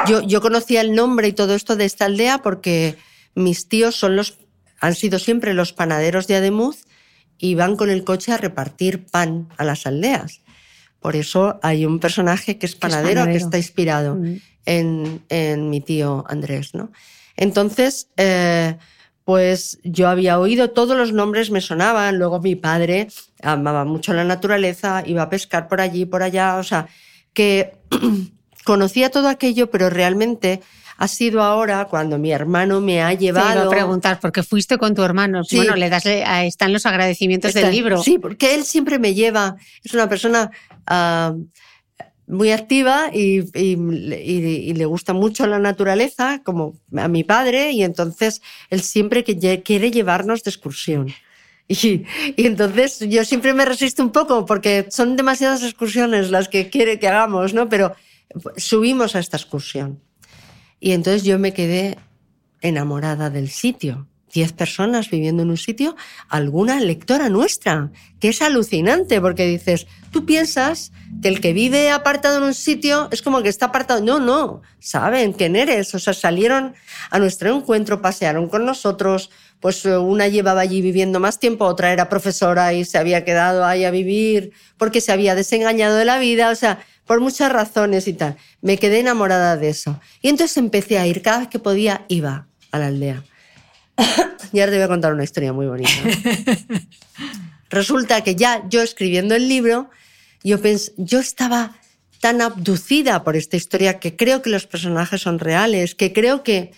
Yo, 0.08 0.22
yo 0.22 0.42
conocía 0.42 0.82
el 0.82 0.94
nombre 0.94 1.30
y 1.30 1.34
todo 1.34 1.56
esto 1.56 1.76
de 1.76 1.86
esta 1.86 2.06
aldea 2.06 2.42
porque 2.42 2.98
mis 3.36 3.68
tíos 3.68 3.96
son 3.96 4.16
los, 4.16 4.38
han 4.80 4.96
sido 4.96 5.20
siempre 5.20 5.54
los 5.54 5.74
panaderos 5.74 6.28
de 6.28 6.36
Ademuz 6.36 6.87
y 7.38 7.56
van 7.56 7.76
con 7.76 7.90
el 7.90 8.04
coche 8.04 8.32
a 8.32 8.38
repartir 8.38 9.06
pan 9.06 9.50
a 9.58 9.64
las 9.64 9.86
aldeas. 9.86 10.42
Por 11.00 11.16
eso 11.16 11.60
hay 11.62 11.86
un 11.86 12.00
personaje 12.00 12.58
que 12.58 12.66
es 12.66 12.76
panadero, 12.76 13.26
que 13.26 13.36
está 13.36 13.58
inspirado. 13.58 14.16
Mm 14.16 14.38
en, 14.68 15.70
mi 15.70 15.82
tío 15.82 16.26
Andrés, 16.28 16.74
¿no? 16.74 16.92
Entonces, 17.36 18.10
eh, 18.18 18.78
pues 19.24 19.80
yo 19.84 20.08
había 20.08 20.40
oído, 20.40 20.72
todos 20.72 20.98
los 20.98 21.14
nombres 21.14 21.52
me 21.52 21.62
sonaban, 21.62 22.18
luego 22.18 22.40
mi 22.40 22.56
padre 22.56 23.08
amaba 23.42 23.86
mucho 23.86 24.14
la 24.14 24.24
naturaleza, 24.24 25.04
iba 25.06 25.24
a 25.24 25.30
pescar 25.30 25.68
por 25.68 25.82
allí, 25.82 26.06
por 26.06 26.24
allá, 26.24 26.58
o 26.58 26.64
sea, 26.64 26.88
que 27.34 27.76
conocía 28.64 29.10
todo 29.10 29.30
aquello, 29.30 29.70
pero 29.70 29.90
realmente 29.90 30.62
ha 30.98 31.08
sido 31.08 31.44
ahora 31.44 31.86
cuando 31.86 32.18
mi 32.18 32.32
hermano 32.32 32.82
me 32.82 33.02
ha 33.02 33.14
llevado. 33.14 33.62
Te 33.62 33.68
a 33.68 33.70
preguntar, 33.70 34.20
porque 34.20 34.42
fuiste 34.42 34.78
con 34.78 34.96
tu 34.96 35.04
hermano. 35.04 35.44
Bueno, 35.52 35.76
le 35.76 35.90
das, 35.90 36.06
están 36.06 36.74
los 36.74 36.86
agradecimientos 36.86 37.54
del 37.54 37.72
libro. 37.72 38.02
Sí, 38.02 38.18
porque 38.18 38.56
él 38.56 38.64
siempre 38.64 38.98
me 38.98 39.14
lleva, 39.14 39.58
es 39.84 39.94
una 39.94 40.10
persona 40.10 40.50
ah, 40.88 41.36
muy 42.26 42.52
activa 42.52 43.12
y, 43.14 43.44
y, 43.58 44.74
le 44.74 44.86
gusta 44.86 45.14
mucho 45.14 45.46
la 45.46 45.60
naturaleza, 45.60 46.42
como 46.44 46.76
a 46.96 47.08
mi 47.08 47.24
padre, 47.24 47.72
y 47.72 47.84
entonces 47.84 48.42
él 48.70 48.82
siempre 48.82 49.24
que 49.24 49.62
quiere 49.64 49.92
llevarnos 49.92 50.44
de 50.44 50.52
excursión. 50.52 51.08
Y, 51.70 52.06
y, 52.38 52.48
entonces 52.48 53.00
yo 53.10 53.26
siempre 53.26 53.54
me 53.54 53.66
resisto 53.66 54.02
un 54.02 54.14
poco 54.14 54.46
porque 54.46 54.88
son 54.90 55.18
demasiadas 55.18 55.62
excursiones 55.64 56.32
las 56.32 56.48
que 56.48 56.70
quiere 56.70 56.98
que 56.98 57.10
hagamos, 57.10 57.54
¿no? 57.54 57.68
Pero 57.68 57.94
subimos 58.56 59.18
a 59.18 59.20
esta 59.20 59.36
excursión. 59.36 60.00
Y 60.80 60.92
entonces 60.92 61.24
yo 61.24 61.40
me 61.40 61.54
quedé 61.54 61.98
enamorada 62.62 63.30
del 63.30 63.50
sitio. 63.50 64.08
10 64.34 64.54
personas 64.54 65.10
viviendo 65.10 65.44
en 65.44 65.50
un 65.50 65.58
sitio, 65.58 65.96
alguna 66.28 66.80
lectora 66.80 67.30
nuestra, 67.30 67.92
que 68.20 68.30
es 68.30 68.42
alucinante 68.42 69.22
porque 69.22 69.48
dices, 69.48 69.88
tú 70.12 70.26
piensas 70.26 70.92
que 71.22 71.30
el 71.30 71.40
que 71.40 71.54
vive 71.54 71.92
apartado 71.92 72.38
en 72.38 72.44
un 72.44 72.54
sitio 72.54 73.08
es 73.12 73.22
como 73.22 73.42
que 73.42 73.50
está 73.50 73.68
apartado. 73.68 74.02
No, 74.02 74.20
no, 74.20 74.62
saben 74.80 75.34
quién 75.34 75.56
eres. 75.56 75.96
O 75.96 76.00
sea, 76.00 76.14
salieron 76.14 76.76
a 77.10 77.20
nuestro 77.20 77.56
encuentro, 77.56 78.02
pasearon 78.02 78.50
con 78.50 78.66
nosotros, 78.66 79.32
pues 79.60 79.86
eh, 79.86 79.98
una 79.98 80.28
llevaba 80.28 80.62
allí 80.62 80.82
viviendo 80.82 81.20
más 81.20 81.40
tiempo, 81.40 81.66
otra 81.66 81.94
era 81.94 82.10
profesora 82.10 82.74
y 82.74 82.86
se 82.86 82.98
había 82.98 83.24
quedado 83.24 83.66
ahí 83.66 83.86
a 83.86 83.92
vivir 83.92 84.52
porque 84.78 85.02
se 85.02 85.12
había 85.12 85.36
desengañado 85.36 85.96
de 85.96 86.06
la 86.06 86.20
vida, 86.20 86.52
o 86.52 86.56
sea, 86.56 86.80
por 87.08 87.22
muchas 87.22 87.52
razones 87.52 88.08
y 88.08 88.14
tal. 88.14 88.38
Me 88.62 88.78
quedé 88.78 89.00
enamorada 89.00 89.58
de 89.58 89.70
eso. 89.70 90.00
Y 90.22 90.30
entonces 90.30 90.58
empecé 90.58 91.00
a 91.00 91.08
ir, 91.08 91.22
cada 91.22 91.40
vez 91.40 91.48
que 91.48 91.60
podía, 91.60 92.06
iba 92.10 92.48
a 92.72 92.80
la 92.80 92.88
aldea. 92.88 93.24
y 94.54 94.60
ahora 94.60 94.72
te 94.72 94.78
voy 94.78 94.86
a 94.86 94.88
contar 94.88 95.14
una 95.14 95.24
historia 95.24 95.54
muy 95.54 95.66
bonita. 95.66 95.90
Resulta 97.70 98.22
que 98.22 98.36
ya 98.36 98.64
yo 98.70 98.82
escribiendo 98.82 99.36
el 99.36 99.48
libro, 99.48 99.90
yo, 100.44 100.58
yo 100.98 101.20
estaba 101.20 101.76
tan 102.20 102.42
abducida 102.42 103.24
por 103.24 103.36
esta 103.36 103.58
historia 103.58 104.00
que 104.00 104.16
creo 104.16 104.42
que 104.42 104.50
los 104.50 104.68
personajes 104.68 105.22
son 105.22 105.40
reales, 105.40 105.96
que 105.96 106.14
creo 106.14 106.44
que 106.44 106.72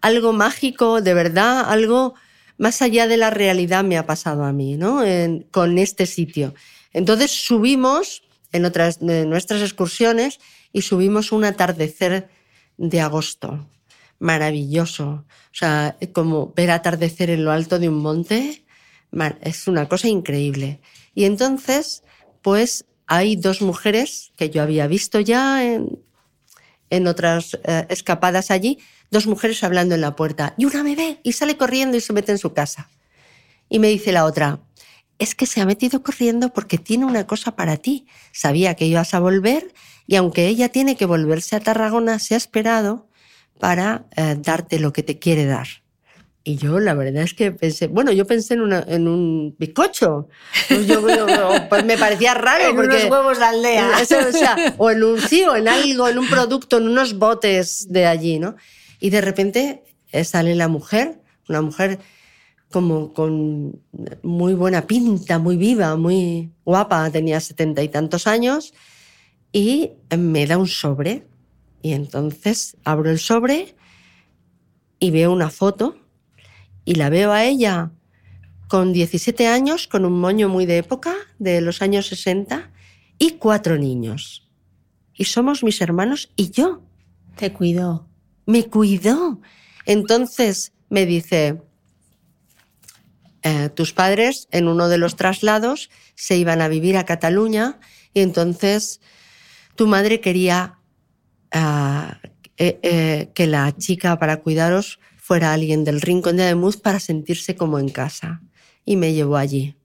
algo 0.00 0.32
mágico, 0.32 1.00
de 1.00 1.14
verdad, 1.14 1.64
algo 1.66 2.14
más 2.58 2.82
allá 2.82 3.06
de 3.06 3.16
la 3.16 3.30
realidad 3.30 3.84
me 3.84 3.98
ha 3.98 4.06
pasado 4.06 4.44
a 4.44 4.52
mí, 4.52 4.76
¿no? 4.76 5.02
con 5.50 5.78
este 5.78 6.06
sitio. 6.06 6.54
Entonces 6.92 7.30
subimos 7.30 8.22
en 8.54 8.64
otras 8.64 9.00
de 9.00 9.26
nuestras 9.26 9.60
excursiones 9.60 10.38
y 10.72 10.82
subimos 10.82 11.32
un 11.32 11.44
atardecer 11.44 12.30
de 12.78 13.00
agosto 13.00 13.68
maravilloso. 14.18 15.06
O 15.06 15.52
sea, 15.52 15.96
como 16.12 16.52
ver 16.54 16.70
atardecer 16.70 17.30
en 17.30 17.44
lo 17.44 17.50
alto 17.50 17.78
de 17.78 17.88
un 17.88 17.96
monte, 17.98 18.64
es 19.42 19.68
una 19.68 19.88
cosa 19.88 20.08
increíble. 20.08 20.80
Y 21.14 21.24
entonces, 21.24 22.04
pues 22.42 22.86
hay 23.06 23.36
dos 23.36 23.60
mujeres 23.60 24.32
que 24.36 24.50
yo 24.50 24.62
había 24.62 24.86
visto 24.86 25.20
ya 25.20 25.64
en, 25.64 25.98
en 26.90 27.06
otras 27.06 27.58
eh, 27.64 27.86
escapadas 27.88 28.50
allí, 28.50 28.78
dos 29.10 29.26
mujeres 29.26 29.62
hablando 29.64 29.94
en 29.94 30.00
la 30.00 30.16
puerta. 30.16 30.54
Y 30.56 30.64
una 30.64 30.82
me 30.84 30.94
ve 30.94 31.18
y 31.22 31.32
sale 31.32 31.56
corriendo 31.56 31.96
y 31.96 32.00
se 32.00 32.12
mete 32.12 32.32
en 32.32 32.38
su 32.38 32.52
casa. 32.52 32.88
Y 33.68 33.78
me 33.78 33.88
dice 33.88 34.12
la 34.12 34.24
otra, 34.24 34.60
es 35.18 35.34
que 35.34 35.46
se 35.46 35.60
ha 35.60 35.66
metido 35.66 36.02
corriendo 36.02 36.52
porque 36.52 36.78
tiene 36.78 37.04
una 37.04 37.26
cosa 37.26 37.56
para 37.56 37.76
ti. 37.76 38.06
Sabía 38.32 38.74
que 38.74 38.86
ibas 38.86 39.14
a 39.14 39.20
volver 39.20 39.72
y 40.06 40.16
aunque 40.16 40.46
ella 40.46 40.68
tiene 40.68 40.96
que 40.96 41.06
volverse 41.06 41.56
a 41.56 41.60
Tarragona, 41.60 42.18
se 42.18 42.34
ha 42.34 42.36
esperado 42.36 43.08
para 43.58 44.06
eh, 44.16 44.36
darte 44.38 44.78
lo 44.78 44.92
que 44.92 45.02
te 45.02 45.18
quiere 45.18 45.46
dar. 45.46 45.66
Y 46.46 46.56
yo 46.56 46.78
la 46.78 46.92
verdad 46.92 47.22
es 47.22 47.32
que 47.32 47.52
pensé, 47.52 47.86
bueno, 47.86 48.12
yo 48.12 48.26
pensé 48.26 48.52
en, 48.52 48.70
en 48.70 49.08
un 49.08 49.56
bizcocho. 49.58 50.28
Pues, 50.68 50.86
yo, 50.86 51.02
pues 51.70 51.84
me 51.86 51.96
parecía 51.96 52.34
raro. 52.34 52.68
en 52.68 52.76
porque, 52.76 52.96
unos 52.96 53.10
huevos 53.10 53.38
de 53.38 53.44
aldea. 53.46 53.92
o, 54.02 54.32
sea, 54.32 54.74
o 54.76 54.90
en 54.90 55.02
un 55.02 55.20
sí, 55.20 55.42
o 55.44 55.56
en 55.56 55.68
algo, 55.68 56.06
en 56.06 56.18
un 56.18 56.28
producto, 56.28 56.76
en 56.76 56.88
unos 56.88 57.18
botes 57.18 57.86
de 57.88 58.04
allí, 58.04 58.38
¿no? 58.38 58.56
Y 59.00 59.08
de 59.08 59.22
repente 59.22 59.84
eh, 60.12 60.24
sale 60.24 60.54
la 60.54 60.68
mujer, 60.68 61.22
una 61.48 61.62
mujer 61.62 61.98
como 62.74 63.12
con 63.12 63.80
muy 64.24 64.54
buena 64.54 64.84
pinta, 64.88 65.38
muy 65.38 65.56
viva, 65.56 65.94
muy 65.94 66.50
guapa, 66.64 67.08
tenía 67.08 67.38
setenta 67.38 67.84
y 67.84 67.88
tantos 67.88 68.26
años, 68.26 68.74
y 69.52 69.92
me 70.18 70.44
da 70.44 70.58
un 70.58 70.66
sobre 70.66 71.24
y 71.82 71.92
entonces 71.92 72.76
abro 72.82 73.12
el 73.12 73.20
sobre 73.20 73.76
y 74.98 75.12
veo 75.12 75.32
una 75.32 75.50
foto 75.50 75.96
y 76.84 76.96
la 76.96 77.10
veo 77.10 77.30
a 77.30 77.44
ella 77.44 77.92
con 78.66 78.92
17 78.92 79.46
años, 79.46 79.86
con 79.86 80.04
un 80.04 80.18
moño 80.18 80.48
muy 80.48 80.66
de 80.66 80.78
época, 80.78 81.14
de 81.38 81.60
los 81.60 81.80
años 81.80 82.08
60, 82.08 82.72
y 83.20 83.34
cuatro 83.34 83.78
niños. 83.78 84.48
Y 85.14 85.26
somos 85.26 85.62
mis 85.62 85.80
hermanos 85.80 86.32
y 86.34 86.50
yo. 86.50 86.82
Te 87.36 87.52
cuidó. 87.52 88.08
Me 88.46 88.64
cuidó. 88.64 89.40
Entonces 89.86 90.72
me 90.88 91.06
dice, 91.06 91.62
eh, 93.44 93.68
tus 93.68 93.92
padres 93.92 94.48
en 94.52 94.68
uno 94.68 94.88
de 94.88 94.98
los 94.98 95.16
traslados 95.16 95.90
se 96.14 96.36
iban 96.36 96.62
a 96.62 96.68
vivir 96.68 96.96
a 96.96 97.04
Cataluña 97.04 97.78
y 98.14 98.20
entonces 98.20 99.02
tu 99.76 99.86
madre 99.86 100.20
quería 100.20 100.78
eh, 101.52 102.78
eh, 102.82 103.30
que 103.34 103.46
la 103.46 103.76
chica 103.76 104.18
para 104.18 104.38
cuidaros 104.38 104.98
fuera 105.18 105.52
alguien 105.52 105.84
del 105.84 106.00
rincón 106.00 106.38
de 106.38 106.44
Ademuz 106.44 106.78
para 106.78 107.00
sentirse 107.00 107.54
como 107.54 107.78
en 107.78 107.90
casa. 107.90 108.40
Y 108.84 108.96
me 108.96 109.12
llevó 109.12 109.36
allí. 109.36 109.76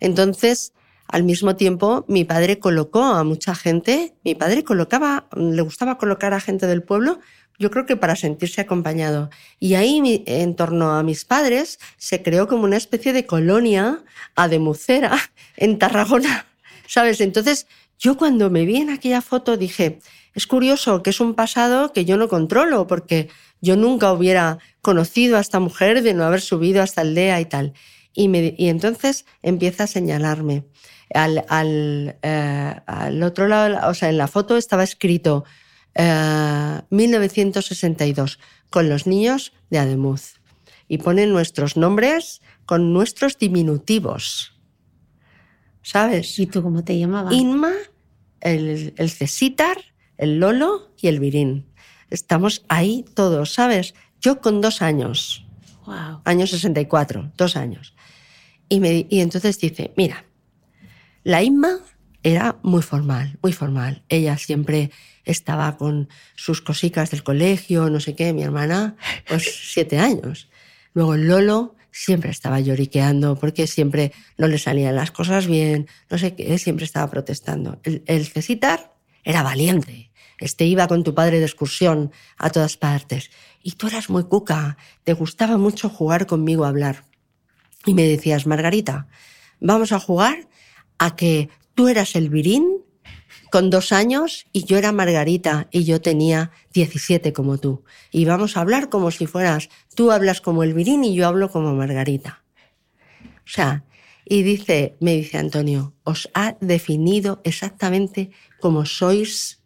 Entonces, 0.00 0.72
al 1.08 1.24
mismo 1.24 1.56
tiempo, 1.56 2.04
mi 2.06 2.24
padre 2.24 2.58
colocó 2.58 3.02
a 3.02 3.24
mucha 3.24 3.54
gente, 3.54 4.14
mi 4.24 4.34
padre 4.34 4.62
colocaba, 4.62 5.26
le 5.34 5.62
gustaba 5.62 5.96
colocar 5.96 6.34
a 6.34 6.40
gente 6.40 6.66
del 6.66 6.82
pueblo, 6.82 7.18
yo 7.58 7.70
creo 7.70 7.86
que 7.86 7.96
para 7.96 8.14
sentirse 8.14 8.60
acompañado. 8.60 9.30
Y 9.58 9.74
ahí, 9.74 10.22
en 10.26 10.54
torno 10.54 10.92
a 10.92 11.02
mis 11.02 11.24
padres, 11.24 11.80
se 11.96 12.22
creó 12.22 12.46
como 12.46 12.64
una 12.64 12.76
especie 12.76 13.12
de 13.12 13.26
colonia 13.26 14.04
ademucera 14.36 15.18
en 15.56 15.78
Tarragona, 15.78 16.46
¿sabes? 16.86 17.20
Entonces, 17.20 17.66
yo 17.98 18.16
cuando 18.16 18.50
me 18.50 18.64
vi 18.64 18.76
en 18.76 18.90
aquella 18.90 19.22
foto 19.22 19.56
dije, 19.56 19.98
es 20.34 20.46
curioso 20.46 21.02
que 21.02 21.10
es 21.10 21.20
un 21.20 21.34
pasado 21.34 21.92
que 21.92 22.04
yo 22.04 22.16
no 22.16 22.28
controlo, 22.28 22.86
porque 22.86 23.28
yo 23.60 23.76
nunca 23.76 24.12
hubiera 24.12 24.58
conocido 24.82 25.36
a 25.36 25.40
esta 25.40 25.58
mujer 25.58 26.02
de 26.02 26.14
no 26.14 26.24
haber 26.24 26.40
subido 26.40 26.80
a 26.80 26.84
esta 26.84 27.00
aldea 27.00 27.40
y 27.40 27.46
tal. 27.46 27.72
Y 28.14 28.68
entonces 28.68 29.26
empieza 29.42 29.84
a 29.84 29.86
señalarme. 29.86 30.64
Al, 31.14 31.44
al, 31.48 32.16
eh, 32.22 32.74
al, 32.86 33.22
otro 33.22 33.48
lado, 33.48 33.88
o 33.88 33.94
sea, 33.94 34.10
en 34.10 34.18
la 34.18 34.28
foto 34.28 34.56
estaba 34.56 34.84
escrito 34.84 35.44
1962, 36.90 38.34
eh, 38.34 38.38
con 38.70 38.88
los 38.88 39.06
niños 39.06 39.52
de 39.70 39.78
Ademuz. 39.78 40.34
Y 40.86 40.98
ponen 40.98 41.32
nuestros 41.32 41.76
nombres 41.76 42.40
con 42.66 42.92
nuestros 42.92 43.38
diminutivos. 43.38 44.54
¿Sabes? 45.82 46.38
¿Y 46.38 46.46
tú 46.46 46.62
cómo 46.62 46.84
te 46.84 46.98
llamabas? 46.98 47.32
Inma, 47.32 47.72
el, 48.40 48.94
el 48.96 49.10
Cesitar, 49.10 49.78
el 50.18 50.38
Lolo 50.38 50.92
y 51.00 51.08
el 51.08 51.20
Virín. 51.20 51.66
Estamos 52.10 52.64
ahí 52.68 53.04
todos, 53.14 53.52
¿sabes? 53.52 53.94
Yo 54.20 54.40
con 54.40 54.60
dos 54.60 54.82
años. 54.82 55.46
Wow. 55.86 56.20
Año 56.24 56.46
64, 56.46 57.32
dos 57.36 57.56
años. 57.56 57.94
Y, 58.68 58.80
me, 58.80 59.06
y 59.08 59.20
entonces 59.20 59.58
dice, 59.58 59.92
mira, 59.96 60.24
la 61.28 61.42
Inma 61.42 61.80
era 62.22 62.56
muy 62.62 62.80
formal, 62.80 63.38
muy 63.42 63.52
formal. 63.52 64.02
Ella 64.08 64.38
siempre 64.38 64.90
estaba 65.26 65.76
con 65.76 66.08
sus 66.36 66.62
cositas 66.62 67.10
del 67.10 67.22
colegio, 67.22 67.90
no 67.90 68.00
sé 68.00 68.14
qué, 68.14 68.32
mi 68.32 68.42
hermana, 68.42 68.96
pues 69.28 69.44
siete 69.74 69.98
años. 69.98 70.48
Luego 70.94 71.12
el 71.12 71.28
Lolo 71.28 71.76
siempre 71.90 72.30
estaba 72.30 72.60
lloriqueando 72.60 73.36
porque 73.36 73.66
siempre 73.66 74.14
no 74.38 74.48
le 74.48 74.56
salían 74.56 74.96
las 74.96 75.10
cosas 75.10 75.46
bien, 75.46 75.86
no 76.08 76.16
sé 76.16 76.34
qué, 76.34 76.56
siempre 76.56 76.86
estaba 76.86 77.10
protestando. 77.10 77.78
El, 77.82 78.02
el 78.06 78.26
Cesitar 78.26 78.94
era 79.22 79.42
valiente, 79.42 80.10
este 80.38 80.64
iba 80.64 80.88
con 80.88 81.04
tu 81.04 81.14
padre 81.14 81.40
de 81.40 81.44
excursión 81.44 82.10
a 82.38 82.48
todas 82.48 82.78
partes. 82.78 83.30
Y 83.62 83.72
tú 83.72 83.88
eras 83.88 84.08
muy 84.08 84.24
cuca, 84.24 84.78
te 85.04 85.12
gustaba 85.12 85.58
mucho 85.58 85.90
jugar 85.90 86.24
conmigo 86.24 86.64
a 86.64 86.68
hablar. 86.68 87.04
Y 87.84 87.92
me 87.92 88.04
decías, 88.04 88.46
Margarita, 88.46 89.08
vamos 89.60 89.92
a 89.92 90.00
jugar 90.00 90.48
a 90.98 91.16
que 91.16 91.48
tú 91.74 91.88
eras 91.88 92.16
el 92.16 92.28
virín 92.28 92.82
con 93.50 93.70
dos 93.70 93.92
años 93.92 94.46
y 94.52 94.64
yo 94.64 94.76
era 94.76 94.92
Margarita 94.92 95.68
y 95.70 95.84
yo 95.84 96.00
tenía 96.00 96.50
17 96.72 97.32
como 97.32 97.58
tú. 97.58 97.84
Y 98.10 98.24
vamos 98.24 98.56
a 98.56 98.60
hablar 98.60 98.88
como 98.88 99.10
si 99.10 99.26
fueras, 99.26 99.68
tú 99.94 100.10
hablas 100.10 100.40
como 100.40 100.62
el 100.62 100.74
virín 100.74 101.04
y 101.04 101.14
yo 101.14 101.26
hablo 101.26 101.50
como 101.50 101.74
Margarita. 101.74 102.42
O 103.22 103.50
sea, 103.50 103.84
y 104.24 104.42
dice, 104.42 104.96
me 105.00 105.14
dice 105.14 105.38
Antonio, 105.38 105.94
os 106.04 106.28
ha 106.34 106.56
definido 106.60 107.40
exactamente 107.44 108.30
como 108.60 108.84
sois 108.84 109.60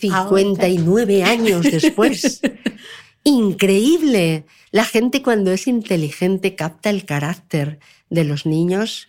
59 0.00 1.22
años 1.22 1.62
después. 1.62 2.40
Increíble. 3.24 4.44
La 4.70 4.84
gente 4.84 5.22
cuando 5.22 5.52
es 5.52 5.66
inteligente 5.66 6.54
capta 6.54 6.90
el 6.90 7.04
carácter 7.04 7.78
de 8.10 8.24
los 8.24 8.46
niños 8.46 9.07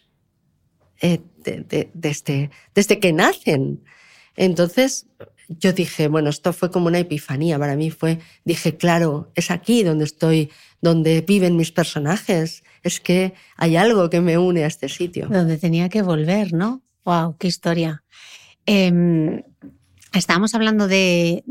eh, 1.01 1.19
desde, 1.43 2.49
desde 2.73 2.99
que 2.99 3.13
nacen. 3.13 3.83
Entonces 4.35 5.07
yo 5.49 5.73
dije, 5.73 6.07
bueno, 6.07 6.29
esto 6.29 6.53
fue 6.53 6.69
como 6.69 6.87
una 6.87 6.99
epifanía 6.99 7.57
para 7.57 7.75
mí. 7.75 7.89
Fue, 7.89 8.19
dije, 8.45 8.77
claro, 8.77 9.31
es 9.35 9.49
aquí 9.49 9.83
donde 9.83 10.05
estoy, 10.05 10.51
donde 10.81 11.21
viven 11.21 11.57
mis 11.57 11.71
personajes. 11.71 12.63
Es 12.83 12.99
que 12.99 13.33
hay 13.57 13.75
algo 13.75 14.09
que 14.09 14.21
me 14.21 14.37
une 14.37 14.63
a 14.63 14.67
este 14.67 14.89
sitio. 14.89 15.27
Donde 15.27 15.57
tenía 15.57 15.89
que 15.89 16.03
volver, 16.03 16.53
¿no? 16.53 16.83
Wow, 17.03 17.35
qué 17.37 17.47
historia. 17.47 18.03
Em, 18.65 19.41
Estábamos 20.11 20.55
hablando 20.55 20.87
de, 20.87 21.43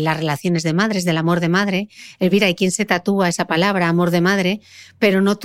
las 0.00 0.16
relaciones 0.16 0.62
de 0.62 0.72
madres, 0.72 1.04
del 1.04 1.16
amor 1.16 1.40
de 1.40 1.48
madre. 1.48 1.88
Elvira, 2.20 2.46
hay 2.46 2.54
quien 2.54 2.70
se 2.70 2.84
tatúa 2.84 3.28
esa 3.28 3.46
palabra, 3.46 3.88
amor 3.88 4.12
de 4.12 4.20
madre, 4.20 4.60
pero 5.00 5.20
no, 5.20 5.38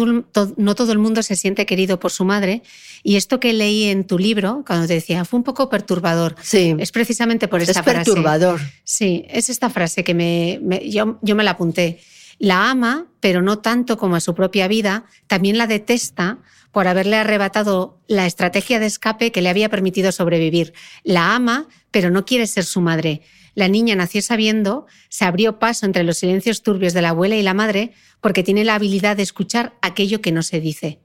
no, 0.57 0.75
todo 0.75 0.91
el 0.91 0.99
mundo 0.99 1.23
se 1.23 1.35
siente 1.35 1.65
querido 1.65 1.99
por 1.99 2.11
su 2.11 2.25
madre. 2.25 2.61
Y 3.01 3.15
esto 3.15 3.39
que 3.39 3.53
leí 3.53 3.85
en 3.85 4.05
tu 4.05 4.19
libro, 4.19 4.63
cuando 4.67 4.85
te 4.85 4.93
decía, 4.93 5.25
fue 5.25 5.39
un 5.39 5.43
poco 5.43 5.67
perturbador. 5.67 6.35
Sí. 6.41 6.75
Es 6.77 6.91
precisamente 6.91 7.47
por 7.47 7.61
esta 7.61 7.81
frase. 7.81 8.01
Es 8.01 8.05
perturbador. 8.05 8.61
Sí, 8.83 9.25
es 9.29 9.49
esta 9.49 9.71
frase 9.71 10.03
que 10.03 10.13
me, 10.13 10.59
yo, 10.87 11.17
yo 11.23 11.35
me 11.35 11.43
la 11.43 11.51
apunté. 11.51 11.99
La 12.37 12.69
ama, 12.69 13.07
pero 13.19 13.41
no 13.41 13.59
tanto 13.59 13.97
como 13.97 14.15
a 14.15 14.19
su 14.19 14.35
propia 14.35 14.67
vida. 14.67 15.05
También 15.27 15.57
la 15.57 15.65
detesta 15.65 16.39
por 16.73 16.87
haberle 16.87 17.17
arrebatado 17.17 18.01
la 18.07 18.25
estrategia 18.25 18.79
de 18.79 18.87
escape 18.87 19.31
que 19.31 19.43
le 19.43 19.49
había 19.49 19.69
permitido 19.69 20.11
sobrevivir. 20.11 20.73
La 21.03 21.35
ama, 21.35 21.67
pero 21.91 22.09
no 22.09 22.25
quiere 22.25 22.47
ser 22.47 22.65
su 22.65 22.81
madre. 22.81 23.21
La 23.53 23.67
niña 23.67 23.95
nació 23.95 24.23
sabiendo, 24.23 24.87
se 25.07 25.23
abrió 25.23 25.59
paso 25.59 25.85
entre 25.85 26.03
los 26.03 26.17
silencios 26.17 26.63
turbios 26.63 26.93
de 26.93 27.03
la 27.03 27.09
abuela 27.09 27.35
y 27.35 27.43
la 27.43 27.53
madre 27.53 27.93
porque 28.21 28.41
tiene 28.41 28.65
la 28.65 28.73
habilidad 28.73 29.15
de 29.15 29.21
escuchar 29.21 29.73
aquello 29.83 30.19
que 30.19 30.31
no 30.31 30.41
se 30.41 30.59
dice. 30.59 30.99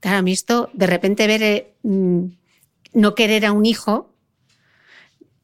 Claro, 0.00 0.16
a 0.16 0.22
mí 0.22 0.32
esto, 0.32 0.70
de 0.72 0.86
repente 0.86 1.26
ver 1.26 1.42
eh, 1.42 1.74
mm, 1.82 2.24
no 2.94 3.14
querer 3.14 3.44
a 3.44 3.52
un 3.52 3.66
hijo, 3.66 4.14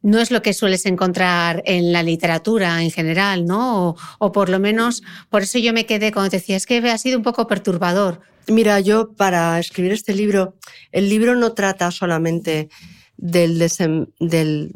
no 0.00 0.18
es 0.18 0.30
lo 0.30 0.40
que 0.40 0.54
sueles 0.54 0.86
encontrar 0.86 1.62
en 1.66 1.92
la 1.92 2.02
literatura 2.02 2.82
en 2.82 2.90
general, 2.90 3.44
¿no? 3.44 3.88
O, 3.90 3.96
o, 4.18 4.32
por 4.32 4.48
lo 4.48 4.58
menos, 4.58 5.02
por 5.28 5.42
eso 5.42 5.58
yo 5.58 5.74
me 5.74 5.84
quedé 5.84 6.10
cuando 6.10 6.30
te 6.30 6.38
decía, 6.38 6.56
es 6.56 6.64
que 6.64 6.78
ha 6.78 6.98
sido 6.98 7.18
un 7.18 7.22
poco 7.22 7.46
perturbador. 7.46 8.31
Mira, 8.48 8.80
yo 8.80 9.12
para 9.12 9.58
escribir 9.58 9.92
este 9.92 10.14
libro, 10.14 10.56
el 10.90 11.08
libro 11.08 11.36
no 11.36 11.52
trata 11.52 11.90
solamente 11.90 12.68
del, 13.16 13.58
del 13.58 14.72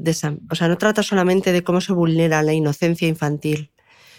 o 0.51 0.55
sea, 0.55 0.69
no 0.69 0.79
trata 0.79 1.03
solamente 1.03 1.53
de 1.53 1.65
cómo 1.65 1.81
se 1.81 1.93
vulnera 1.93 2.43
la 2.43 2.53
inocencia 2.53 3.09
infantil, 3.09 3.71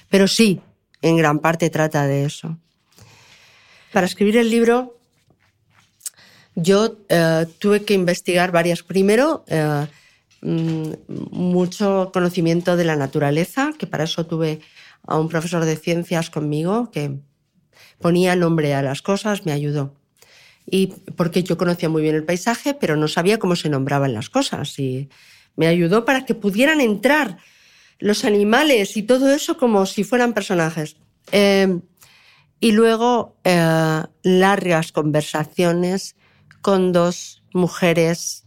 pero 0.09 0.27
sí, 0.27 0.61
en 1.01 1.17
gran 1.17 1.39
parte 1.39 1.69
trata 1.69 2.07
de 2.07 2.25
eso. 2.25 2.57
Para 3.93 4.05
escribir 4.05 4.37
el 4.37 4.49
libro, 4.49 4.97
yo 6.55 6.97
eh, 7.07 7.45
tuve 7.59 7.85
que 7.85 7.93
investigar 7.93 8.51
varias. 8.51 8.83
Primero, 8.83 9.45
eh, 9.47 9.87
mm, 10.41 10.91
mucho 11.31 12.09
conocimiento 12.11 12.75
de 12.75 12.85
la 12.85 12.95
naturaleza, 12.95 13.71
que 13.77 13.87
para 13.87 14.03
eso 14.03 14.25
tuve 14.25 14.59
a 15.03 15.17
un 15.17 15.29
profesor 15.29 15.63
de 15.63 15.77
ciencias 15.77 16.29
conmigo 16.29 16.91
que 16.91 17.17
ponía 17.99 18.35
nombre 18.35 18.73
a 18.73 18.81
las 18.81 19.01
cosas, 19.01 19.45
me 19.45 19.51
ayudó. 19.51 19.93
Y 20.65 20.87
porque 21.15 21.43
yo 21.43 21.57
conocía 21.57 21.89
muy 21.89 22.01
bien 22.01 22.15
el 22.15 22.25
paisaje, 22.25 22.73
pero 22.73 22.95
no 22.95 23.07
sabía 23.07 23.39
cómo 23.39 23.55
se 23.55 23.69
nombraban 23.69 24.13
las 24.13 24.29
cosas. 24.29 24.77
Y 24.79 25.09
me 25.55 25.67
ayudó 25.67 26.05
para 26.05 26.25
que 26.25 26.35
pudieran 26.35 26.81
entrar 26.81 27.37
los 27.99 28.25
animales 28.25 28.97
y 28.97 29.03
todo 29.03 29.33
eso 29.33 29.57
como 29.57 29.85
si 29.85 30.03
fueran 30.03 30.33
personajes. 30.33 30.97
Em, 31.31 31.81
y 32.59 32.71
luego 32.71 33.37
eh, 33.43 34.03
largas 34.23 34.91
conversaciones 34.91 36.15
con 36.61 36.91
dos 36.91 37.43
mujeres 37.53 38.45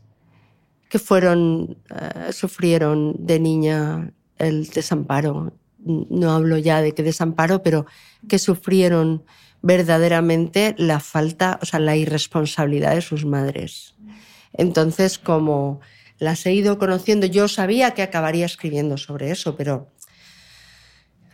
que 0.88 0.98
fueron, 0.98 1.78
eh, 1.90 2.32
sufrieron 2.32 3.14
de 3.18 3.38
niña 3.38 4.12
el 4.38 4.68
desamparo. 4.68 5.52
No 5.84 6.32
hablo 6.32 6.58
ya 6.58 6.82
de 6.82 6.92
qué 6.92 7.02
desamparo, 7.02 7.62
pero 7.62 7.86
que 8.28 8.38
sufrieron 8.38 9.24
verdaderamente 9.62 10.74
la 10.78 11.00
falta, 11.00 11.58
o 11.62 11.66
sea, 11.66 11.80
la 11.80 11.96
irresponsabilidad 11.96 12.94
de 12.94 13.02
sus 13.02 13.24
madres. 13.24 13.94
Entonces, 14.52 15.18
como 15.18 15.80
las 16.18 16.44
he 16.46 16.52
ido 16.52 16.78
conociendo, 16.78 17.26
yo 17.26 17.48
sabía 17.48 17.92
que 17.92 18.02
acabaría 18.02 18.46
escribiendo 18.46 18.96
sobre 18.96 19.30
eso, 19.30 19.56
pero 19.56 19.88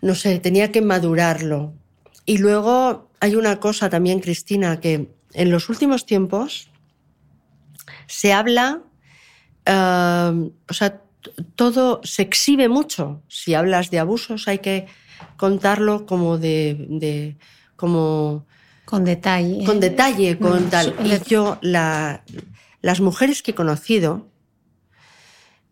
no 0.02 0.14
sé, 0.14 0.38
tenía 0.38 0.70
que 0.70 0.82
madurarlo. 0.82 1.74
Y 2.24 2.38
luego 2.38 3.10
hay 3.20 3.36
una 3.36 3.58
cosa 3.60 3.88
también, 3.88 4.20
Cristina, 4.20 4.80
que 4.80 5.10
en 5.32 5.50
los 5.50 5.68
últimos 5.68 6.06
tiempos 6.06 6.70
se 8.06 8.32
habla, 8.32 8.82
eh, 9.64 10.50
o 10.68 10.74
sea, 10.74 11.02
todo 11.54 12.00
se 12.04 12.22
exhibe 12.22 12.68
mucho. 12.68 13.22
Si 13.28 13.54
hablas 13.54 13.90
de 13.90 13.98
abusos 13.98 14.48
hay 14.48 14.58
que 14.58 14.86
contarlo 15.36 16.06
como 16.06 16.38
de 16.38 17.36
como... 17.76 18.46
Con 18.84 19.04
detalle. 19.04 19.64
Con 19.64 19.80
detalle, 19.80 20.38
con 20.38 20.70
tal. 20.70 20.94
Y 21.04 21.28
yo, 21.28 21.58
la, 21.60 22.22
las 22.82 23.00
mujeres 23.00 23.42
que 23.42 23.50
he 23.50 23.54
conocido, 23.54 24.28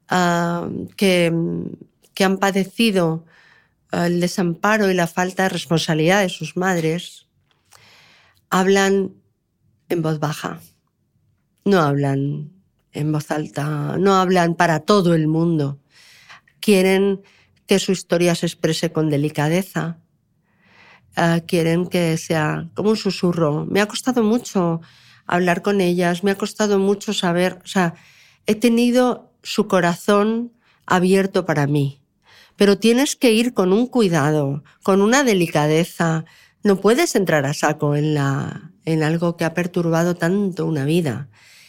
ah, 0.09 0.69
que, 0.97 1.33
que 2.13 2.25
han 2.25 2.39
padecido 2.39 3.25
ah, 3.93 4.09
el 4.09 4.21
desamparo 4.21 4.91
y 4.91 4.95
la 4.95 5.07
falta 5.07 5.45
de 5.45 5.49
responsabilidad 5.51 6.23
de 6.23 6.29
sus 6.29 6.57
madres, 6.57 7.29
hablan 8.51 9.13
en 9.89 10.03
voz 10.03 10.19
baja, 10.19 10.61
no 11.65 11.81
hablan 11.81 12.54
en 12.95 13.13
voz 13.13 13.31
alta, 13.31 13.97
no 13.99 14.15
hablan 14.15 14.55
para 14.55 14.81
todo 14.81 15.15
el 15.15 15.29
mundo. 15.29 15.79
Quieren 16.61 17.23
que 17.67 17.79
su 17.79 17.93
historia 17.93 18.35
se 18.35 18.47
exprese 18.47 18.93
con 18.93 19.11
delicadeza, 19.11 19.99
Ah, 21.17 21.41
quieren 21.47 21.87
que 21.87 22.17
sea 22.17 22.69
como 22.75 22.91
un 22.91 22.97
susurro. 22.97 23.67
Me 23.67 23.81
ha 23.81 23.87
costado 23.87 24.23
mucho 24.25 24.81
hablar 25.27 25.63
con 25.63 25.81
ellas, 25.81 26.25
me 26.25 26.33
ha 26.33 26.35
costado 26.37 26.79
mucho 26.79 27.13
saber, 27.13 27.61
o 27.65 27.67
sea, 27.67 27.95
he 28.47 28.55
tenido 28.57 29.33
su 29.43 29.69
corazón 29.69 30.53
abierto 30.87 31.47
para 31.47 31.67
mí. 31.67 32.01
Pero 32.57 32.79
tienes 32.79 33.17
que 33.17 33.33
ir 33.33 33.55
con 33.55 33.73
un 33.73 33.87
cuidado, 33.87 34.65
con 34.83 35.03
una 35.03 35.25
delicadeza. 35.25 36.25
No 36.63 36.81
puedes 36.81 37.15
entrar 37.15 37.47
a 37.47 37.55
saco 37.55 37.95
en 37.97 38.15
la, 38.15 38.73
en 38.85 39.03
algo 39.03 39.37
que 39.37 39.45
ha 39.45 39.55
perturbado 39.55 40.17
tanto 40.17 40.67
una 40.67 40.85
vida. 40.85 41.29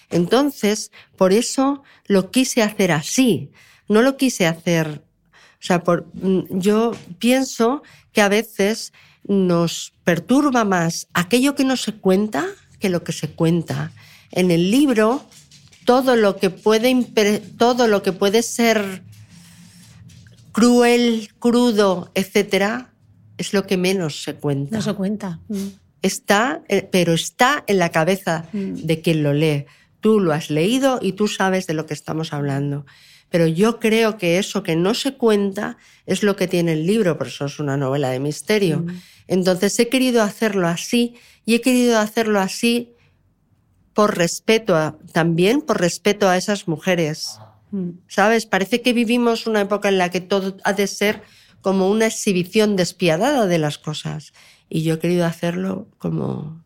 Entonces, 0.09 0.91
por 1.17 1.33
eso 1.33 1.83
lo 2.05 2.31
quise 2.31 2.61
hacer 2.61 2.91
así. 2.91 3.51
No 3.87 4.01
lo 4.01 4.17
quise 4.17 4.47
hacer, 4.47 5.03
o 5.65 5.65
sea, 5.65 5.83
por, 5.83 6.05
mm, 6.13 6.59
yo 6.59 6.91
pienso 7.17 7.81
que 8.13 8.21
a 8.21 8.29
veces 8.29 8.93
nos 9.27 9.93
perturba 10.03 10.63
más 10.63 11.07
aquello 11.13 11.55
que 11.55 11.63
no 11.63 11.75
se 11.75 11.93
cuenta 11.93 12.45
que 12.79 12.89
lo 12.89 13.03
que 13.03 13.11
se 13.11 13.29
cuenta. 13.29 13.91
En 14.31 14.51
el 14.51 14.69
libro, 14.69 15.25
todo 15.85 16.15
lo 16.15 16.37
que 16.37 16.51
puede, 16.51 17.39
todo 17.57 17.87
lo 17.87 18.03
que 18.03 18.11
puede 18.11 18.43
ser 18.43 19.01
cruel, 20.51 21.29
crudo, 21.39 22.11
etcétera, 22.13 22.93
es 23.39 23.53
lo 23.53 23.65
que 23.65 23.77
menos 23.77 24.21
se 24.21 24.35
cuenta. 24.35 24.77
No 24.77 24.83
se 24.83 24.93
cuenta. 24.93 25.39
Mm. 25.47 25.67
Está, 26.03 26.61
eh, 26.67 26.87
pero 26.91 27.13
está 27.13 27.63
en 27.65 27.79
la 27.79 27.89
cabeza 27.89 28.45
mm. 28.53 28.73
de 28.83 29.01
quien 29.01 29.23
lo 29.23 29.33
lee. 29.33 29.65
Tú 30.05 30.19
lo 30.19 30.33
has 30.33 30.51
leído 30.51 30.99
y 31.01 31.13
tú 31.13 31.27
sabes 31.27 31.65
de 31.65 31.73
lo 31.73 31.87
que 31.87 31.95
estamos 31.95 32.31
hablando. 32.31 32.85
Pero 33.31 33.47
yo 33.47 33.79
creo 33.79 34.19
que 34.19 34.37
eso 34.37 34.61
que 34.61 34.75
no 34.75 34.93
se 34.93 35.15
cuenta 35.15 35.77
es 36.05 36.21
lo 36.21 36.35
que 36.35 36.47
tiene 36.47 36.73
el 36.73 36.85
libro, 36.85 37.17
por 37.17 37.25
eso 37.25 37.45
es 37.45 37.57
una 37.57 37.75
novela 37.75 38.11
de 38.11 38.19
misterio. 38.19 38.81
Mm. 38.81 39.01
Entonces 39.27 39.79
he 39.79 39.89
querido 39.89 40.21
hacerlo 40.21 40.67
así 40.67 41.15
y 41.43 41.55
he 41.55 41.61
querido 41.61 41.97
hacerlo 41.97 42.39
así 42.39 42.93
por 43.95 44.15
respeto 44.15 44.99
también 45.11 45.63
por 45.63 45.81
respeto 45.81 46.29
a 46.29 46.37
esas 46.37 46.67
mujeres. 46.67 47.39
Mm. 47.71 47.89
¿Sabes? 48.07 48.45
Parece 48.45 48.83
que 48.83 48.93
vivimos 48.93 49.47
una 49.47 49.61
época 49.61 49.89
en 49.89 49.97
la 49.97 50.11
que 50.11 50.21
todo 50.21 50.55
ha 50.65 50.73
de 50.73 50.85
ser 50.85 51.23
como 51.61 51.89
una 51.89 52.05
exhibición 52.05 52.75
despiadada 52.75 53.47
de 53.47 53.57
las 53.57 53.79
cosas. 53.79 54.33
Y 54.69 54.83
yo 54.83 54.93
he 54.93 54.99
querido 54.99 55.25
hacerlo 55.25 55.87
como, 55.97 56.63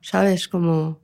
¿sabes? 0.00 0.48
Como 0.48 0.98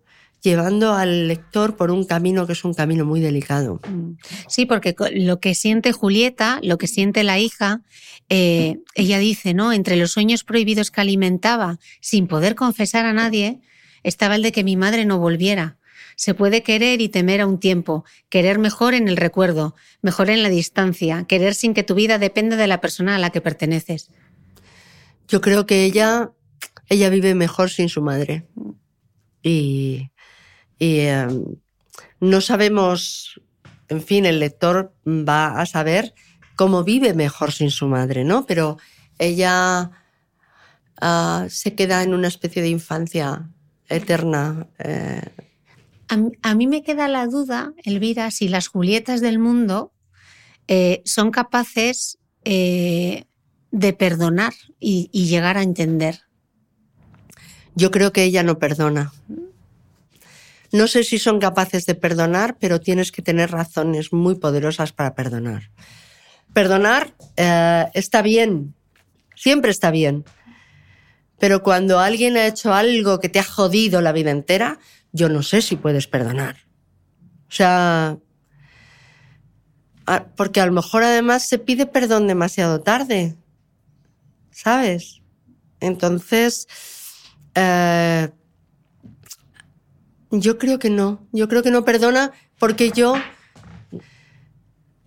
llevando 0.44 0.92
al 0.92 1.26
lector 1.26 1.74
por 1.74 1.90
un 1.90 2.04
camino 2.04 2.46
que 2.46 2.52
es 2.52 2.64
un 2.64 2.74
camino 2.74 3.06
muy 3.06 3.20
delicado. 3.20 3.80
Mm. 3.88 4.18
Sí, 4.46 4.66
porque 4.66 4.94
lo 5.14 5.40
que 5.40 5.54
siente 5.54 5.92
Julieta, 5.92 6.60
lo 6.62 6.76
que 6.76 6.86
siente 6.86 7.24
la 7.24 7.38
hija, 7.38 7.80
eh, 8.28 8.76
ella 8.94 9.18
dice, 9.18 9.54
¿no? 9.54 9.72
Entre 9.72 9.96
los 9.96 10.12
sueños 10.12 10.44
prohibidos 10.44 10.90
que 10.90 11.00
alimentaba, 11.00 11.78
sin 12.00 12.26
poder 12.26 12.54
confesar 12.54 13.06
a 13.06 13.14
nadie, 13.14 13.60
estaba 14.02 14.36
el 14.36 14.42
de 14.42 14.52
que 14.52 14.64
mi 14.64 14.76
madre 14.76 15.06
no 15.06 15.18
volviera. 15.18 15.78
Se 16.14 16.34
puede 16.34 16.62
querer 16.62 17.00
y 17.00 17.08
temer 17.08 17.40
a 17.40 17.46
un 17.46 17.58
tiempo, 17.58 18.04
querer 18.28 18.58
mejor 18.58 18.92
en 18.92 19.08
el 19.08 19.16
recuerdo, 19.16 19.74
mejor 20.02 20.28
en 20.28 20.42
la 20.42 20.50
distancia, 20.50 21.24
querer 21.26 21.54
sin 21.54 21.72
que 21.72 21.82
tu 21.82 21.94
vida 21.94 22.18
dependa 22.18 22.56
de 22.56 22.66
la 22.66 22.82
persona 22.82 23.16
a 23.16 23.18
la 23.18 23.30
que 23.30 23.40
perteneces. 23.40 24.10
Yo 25.26 25.40
creo 25.40 25.64
que 25.64 25.84
ella, 25.84 26.32
ella 26.90 27.08
vive 27.08 27.34
mejor 27.34 27.70
sin 27.70 27.88
su 27.88 28.02
madre. 28.02 28.46
Y, 29.42 30.10
y 30.78 31.00
em, 31.00 31.44
no 32.20 32.40
sabemos, 32.40 33.40
en 33.88 34.02
fin, 34.02 34.26
el 34.26 34.40
lector 34.40 34.94
va 35.06 35.60
a 35.60 35.66
saber 35.66 36.14
cómo 36.56 36.84
vive 36.84 37.14
mejor 37.14 37.52
sin 37.52 37.70
su 37.70 37.86
madre, 37.86 38.24
¿no? 38.24 38.46
Pero 38.46 38.78
ella 39.18 39.90
ah, 41.00 41.46
se 41.48 41.74
queda 41.74 42.02
en 42.02 42.14
una 42.14 42.28
especie 42.28 42.62
de 42.62 42.68
infancia 42.68 43.48
eterna. 43.88 44.66
Eh. 44.78 45.22
A, 46.42 46.54
mí 46.54 46.66
me 46.66 46.82
queda 46.82 47.08
la 47.08 47.26
duda, 47.26 47.72
Elvira, 47.84 48.30
si 48.30 48.48
las 48.48 48.68
Julietas 48.68 49.20
del 49.20 49.38
mundo 49.38 49.92
eh, 50.68 51.02
son 51.04 51.30
capaces 51.30 52.18
eh, 52.44 53.24
de 53.70 53.92
perdonar 53.92 54.52
y, 54.78 55.08
y 55.12 55.26
llegar 55.26 55.56
a 55.56 55.62
entender. 55.62 56.20
Yo 57.74 57.90
creo 57.90 58.12
que 58.12 58.22
ella 58.22 58.42
no 58.42 58.58
perdona. 58.58 59.12
No 60.74 60.88
sé 60.88 61.04
si 61.04 61.18
son 61.20 61.38
capaces 61.38 61.86
de 61.86 61.94
perdonar, 61.94 62.56
pero 62.58 62.80
tienes 62.80 63.12
que 63.12 63.22
tener 63.22 63.52
razones 63.52 64.12
muy 64.12 64.34
poderosas 64.34 64.92
para 64.92 65.14
perdonar. 65.14 65.70
Perdonar 66.52 67.14
eh, 67.36 67.86
está 67.94 68.22
bien, 68.22 68.74
siempre 69.36 69.70
está 69.70 69.92
bien, 69.92 70.24
pero 71.38 71.62
cuando 71.62 72.00
alguien 72.00 72.36
ha 72.36 72.46
hecho 72.48 72.74
algo 72.74 73.20
que 73.20 73.28
te 73.28 73.38
ha 73.38 73.44
jodido 73.44 74.00
la 74.00 74.10
vida 74.10 74.32
entera, 74.32 74.80
yo 75.12 75.28
no 75.28 75.44
sé 75.44 75.62
si 75.62 75.76
puedes 75.76 76.08
perdonar. 76.08 76.56
O 77.48 77.52
sea, 77.52 78.18
a- 80.06 80.24
porque 80.36 80.60
a 80.60 80.66
lo 80.66 80.72
mejor 80.72 81.04
además 81.04 81.46
se 81.46 81.58
pide 81.58 81.86
perdón 81.86 82.26
demasiado 82.26 82.80
tarde, 82.80 83.36
¿sabes? 84.50 85.22
Entonces, 85.78 86.66
eh, 87.54 88.28
yo 90.40 90.58
creo 90.58 90.78
que 90.78 90.90
no, 90.90 91.26
yo 91.32 91.48
creo 91.48 91.62
que 91.62 91.70
no 91.70 91.84
perdona 91.84 92.32
porque 92.58 92.90
yo, 92.90 93.14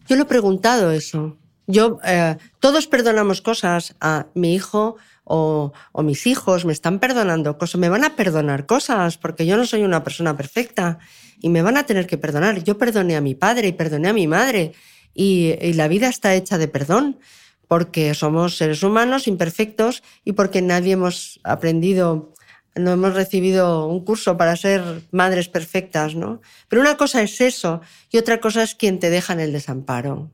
yo 0.08 0.16
lo 0.16 0.24
he 0.24 0.26
preguntado 0.26 0.92
eso. 0.92 1.38
Yo, 1.68 2.00
eh, 2.06 2.38
todos 2.60 2.88
perdonamos 2.88 3.42
cosas 3.42 3.96
a 4.00 4.28
mi 4.34 4.54
hijo 4.54 4.96
o, 5.26 5.74
o 5.92 6.04
mis 6.04 6.26
hijos 6.26 6.64
me 6.64 6.72
están 6.72 7.00
perdonando 7.00 7.58
cosas, 7.58 7.80
me 7.80 7.90
van 7.90 8.06
a 8.06 8.16
perdonar 8.16 8.66
cosas 8.66 9.18
porque 9.18 9.46
yo 9.46 9.58
no 9.58 9.66
soy 9.66 9.84
una 9.84 10.04
persona 10.04 10.38
perfecta 10.38 11.00
y 11.42 11.50
me 11.50 11.62
van 11.62 11.76
a 11.76 11.86
tener 11.86 12.08
que 12.08 12.18
perdonar. 12.18 12.64
Yo 12.64 12.78
perdoné 12.78 13.18
a 13.18 13.22
mi 13.22 13.36
padre 13.36 13.68
y 13.68 13.74
perdoné 13.74 14.08
a 14.08 14.14
mi 14.14 14.28
madre 14.28 14.74
y, 15.14 15.56
y 15.62 15.74
la 15.74 15.90
vida 15.90 16.08
está 16.08 16.34
hecha 16.36 16.58
de 16.58 16.70
perdón 16.70 17.20
porque 17.68 18.14
somos 18.14 18.56
seres 18.56 18.82
humanos 18.84 19.28
imperfectos 19.28 20.04
y 20.24 20.34
porque 20.34 20.62
nadie 20.62 20.94
hemos 20.94 21.40
aprendido, 21.44 22.34
no 22.80 22.92
hemos 22.92 23.14
recibido 23.14 23.88
un 23.88 24.04
curso 24.04 24.38
para 24.38 24.56
ser 24.56 25.02
madres 25.12 25.48
perfectas, 25.48 26.16
¿no? 26.16 26.42
Pero 26.68 26.82
una 26.82 26.98
cosa 26.98 27.22
es 27.22 27.42
eso 27.42 27.82
y 28.12 28.18
otra 28.18 28.40
cosa 28.40 28.64
es 28.64 28.76
quien 28.76 29.00
te 29.00 29.10
deja 29.10 29.34
en 29.34 29.40
el 29.40 29.52
desamparo. 29.52 30.32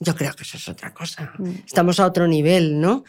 Yo 0.00 0.14
creo 0.14 0.34
que 0.34 0.42
eso 0.42 0.56
es 0.56 0.68
otra 0.68 0.92
cosa. 0.92 1.32
Estamos 1.66 2.00
a 2.00 2.06
otro 2.06 2.26
nivel, 2.26 2.80
¿no? 2.80 3.04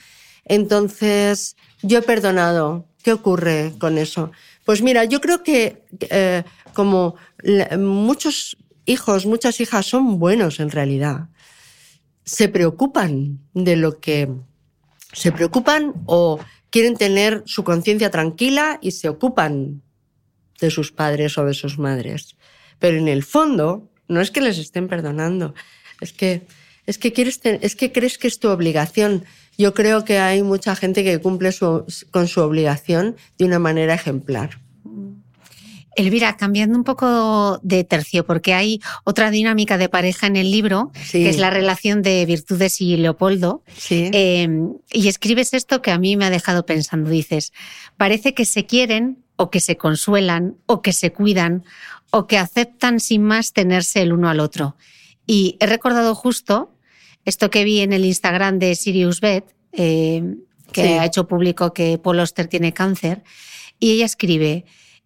Entonces, 0.46 1.56
yo 1.82 2.00
he 2.00 2.02
perdonado. 2.02 2.86
¿Qué 3.04 3.14
ocurre 3.14 3.74
con 3.78 3.98
eso? 3.98 4.32
Pues 4.66 4.82
mira, 4.82 5.04
yo 5.06 5.22
creo 5.22 5.44
que 5.44 5.84
eh, 6.10 6.44
como 6.74 7.16
muchos 7.78 8.58
hijos, 8.86 9.26
muchas 9.26 9.60
hijas 9.60 9.86
son 9.86 10.18
buenos 10.20 10.60
en 10.60 10.72
realidad. 10.72 11.30
Se 12.24 12.50
preocupan 12.50 13.40
de 13.54 13.76
lo 13.76 14.00
que 14.00 14.30
se 15.14 15.32
preocupan 15.32 15.94
o 16.06 16.40
quieren 16.76 16.98
tener 16.98 17.42
su 17.46 17.64
conciencia 17.64 18.10
tranquila 18.12 18.80
y 18.82 18.92
se 18.92 19.08
ocupan 19.08 19.82
de 20.60 20.70
sus 20.70 20.92
padres 20.92 21.38
o 21.38 21.46
de 21.46 21.54
sus 21.54 21.80
madres. 21.80 22.36
Pero 22.80 22.98
en 22.98 23.08
el 23.08 23.24
fondo, 23.24 23.90
no 24.10 24.20
es 24.20 24.30
que 24.30 24.42
les 24.42 24.58
estén 24.58 24.90
perdonando, 24.90 25.54
es 26.02 26.12
que, 26.12 26.42
es 26.86 26.98
que, 26.98 27.14
quieres 27.14 27.40
es 27.46 27.78
que 27.78 27.94
crees 27.94 28.18
que 28.18 28.28
es 28.28 28.40
tu 28.40 28.50
obligación. 28.50 29.24
Yo 29.58 29.74
creo 29.74 30.04
que 30.04 30.18
hay 30.18 30.44
mucha 30.44 30.76
gente 30.76 31.06
que 31.06 31.22
cumple 31.22 31.52
con 32.12 32.28
su 32.28 32.42
obligación 32.42 33.16
de 33.38 33.46
una 33.46 33.60
manera 33.60 33.94
ejemplar. 33.94 34.60
Elvira, 35.96 36.36
cambiando 36.38 36.78
un 36.78 36.84
poco 36.84 37.60
de 37.64 37.84
tercio, 37.84 38.26
porque 38.26 38.54
hay 38.54 38.82
otra 39.04 39.32
dinámica 39.32 39.78
de 39.78 39.90
pareja 39.90 40.28
en 40.28 40.36
el 40.36 40.52
libro, 40.52 40.92
Sí. 41.04 41.24
que 41.24 41.30
es 41.30 41.38
la 41.38 41.50
relación 41.50 42.02
de 42.02 42.26
Virtudes 42.26 42.82
y 42.82 42.98
Leopoldo. 42.98 43.64
Sí. 43.78 44.10
Eh, 44.14 44.48
y 44.92 45.08
escribes 45.08 45.54
esto 45.54 45.82
que 45.82 45.92
a 45.92 45.98
mí 45.98 46.18
me 46.18 46.26
ha 46.26 46.30
dejado 46.30 46.66
pensando. 46.66 47.10
Dices, 47.10 47.54
parece 47.98 48.34
que 48.34 48.46
se 48.46 48.66
quieren 48.66 49.24
o 49.38 49.50
que 49.50 49.60
se 49.60 49.78
consuelan 49.78 50.58
o 50.66 50.82
que 50.82 50.94
se 50.94 51.12
cuidan 51.12 51.64
o 52.12 52.28
que 52.28 52.38
aceptan 52.38 53.00
sin 53.00 53.24
más 53.24 53.54
tenerse 53.54 54.02
el 54.02 54.14
uno 54.14 54.30
al 54.30 54.40
otro. 54.40 54.76
Y 55.28 55.58
he 55.60 55.66
recordado 55.66 56.14
justo 56.16 56.72
esto 57.26 57.50
que 57.50 57.64
vi 57.64 57.80
en 57.80 57.92
el 57.94 58.06
Instagram 58.06 58.60
de 58.60 58.76
Sirius 58.76 59.20
Bet, 59.20 59.46
eh, 59.72 60.24
que 60.72 60.84
Sí. 60.84 60.88
ha 60.94 61.06
hecho 61.06 61.28
público 61.28 61.74
que 61.74 61.98
Paul 61.98 62.20
Oster 62.20 62.48
tiene 62.48 62.74
cáncer, 62.74 63.24
y 63.80 63.92
ella 63.92 64.06
escribe, 64.06 64.66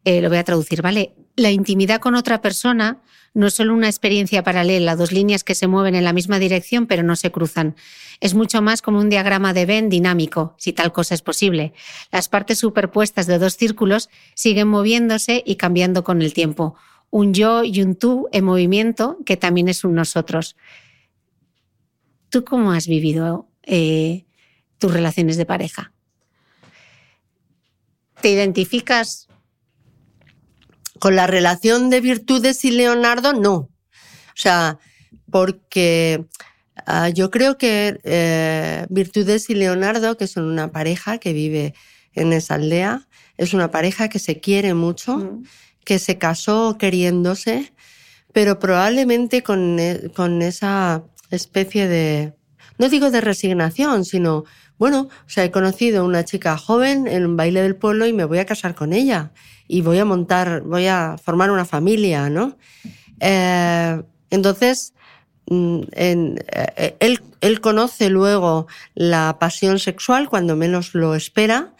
eh, 0.09 0.21
lo 0.21 0.29
voy 0.29 0.39
a 0.39 0.43
traducir, 0.43 0.81
¿vale? 0.81 1.13
La 1.35 1.51
intimidad 1.51 2.01
con 2.01 2.15
otra 2.15 2.41
persona 2.41 2.99
no 3.35 3.45
es 3.45 3.53
solo 3.53 3.75
una 3.75 3.87
experiencia 3.87 4.43
paralela, 4.43 4.95
dos 4.95 5.11
líneas 5.11 5.43
que 5.43 5.53
se 5.53 5.67
mueven 5.67 5.93
en 5.93 6.03
la 6.03 6.13
misma 6.13 6.39
dirección 6.39 6.87
pero 6.87 7.03
no 7.03 7.15
se 7.15 7.31
cruzan. 7.31 7.75
Es 8.19 8.33
mucho 8.33 8.63
más 8.63 8.81
como 8.81 8.97
un 8.97 9.09
diagrama 9.09 9.53
de 9.53 9.67
Venn 9.67 9.87
dinámico, 9.87 10.55
si 10.57 10.73
tal 10.73 10.91
cosa 10.91 11.13
es 11.13 11.21
posible. 11.21 11.73
Las 12.11 12.27
partes 12.27 12.57
superpuestas 12.57 13.27
de 13.27 13.37
dos 13.37 13.55
círculos 13.55 14.09
siguen 14.33 14.67
moviéndose 14.67 15.43
y 15.45 15.57
cambiando 15.57 16.03
con 16.03 16.23
el 16.23 16.33
tiempo. 16.33 16.75
Un 17.11 17.35
yo 17.35 17.63
y 17.63 17.83
un 17.83 17.93
tú 17.93 18.29
en 18.31 18.45
movimiento 18.45 19.19
que 19.27 19.37
también 19.37 19.69
es 19.69 19.83
un 19.83 19.93
nosotros. 19.93 20.55
¿Tú 22.29 22.43
cómo 22.43 22.71
has 22.71 22.87
vivido 22.87 23.47
eh, 23.61 24.25
tus 24.79 24.91
relaciones 24.91 25.37
de 25.37 25.45
pareja? 25.45 25.93
¿Te 28.21 28.31
identificas? 28.31 29.28
Con 30.99 31.15
la 31.15 31.27
relación 31.27 31.89
de 31.89 32.01
Virtudes 32.01 32.63
y 32.65 32.71
Leonardo, 32.71 33.33
no. 33.33 33.53
O 33.55 33.69
sea, 34.35 34.77
porque 35.31 36.25
ah, 36.85 37.09
yo 37.09 37.29
creo 37.31 37.57
que 37.57 37.99
eh, 38.03 38.85
Virtudes 38.89 39.49
y 39.49 39.55
Leonardo, 39.55 40.17
que 40.17 40.27
son 40.27 40.45
una 40.45 40.71
pareja 40.71 41.17
que 41.17 41.33
vive 41.33 41.73
en 42.13 42.33
esa 42.33 42.55
aldea, 42.55 43.07
es 43.37 43.53
una 43.53 43.71
pareja 43.71 44.09
que 44.09 44.19
se 44.19 44.39
quiere 44.39 44.73
mucho, 44.73 45.39
que 45.85 45.99
se 45.99 46.17
casó 46.17 46.77
queriéndose, 46.77 47.73
pero 48.33 48.59
probablemente 48.59 49.43
con, 49.43 49.79
e- 49.79 50.11
con 50.15 50.41
esa 50.41 51.03
especie 51.31 51.87
de, 51.87 52.33
no 52.77 52.89
digo 52.89 53.11
de 53.11 53.21
resignación, 53.21 54.05
sino, 54.05 54.43
bueno, 54.79 55.09
o 55.11 55.29
sea, 55.29 55.43
he 55.43 55.51
conocido 55.51 56.03
una 56.05 56.25
chica 56.25 56.57
joven 56.57 57.05
en 57.07 57.25
un 57.25 57.37
baile 57.37 57.61
del 57.61 57.75
pueblo 57.75 58.07
y 58.07 58.13
me 58.13 58.25
voy 58.25 58.39
a 58.39 58.45
casar 58.45 58.73
con 58.73 58.93
ella 58.93 59.31
y 59.67 59.81
voy 59.81 59.99
a 59.99 60.05
montar, 60.05 60.61
voy 60.61 60.87
a 60.87 61.17
formar 61.23 61.51
una 61.51 61.65
familia, 61.65 62.29
¿no? 62.29 62.57
Eh, 63.19 64.01
entonces, 64.31 64.93
mm, 65.47 65.81
en- 65.91 66.43
eh, 66.51 66.95
él, 66.99 67.21
él 67.41 67.61
conoce 67.61 68.09
luego 68.09 68.67
la 68.95 69.37
pasión 69.39 69.79
sexual 69.79 70.29
cuando 70.29 70.55
menos 70.55 70.95
lo 70.95 71.13
espera 71.15 71.73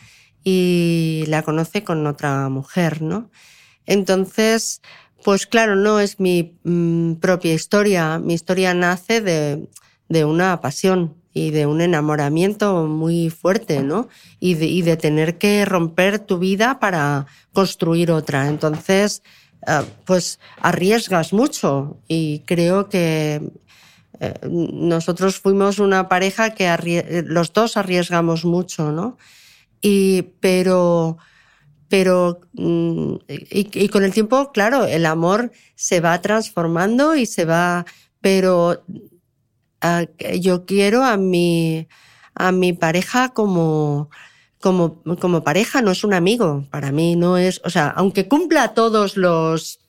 y 0.44 1.24
la 1.28 1.42
conoce 1.44 1.84
con 1.84 2.06
otra 2.06 2.50
mujer, 2.50 3.02
¿no? 3.02 3.30
Entonces, 3.86 4.82
pues 5.24 5.48
claro, 5.48 5.76
no 5.76 6.00
es 6.00 6.20
mi 6.20 6.58
mm, 6.64 7.16
propia 7.16 7.54
historia. 7.54 8.20
Mi 8.20 8.34
historia 8.34 8.74
nace 8.74 9.22
de, 9.22 9.68
de 10.10 10.26
una 10.26 10.62
pasión 10.62 11.16
y 11.40 11.52
de 11.52 11.66
un 11.66 11.80
enamoramiento 11.80 12.86
muy 12.86 13.30
fuerte, 13.30 13.82
¿no? 13.82 14.10
Y 14.40 14.56
de, 14.56 14.66
y 14.66 14.82
de 14.82 14.98
tener 14.98 15.38
que 15.38 15.64
romper 15.64 16.20
tu 16.20 16.38
vida 16.38 16.80
para 16.80 17.28
construir 17.54 18.12
otra. 18.12 18.48
Entonces, 18.48 19.24
eh, 19.66 19.82
pues 20.06 20.40
arriesgas 20.62 21.32
mucho 21.32 22.02
y 22.08 22.40
creo 22.46 22.90
que 22.90 23.42
eh, 24.20 24.34
nosotros 24.50 25.40
fuimos 25.40 25.80
una 25.80 26.10
pareja 26.10 26.54
que 26.54 27.24
los 27.26 27.54
dos 27.54 27.78
arriesgamos 27.78 28.44
mucho, 28.44 28.92
¿no? 28.92 29.18
Y, 29.82 30.24
pero, 30.42 31.18
pero, 31.88 32.42
mm, 32.54 33.14
y, 33.30 33.84
y 33.86 33.88
con 33.88 34.04
el 34.04 34.14
tiempo, 34.14 34.52
claro, 34.52 34.86
el 34.86 35.06
amor 35.06 35.52
se 35.76 36.02
va 36.02 36.22
transformando 36.22 37.16
y 37.16 37.26
se 37.26 37.46
va, 37.46 37.86
pero 38.20 38.84
yo 40.40 40.66
quiero 40.66 41.04
a 41.04 41.18
mi, 41.18 41.88
a 42.36 42.52
mi 42.52 42.74
pareja 42.74 43.30
como, 43.30 44.10
como, 44.60 45.02
pareja, 45.44 45.82
no 45.82 45.92
es 45.92 46.04
un 46.04 46.14
amigo. 46.14 46.66
Para 46.70 46.92
mí 46.92 47.16
no 47.16 47.38
es, 47.38 47.62
o 47.64 47.70
sea, 47.70 47.88
aunque 47.90 48.28
cumpla 48.28 48.74
todos 48.74 49.18
los, 49.18 49.80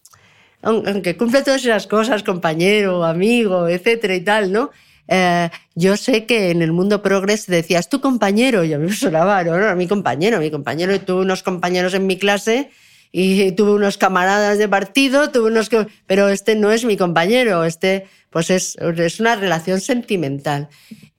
aun- 0.62 0.86
aunque 0.88 1.16
cumpla 1.16 1.42
todas 1.42 1.62
esas 1.64 1.86
cosas, 1.86 2.22
compañero, 2.22 3.04
amigo, 3.04 3.68
etcétera 3.68 4.14
y 4.14 4.20
tal, 4.20 4.52
¿no? 4.52 4.70
Eh, 5.12 5.50
yo 5.74 5.96
sé 5.96 6.24
que 6.24 6.50
en 6.52 6.62
el 6.62 6.70
mundo 6.70 7.02
progres 7.02 7.46
decías 7.48 7.88
tu 7.88 8.00
compañero, 8.00 8.62
y 8.62 8.72
a 8.72 8.78
mí 8.78 8.86
me 8.86 8.94
sonaba, 8.94 9.42
no, 9.42 9.58
no, 9.58 9.74
mi 9.74 9.88
compañero, 9.88 10.38
mi 10.38 10.52
compañero, 10.52 10.94
y 10.94 11.00
tuve 11.00 11.22
unos 11.22 11.42
compañeros 11.42 11.94
en 11.94 12.06
mi 12.06 12.16
clase 12.16 12.70
y 13.10 13.50
tuve 13.52 13.72
unos 13.72 13.98
camaradas 13.98 14.56
de 14.58 14.68
partido, 14.68 15.32
tuve 15.32 15.50
unos 15.50 15.68
pero 16.06 16.28
este 16.28 16.54
no 16.54 16.70
es 16.70 16.84
mi 16.84 16.96
compañero, 16.96 17.64
este 17.64 18.06
pues 18.30 18.50
es, 18.50 18.76
es 18.76 19.20
una 19.20 19.36
relación 19.36 19.80
sentimental. 19.80 20.68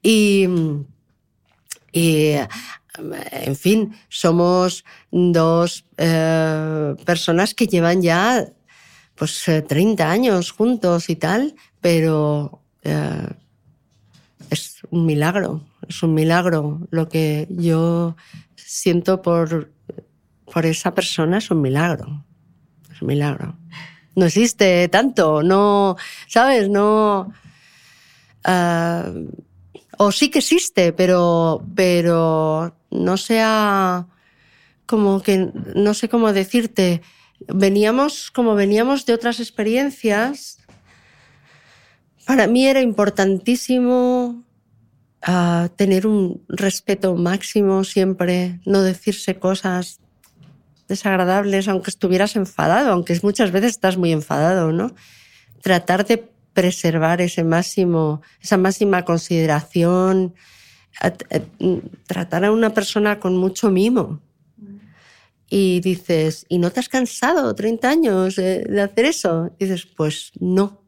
Y, 0.02 0.48
y 1.92 2.36
en 3.32 3.56
fin, 3.56 3.94
somos 4.10 4.84
dos 5.12 5.86
eh, 5.98 6.96
personas 7.06 7.54
que 7.54 7.68
llevan 7.68 8.02
ya 8.02 8.46
pues 9.16 9.48
eh, 9.48 9.62
30 9.62 10.10
años 10.10 10.52
juntos 10.52 11.10
y 11.10 11.16
tal, 11.16 11.56
pero 11.80 12.64
eh, 12.84 13.28
es 14.50 14.82
un 14.90 15.06
milagro, 15.06 15.64
es 15.88 16.02
un 16.04 16.14
milagro. 16.14 16.88
Lo 16.90 17.08
que 17.08 17.48
yo 17.50 18.16
siento 18.56 19.22
por, 19.22 19.72
por 20.52 20.66
esa 20.66 20.94
persona 20.94 21.38
es 21.38 21.52
un 21.52 21.62
milagro, 21.62 22.26
es 22.92 23.02
un 23.02 23.10
milagro. 23.10 23.58
No 24.16 24.26
existe 24.26 24.88
tanto, 24.90 25.42
no, 25.42 25.96
¿sabes? 26.28 26.70
No... 26.70 27.34
ah, 28.44 29.12
o 29.98 30.12
sí 30.12 30.30
que 30.30 30.40
existe, 30.40 30.94
pero, 30.94 31.64
pero 31.76 32.76
no 32.90 33.18
sea 33.18 34.08
como 34.86 35.22
que, 35.22 35.52
no 35.76 35.94
sé 35.94 36.10
cómo 36.10 36.34
decirte, 36.34 37.02
veníamos 37.48 38.32
como 38.32 38.56
veníamos 38.56 39.06
de 39.06 39.14
otras 39.14 39.40
experiencias. 39.40 40.58
Para 42.26 42.48
mí 42.48 42.68
era 42.68 42.82
importantísimo 42.82 44.44
ah, 45.22 45.70
tener 45.78 46.08
un 46.08 46.44
respeto 46.50 47.16
máximo 47.16 47.84
siempre, 47.84 48.60
no 48.66 48.82
decirse 48.82 49.40
cosas 49.40 50.01
desagradables, 50.92 51.68
aunque 51.68 51.90
estuvieras 51.90 52.36
enfadado, 52.36 52.92
aunque 52.92 53.18
muchas 53.24 53.52
veces 53.52 53.72
estás 53.72 53.98
muy 53.98 54.12
enfadado, 54.12 54.72
¿no? 54.72 54.94
Tratar 55.64 56.06
de 56.06 56.18
preservar 56.54 57.22
ese 57.22 57.44
máximo, 57.44 58.22
esa 58.42 58.58
máxima 58.58 59.04
consideración, 59.06 60.36
a- 61.02 61.14
tratar 62.06 62.46
a 62.46 62.52
una 62.52 62.70
persona 62.74 63.20
con 63.20 63.38
mucho 63.38 63.72
mimo. 63.72 64.22
Y 65.50 65.82
dices, 65.82 66.46
¿y 66.48 66.60
no 66.60 66.72
te 66.72 66.80
has 66.80 66.88
cansado 66.90 67.54
30 67.56 67.90
años 67.90 68.38
eh, 68.38 68.64
de 68.70 68.82
hacer 68.82 69.06
eso? 69.06 69.52
dices, 69.60 69.86
pues 69.86 70.32
no, 70.40 70.82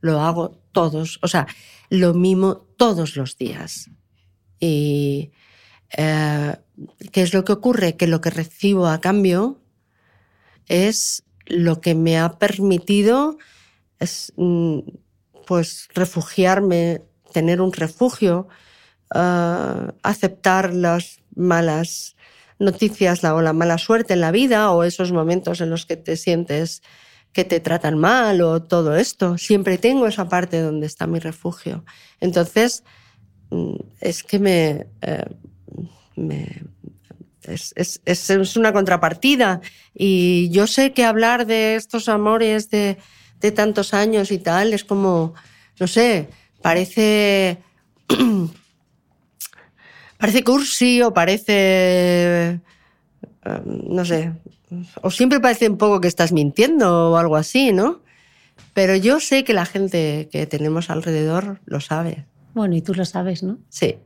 lo 0.00 0.20
hago 0.20 0.62
todos, 0.72 1.18
o 1.22 1.28
sea, 1.28 1.46
lo 1.90 2.14
mimo 2.14 2.66
todos 2.78 3.16
los 3.16 3.36
días. 3.36 3.90
Y 4.58 5.32
eh, 5.96 6.56
¿qué 7.12 7.22
es 7.22 7.34
lo 7.34 7.44
que 7.44 7.52
ocurre? 7.52 7.96
Que 7.96 8.06
lo 8.06 8.20
que 8.20 8.30
recibo 8.30 8.86
a 8.86 9.00
cambio 9.00 9.60
es 10.68 11.22
lo 11.46 11.80
que 11.80 11.94
me 11.94 12.18
ha 12.18 12.38
permitido 12.38 13.38
es, 13.98 14.32
mm, 14.36 14.80
pues 15.46 15.88
refugiarme, 15.94 17.02
tener 17.32 17.60
un 17.60 17.72
refugio, 17.72 18.48
ah, 19.10 19.94
aceptar 20.02 20.74
las 20.74 21.20
malas 21.34 22.16
noticias 22.58 23.22
o 23.24 23.42
la 23.42 23.52
mala 23.52 23.78
suerte 23.78 24.14
en 24.14 24.20
la 24.22 24.30
vida 24.30 24.70
o 24.72 24.82
esos 24.82 25.12
momentos 25.12 25.60
en 25.60 25.70
los 25.70 25.86
que 25.86 25.96
te 25.96 26.16
sientes 26.16 26.82
que 27.32 27.44
te 27.44 27.60
tratan 27.60 27.98
mal 27.98 28.40
o 28.40 28.62
todo 28.62 28.96
esto. 28.96 29.36
Siempre 29.36 29.76
tengo 29.76 30.06
esa 30.06 30.26
parte 30.28 30.60
donde 30.60 30.86
está 30.86 31.06
mi 31.06 31.18
refugio. 31.18 31.84
Entonces, 32.20 32.82
mm, 33.50 33.76
es 34.00 34.22
que 34.22 34.38
me... 34.38 34.86
eh, 35.02 35.24
me- 36.16 36.62
es, 37.42 37.72
es- 37.76 38.00
es- 38.04 38.56
una 38.56 38.72
contrapartida. 38.72 39.60
Y 39.94 40.48
yo 40.50 40.66
sé 40.66 40.92
que 40.92 41.04
hablar 41.04 41.46
de 41.46 41.76
estos 41.76 42.08
amores 42.08 42.70
de, 42.70 42.98
de 43.40 43.52
tantos 43.52 43.94
años 43.94 44.30
y 44.32 44.38
tal 44.38 44.72
es 44.74 44.84
como, 44.84 45.34
no 45.78 45.86
sé, 45.86 46.28
parece. 46.62 47.58
parece 50.18 50.44
cursi 50.44 51.02
o 51.02 51.12
parece. 51.12 51.52
eh, 51.54 52.60
no 53.64 54.04
sé. 54.04 54.32
O 55.02 55.10
siempre 55.10 55.38
parece 55.40 55.68
un 55.68 55.78
poco 55.78 56.00
que 56.00 56.08
estás 56.08 56.32
mintiendo 56.32 57.12
o 57.12 57.16
algo 57.16 57.36
así, 57.36 57.72
¿no? 57.72 58.00
Pero 58.74 58.96
yo 58.96 59.20
sé 59.20 59.44
que 59.44 59.54
la 59.54 59.66
gente 59.66 60.28
que 60.32 60.46
tenemos 60.46 60.90
alrededor 60.90 61.60
lo 61.66 61.80
sabe. 61.80 62.26
Bueno, 62.54 62.74
y 62.74 62.82
tú 62.82 62.94
lo 62.94 63.04
sabes, 63.04 63.42
¿no? 63.42 63.58
Sí, 63.68 63.96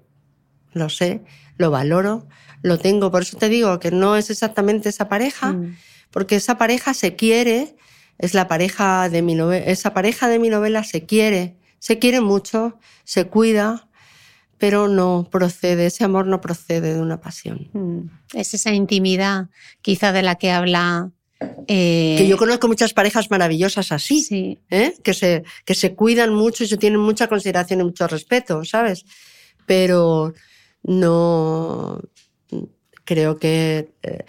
lo 0.73 0.89
sé, 0.89 1.21
lo 1.59 1.71
valoro, 1.71 2.27
lo 2.63 2.79
tengo. 2.79 3.11
Por 3.11 3.23
eso 3.23 3.37
te 3.37 3.49
digo 3.49 3.79
que 3.81 3.91
no 3.91 4.17
es 4.17 4.31
exactamente 4.31 4.89
esa 4.89 5.09
pareja, 5.09 5.53
Mm. 5.53 5.77
porque 6.11 6.37
esa 6.37 6.59
pareja 6.59 6.95
se 6.95 7.17
quiere, 7.17 7.77
es 8.19 8.35
la 8.35 8.49
pareja 8.49 9.09
de 9.09 9.23
mi 9.23 9.35
novela, 9.35 9.65
esa 9.67 9.93
pareja 9.95 10.29
de 10.29 10.39
mi 10.39 10.49
novela 10.51 10.85
se 10.85 11.07
quiere, 11.07 11.57
se 11.79 11.99
quiere 11.99 12.21
mucho, 12.21 12.79
se 13.05 13.27
cuida, 13.27 13.89
pero 14.59 14.89
no 14.89 15.27
procede, 15.31 15.87
ese 15.87 16.05
amor 16.05 16.27
no 16.27 16.41
procede 16.43 16.93
de 16.95 17.01
una 17.01 17.21
pasión. 17.21 17.71
Mm. 17.73 18.11
Es 18.35 18.53
esa 18.53 18.73
intimidad 18.75 19.49
quizá 19.81 20.13
de 20.13 20.21
la 20.23 20.35
que 20.35 20.51
habla... 20.51 21.11
eh, 21.67 22.17
Que 22.19 22.29
yo 22.29 22.37
conozco 22.37 22.69
muchas 22.69 22.93
parejas 22.93 23.31
maravillosas 23.31 23.91
así. 23.93 24.21
Sí. 24.23 24.59
¿eh? 24.71 24.93
que, 25.03 25.15
se, 25.15 25.45
que 25.65 25.75
se 25.75 25.95
cuidan 25.95 26.35
mucho 26.35 26.65
y 26.65 26.67
se 26.67 26.77
tienen 26.77 27.01
mucha 27.01 27.27
consideración 27.29 27.81
y 27.81 27.85
mucho 27.85 28.07
respeto, 28.07 28.63
¿sabes? 28.67 29.07
Pero 29.67 30.35
no 30.83 32.01
creo 33.05 33.39
que 33.39 33.93
eh, 34.03 34.25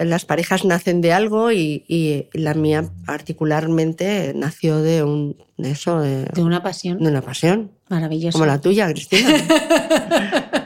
las 0.00 0.24
parejas 0.24 0.64
nacen 0.64 1.00
de 1.00 1.12
algo 1.12 1.52
y, 1.52 1.84
y 1.88 2.26
la 2.32 2.54
mía 2.54 2.84
particularmente 3.06 4.32
nació 4.34 4.78
de 4.80 5.02
un 5.04 5.36
de 5.56 5.70
eso 5.70 6.00
de, 6.00 6.24
De 6.34 6.42
una 6.42 6.62
pasión 6.62 6.98
de 6.98 7.08
una 7.10 7.22
pasión 7.22 7.70
maravillosa. 7.88 8.32
como 8.32 8.46
la 8.46 8.60
tuya 8.60 8.88
Cristina 8.88 9.28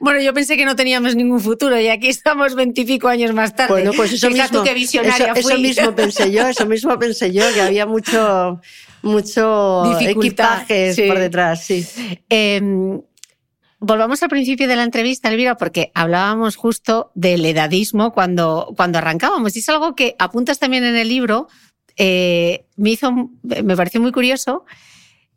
Bueno, 0.00 0.20
yo 0.20 0.34
pensé 0.34 0.56
que 0.56 0.64
no 0.64 0.74
teníamos 0.74 1.14
ningún 1.14 1.38
futuro 1.38 1.78
y 1.78 1.86
aquí 1.86 2.08
estamos 2.08 2.56
veintipico 2.56 3.06
años 3.06 3.32
más 3.32 3.54
tarde. 3.54 3.72
bueno 3.72 3.92
pues 3.94 4.12
eso 4.12 4.28
mismo 4.30 4.48
tú 4.50 4.64
qué 4.64 4.74
visionaria 4.74 5.26
eso, 5.26 5.34
eso 5.40 5.50
fui. 5.50 5.62
mismo 5.62 5.94
pensé 5.94 6.32
yo 6.32 6.46
eso 6.48 6.66
mismo 6.66 6.98
pensé 6.98 7.32
yo 7.32 7.44
que 7.54 7.60
había 7.60 7.86
mucho 7.86 8.60
mucho 9.02 9.96
Dificultad, 10.00 10.62
equipajes 10.62 10.96
sí. 10.96 11.02
por 11.06 11.18
detrás 11.20 11.64
sí 11.64 11.86
Eh, 12.30 12.60
volvamos 13.82 14.22
al 14.22 14.28
principio 14.30 14.68
de 14.68 14.76
la 14.76 14.84
entrevista, 14.84 15.28
Elvira, 15.28 15.56
porque 15.56 15.90
hablábamos 15.94 16.56
justo 16.56 17.10
del 17.14 17.44
edadismo 17.44 18.12
cuando, 18.12 18.72
cuando 18.76 18.98
arrancábamos. 18.98 19.54
Y 19.56 19.58
es 19.58 19.68
algo 19.68 19.94
que 19.94 20.14
apuntas 20.18 20.58
también 20.58 20.84
en 20.84 20.96
el 20.96 21.08
libro. 21.08 21.48
eh, 21.96 22.64
me, 22.76 22.90
hizo, 22.90 23.12
me 23.42 23.76
pareció 23.76 24.00
muy 24.00 24.12
curioso. 24.12 24.64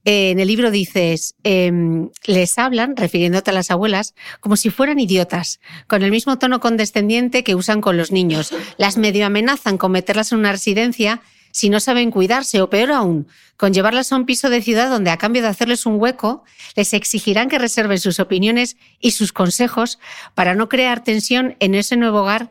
Eh, 0.05 0.29
en 0.29 0.39
el 0.39 0.47
libro 0.47 0.69
dices, 0.69 1.35
em, 1.43 2.09
les 2.25 2.59
hablan, 2.59 2.95
refiriéndote 2.95 3.49
a 3.49 3.53
las 3.53 3.71
abuelas, 3.71 4.13
como 4.39 4.55
si 4.55 4.69
fueran 4.69 4.99
idiotas, 4.99 5.59
con 5.87 6.03
el 6.03 6.11
mismo 6.11 6.37
tono 6.37 6.59
condescendiente 6.59 7.43
que 7.43 7.55
usan 7.55 7.81
con 7.81 7.97
los 7.97 8.11
niños. 8.11 8.53
Las 8.77 8.97
medio 8.97 9.25
amenazan 9.25 9.79
con 9.79 9.91
meterlas 9.91 10.31
en 10.31 10.37
una 10.39 10.51
residencia 10.51 11.21
si 11.55 11.69
no 11.69 11.79
saben 11.79 12.11
cuidarse, 12.11 12.59
o 12.59 12.69
peor 12.69 12.91
aún, 12.91 13.27
con 13.55 13.71
llevarlas 13.73 14.11
a 14.11 14.17
un 14.17 14.25
piso 14.25 14.49
de 14.49 14.61
ciudad 14.61 14.89
donde 14.89 15.09
a 15.09 15.15
cambio 15.17 15.41
de 15.41 15.47
hacerles 15.47 15.85
un 15.85 15.95
hueco, 16.01 16.43
les 16.75 16.93
exigirán 16.93 17.47
que 17.47 17.57
reserven 17.59 17.97
sus 17.97 18.19
opiniones 18.19 18.75
y 18.99 19.11
sus 19.11 19.31
consejos 19.31 19.97
para 20.33 20.53
no 20.53 20.67
crear 20.67 21.01
tensión 21.01 21.55
en 21.61 21.73
ese 21.73 21.95
nuevo 21.95 22.23
hogar 22.23 22.49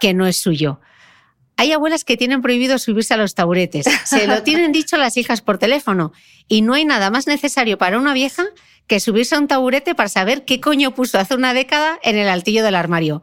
que 0.00 0.14
no 0.14 0.26
es 0.26 0.38
suyo. 0.38 0.80
Hay 1.58 1.72
abuelas 1.72 2.04
que 2.04 2.16
tienen 2.16 2.40
prohibido 2.40 2.78
subirse 2.78 3.12
a 3.12 3.18
los 3.18 3.34
taburetes. 3.34 3.84
Se 4.06 4.26
lo 4.26 4.42
tienen 4.42 4.72
dicho 4.72 4.96
las 4.96 5.18
hijas 5.18 5.42
por 5.42 5.58
teléfono. 5.58 6.14
Y 6.48 6.62
no 6.62 6.72
hay 6.72 6.86
nada 6.86 7.10
más 7.10 7.26
necesario 7.26 7.76
para 7.76 7.98
una 7.98 8.14
vieja 8.14 8.44
que 8.86 9.00
subirse 9.00 9.34
a 9.34 9.38
un 9.38 9.48
taburete 9.48 9.94
para 9.94 10.08
saber 10.08 10.46
qué 10.46 10.60
coño 10.60 10.94
puso 10.94 11.18
hace 11.18 11.34
una 11.34 11.52
década 11.52 11.98
en 12.02 12.16
el 12.16 12.28
altillo 12.28 12.64
del 12.64 12.74
armario. 12.74 13.20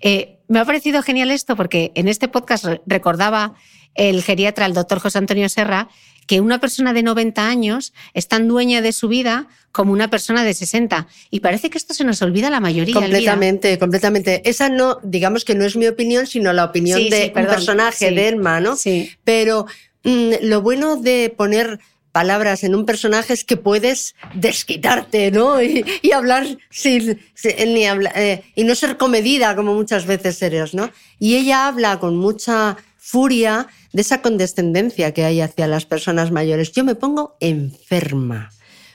Eh, 0.00 0.38
me 0.46 0.60
ha 0.60 0.64
parecido 0.64 1.02
genial 1.02 1.32
esto 1.32 1.56
porque 1.56 1.90
en 1.96 2.06
este 2.06 2.28
podcast 2.28 2.64
re- 2.64 2.82
recordaba 2.86 3.54
el 3.96 4.22
geriatra, 4.22 4.66
el 4.66 4.74
doctor 4.74 4.98
José 5.00 5.18
Antonio 5.18 5.48
Serra, 5.48 5.88
que 6.26 6.40
una 6.40 6.60
persona 6.60 6.92
de 6.92 7.02
90 7.04 7.48
años 7.48 7.92
es 8.12 8.26
tan 8.26 8.48
dueña 8.48 8.82
de 8.82 8.92
su 8.92 9.06
vida 9.06 9.46
como 9.70 9.92
una 9.92 10.08
persona 10.10 10.42
de 10.42 10.54
60. 10.54 11.06
Y 11.30 11.40
parece 11.40 11.70
que 11.70 11.78
esto 11.78 11.94
se 11.94 12.02
nos 12.02 12.20
olvida 12.22 12.50
la 12.50 12.58
mayoría. 12.60 12.94
Elvira. 12.94 13.02
Completamente, 13.10 13.78
completamente. 13.78 14.42
Esa 14.48 14.68
no, 14.68 14.98
digamos 15.04 15.44
que 15.44 15.54
no 15.54 15.64
es 15.64 15.76
mi 15.76 15.86
opinión, 15.86 16.26
sino 16.26 16.52
la 16.52 16.64
opinión 16.64 16.98
Sí, 16.98 17.10
de 17.10 17.16
sí, 17.24 17.32
un 17.36 17.46
personaje 17.46 18.08
Sí. 18.08 18.14
de 18.14 18.28
Elma, 18.28 18.60
¿no? 18.60 18.74
Sí. 18.76 19.10
Pero 19.22 19.66
mm, 20.02 20.30
lo 20.42 20.62
bueno 20.62 20.96
de 20.96 21.32
poner 21.36 21.78
palabras 22.10 22.64
en 22.64 22.74
un 22.74 22.86
personaje 22.86 23.34
es 23.34 23.44
que 23.44 23.58
puedes 23.58 24.14
desquitarte, 24.34 25.30
¿no? 25.30 25.60
Y, 25.62 25.84
y 26.02 26.12
hablar 26.12 26.46
sin, 26.70 27.20
sin- 27.34 27.74
ni 27.74 27.84
habla- 27.86 28.12
eh, 28.16 28.42
y 28.54 28.64
no 28.64 28.74
ser 28.74 28.96
comedida 28.96 29.54
como 29.54 29.74
muchas 29.74 30.06
veces 30.06 30.40
eres, 30.42 30.74
¿no? 30.74 30.90
Y 31.18 31.36
ella 31.36 31.66
habla 31.68 31.98
con 32.00 32.16
mucha 32.16 32.76
furia 33.06 33.68
de 33.92 34.02
esa 34.02 34.20
condescendencia 34.20 35.14
que 35.14 35.24
hay 35.24 35.40
hacia 35.40 35.68
las 35.68 35.86
personas 35.86 36.32
mayores. 36.32 36.72
Yo 36.72 36.82
me 36.82 36.96
pongo 36.96 37.36
enferma. 37.38 38.50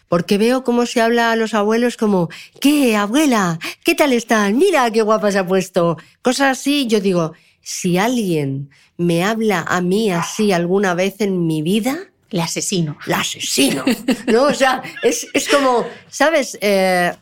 Porque 0.09 0.37
veo 0.37 0.65
cómo 0.65 0.85
se 0.85 0.99
habla 0.99 1.31
a 1.31 1.37
los 1.37 1.53
abuelos 1.53 1.95
como, 1.95 2.27
¿qué, 2.59 2.97
abuela? 2.97 3.57
¿Qué 3.85 3.95
tal 3.95 4.11
están? 4.11 4.57
Mira 4.57 4.91
qué 4.91 5.01
guapa 5.01 5.31
se 5.31 5.39
ha 5.39 5.47
puesto. 5.47 5.97
Cosas 6.21 6.59
así. 6.59 6.87
Yo 6.87 6.99
digo, 6.99 7.31
si 7.61 7.97
alguien 7.97 8.69
me 8.97 9.23
habla 9.23 9.61
a 9.61 9.79
mí 9.79 10.11
así 10.11 10.51
alguna 10.51 10.93
vez 10.93 11.21
en 11.21 11.47
mi 11.47 11.61
vida, 11.61 11.97
Le 12.31 12.41
asesino. 12.41 12.97
la 13.05 13.21
asesino. 13.21 13.85
¿No? 14.27 14.43
O 14.43 14.53
sea, 14.53 14.83
es, 15.03 15.25
es 15.33 15.47
como, 15.47 15.85
¿sabes? 16.09 16.57
Eh, 16.59 17.13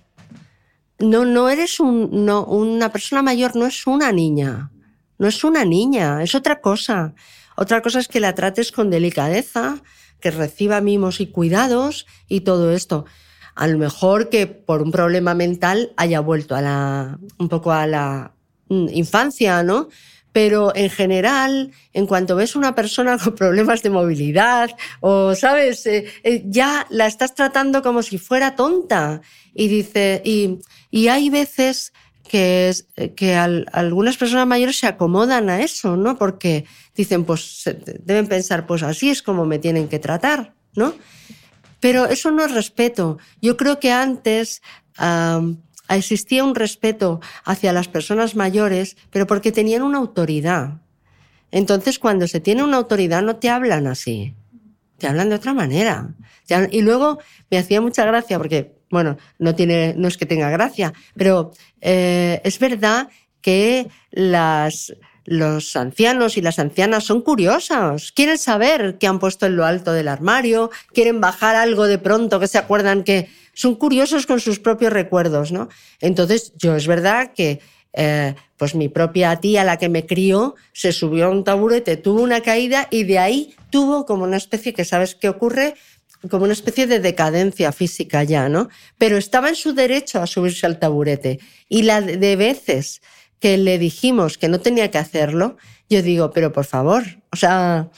no, 0.97 1.23
no 1.23 1.49
eres 1.49 1.79
un, 1.79 2.25
no, 2.25 2.45
una 2.45 2.91
persona 2.91 3.21
mayor, 3.21 3.55
no 3.55 3.67
es 3.67 3.85
una 3.85 4.11
niña. 4.11 4.71
No 5.19 5.27
es 5.27 5.43
una 5.43 5.65
niña, 5.65 6.23
es 6.23 6.33
otra 6.33 6.61
cosa. 6.61 7.13
Otra 7.55 7.81
cosa 7.81 7.99
es 7.99 8.07
que 8.07 8.19
la 8.19 8.33
trates 8.33 8.71
con 8.71 8.89
delicadeza, 8.89 9.83
que 10.19 10.31
reciba 10.31 10.81
mimos 10.81 11.19
y 11.19 11.27
cuidados 11.27 12.07
y 12.27 12.41
todo 12.41 12.71
esto. 12.71 13.05
A 13.53 13.67
lo 13.67 13.77
mejor 13.77 14.29
que 14.29 14.47
por 14.47 14.81
un 14.81 14.91
problema 14.91 15.35
mental 15.35 15.91
haya 15.97 16.21
vuelto 16.21 16.55
a 16.55 16.61
la, 16.61 17.19
un 17.37 17.49
poco 17.49 17.71
a 17.73 17.85
la 17.85 18.31
mm, 18.69 18.87
infancia, 18.93 19.61
¿no? 19.61 19.89
pero 20.31 20.73
en 20.75 20.89
general, 20.89 21.71
en 21.93 22.05
cuanto 22.05 22.35
ves 22.35 22.55
una 22.55 22.75
persona 22.75 23.17
con 23.17 23.35
problemas 23.43 23.81
de 23.81 23.89
movilidad 23.89 24.69
o, 24.99 25.35
¿sabes? 25.35 25.85
Eh, 25.85 26.05
eh, 26.23 26.43
ya 26.45 26.85
la 26.89 27.07
estás 27.07 27.35
tratando 27.35 27.81
como 27.81 28.03
si 28.03 28.17
fuera 28.17 28.55
tonta. 28.55 29.21
Y 29.53 29.67
dice, 29.67 30.21
y, 30.23 30.59
y 30.91 31.07
hay 31.07 31.29
veces 31.29 31.91
que, 32.29 32.73
que 33.17 33.35
algunas 33.35 34.15
personas 34.15 34.47
mayores 34.47 34.79
se 34.79 34.87
acomodan 34.87 35.49
a 35.49 35.59
eso, 35.59 35.97
¿no? 35.97 36.17
Porque 36.17 36.63
dicen, 36.95 37.25
pues 37.25 37.63
deben 38.05 38.27
pensar, 38.27 38.65
pues 38.65 38.83
así 38.83 39.09
es 39.09 39.21
como 39.21 39.45
me 39.45 39.59
tienen 39.59 39.89
que 39.89 39.99
tratar, 39.99 40.53
¿no? 40.75 40.93
Pero 41.81 42.05
eso 42.05 42.31
no 42.31 42.45
es 42.45 42.53
respeto. 42.53 43.17
Yo 43.41 43.57
creo 43.57 43.79
que 43.79 43.91
antes 43.91 44.61
existía 45.89 46.43
un 46.43 46.55
respeto 46.55 47.19
hacia 47.43 47.73
las 47.73 47.87
personas 47.87 48.35
mayores, 48.35 48.95
pero 49.09 49.27
porque 49.27 49.51
tenían 49.51 49.81
una 49.81 49.97
autoridad. 49.97 50.81
Entonces, 51.51 51.99
cuando 51.99 52.27
se 52.27 52.39
tiene 52.39 52.63
una 52.63 52.77
autoridad, 52.77 53.23
no 53.23 53.37
te 53.37 53.49
hablan 53.49 53.87
así, 53.87 54.35
te 54.97 55.07
hablan 55.07 55.29
de 55.29 55.35
otra 55.35 55.53
manera. 55.53 56.13
Y 56.71 56.81
luego 56.81 57.19
me 57.49 57.57
hacía 57.57 57.81
mucha 57.81 58.05
gracia, 58.05 58.37
porque, 58.37 58.78
bueno, 58.89 59.17
no, 59.37 59.55
tiene, 59.55 59.93
no 59.97 60.07
es 60.07 60.17
que 60.17 60.25
tenga 60.25 60.49
gracia, 60.49 60.93
pero 61.15 61.51
eh, 61.81 62.41
es 62.43 62.59
verdad 62.59 63.09
que 63.41 63.87
las, 64.11 64.93
los 65.25 65.75
ancianos 65.75 66.37
y 66.37 66.41
las 66.41 66.59
ancianas 66.59 67.03
son 67.03 67.21
curiosos, 67.21 68.11
quieren 68.11 68.37
saber 68.37 68.97
qué 68.99 69.07
han 69.07 69.19
puesto 69.19 69.45
en 69.45 69.55
lo 69.55 69.65
alto 69.65 69.93
del 69.93 70.07
armario, 70.07 70.71
quieren 70.93 71.21
bajar 71.21 71.55
algo 71.55 71.87
de 71.87 71.97
pronto, 71.97 72.39
que 72.39 72.47
se 72.47 72.57
acuerdan 72.57 73.03
que 73.03 73.29
son 73.53 73.75
curiosos 73.75 74.25
con 74.25 74.39
sus 74.39 74.59
propios 74.59 74.93
recuerdos, 74.93 75.51
¿no? 75.51 75.69
Entonces, 76.01 76.53
yo 76.57 76.75
es 76.75 76.87
verdad 76.87 77.33
que 77.35 77.59
eh, 77.93 78.35
pues 78.57 78.75
mi 78.75 78.89
propia 78.89 79.35
tía, 79.37 79.63
la 79.63 79.77
que 79.77 79.89
me 79.89 80.05
crió, 80.05 80.55
se 80.73 80.91
subió 80.91 81.25
a 81.25 81.29
un 81.29 81.43
taburete, 81.43 81.97
tuvo 81.97 82.21
una 82.21 82.41
caída 82.41 82.87
y 82.91 83.03
de 83.03 83.19
ahí 83.19 83.55
tuvo 83.69 84.05
como 84.05 84.23
una 84.23 84.37
especie 84.37 84.73
que 84.73 84.85
sabes 84.85 85.15
qué 85.15 85.29
ocurre, 85.29 85.75
como 86.29 86.43
una 86.43 86.53
especie 86.53 86.87
de 86.87 86.99
decadencia 86.99 87.71
física 87.71 88.23
ya, 88.23 88.49
¿no? 88.49 88.69
Pero 88.97 89.17
estaba 89.17 89.49
en 89.49 89.55
su 89.55 89.73
derecho 89.73 90.21
a 90.21 90.27
subirse 90.27 90.65
al 90.65 90.79
taburete. 90.79 91.39
Y 91.69 91.83
la 91.83 92.01
de 92.01 92.35
veces 92.35 93.01
que 93.39 93.57
le 93.57 93.77
dijimos 93.77 94.37
que 94.37 94.49
no 94.49 94.59
tenía 94.59 94.91
que 94.91 94.97
hacerlo, 94.97 95.57
yo 95.89 96.01
digo, 96.01 96.31
pero 96.31 96.51
por 96.51 96.65
favor, 96.65 97.03
o 97.31 97.35
sea, 97.35 97.89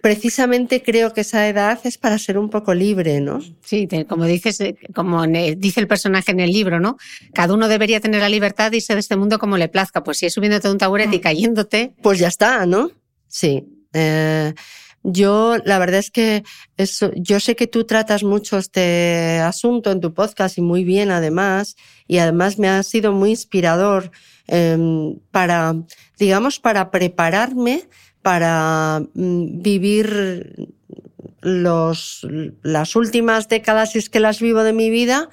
precisamente 0.00 0.82
creo 0.82 1.12
que 1.12 1.20
esa 1.20 1.46
edad 1.48 1.78
es 1.84 1.98
para 1.98 2.18
ser 2.18 2.38
un 2.38 2.48
poco 2.48 2.74
libre, 2.74 3.20
¿no? 3.20 3.40
Sí, 3.62 3.88
como 4.08 4.24
dices, 4.24 4.60
eh, 4.60 4.76
como 4.94 5.26
dice 5.26 5.80
el 5.80 5.88
personaje 5.88 6.32
en 6.32 6.40
el 6.40 6.52
libro, 6.52 6.80
¿no? 6.80 6.96
Cada 7.34 7.54
uno 7.54 7.68
debería 7.68 8.00
tener 8.00 8.20
la 8.20 8.28
libertad 8.28 8.70
de 8.70 8.78
irse 8.78 8.94
de 8.94 9.00
este 9.00 9.16
mundo 9.16 9.38
como 9.38 9.58
le 9.58 9.68
plazca. 9.68 10.02
Pues 10.02 10.18
si 10.18 10.26
es 10.26 10.32
subiéndote 10.32 10.68
de 10.68 10.72
un 10.72 10.78
taburete 10.78 11.16
y 11.16 11.18
mm. 11.18 11.22
cayéndote. 11.22 11.92
Pues 12.02 12.18
ya 12.18 12.28
está, 12.28 12.64
¿no? 12.66 12.90
Sí. 13.28 13.64
Eh, 13.92 14.54
yo, 15.02 15.56
la 15.64 15.78
verdad 15.78 16.00
es 16.00 16.10
que 16.10 16.44
eso, 16.76 17.10
yo 17.16 17.40
sé 17.40 17.56
que 17.56 17.66
tú 17.66 17.84
tratas 17.84 18.22
mucho 18.22 18.58
este 18.58 19.38
asunto 19.38 19.90
en 19.92 20.00
tu 20.00 20.12
podcast 20.12 20.58
y 20.58 20.60
muy 20.60 20.84
bien 20.84 21.10
además, 21.10 21.76
y 22.06 22.18
además 22.18 22.58
me 22.58 22.68
ha 22.68 22.82
sido 22.82 23.12
muy 23.12 23.30
inspirador 23.30 24.10
em, 24.46 25.18
para, 25.30 25.74
digamos, 26.18 26.58
para 26.58 26.90
prepararme 26.90 27.88
para 28.22 29.02
mm, 29.14 29.62
vivir 29.62 30.70
las 31.42 32.96
últimas 32.96 33.48
décadas, 33.48 33.92
si 33.92 33.98
es 33.98 34.10
que 34.10 34.20
las 34.20 34.40
vivo 34.40 34.62
de 34.62 34.74
mi 34.74 34.90
vida, 34.90 35.30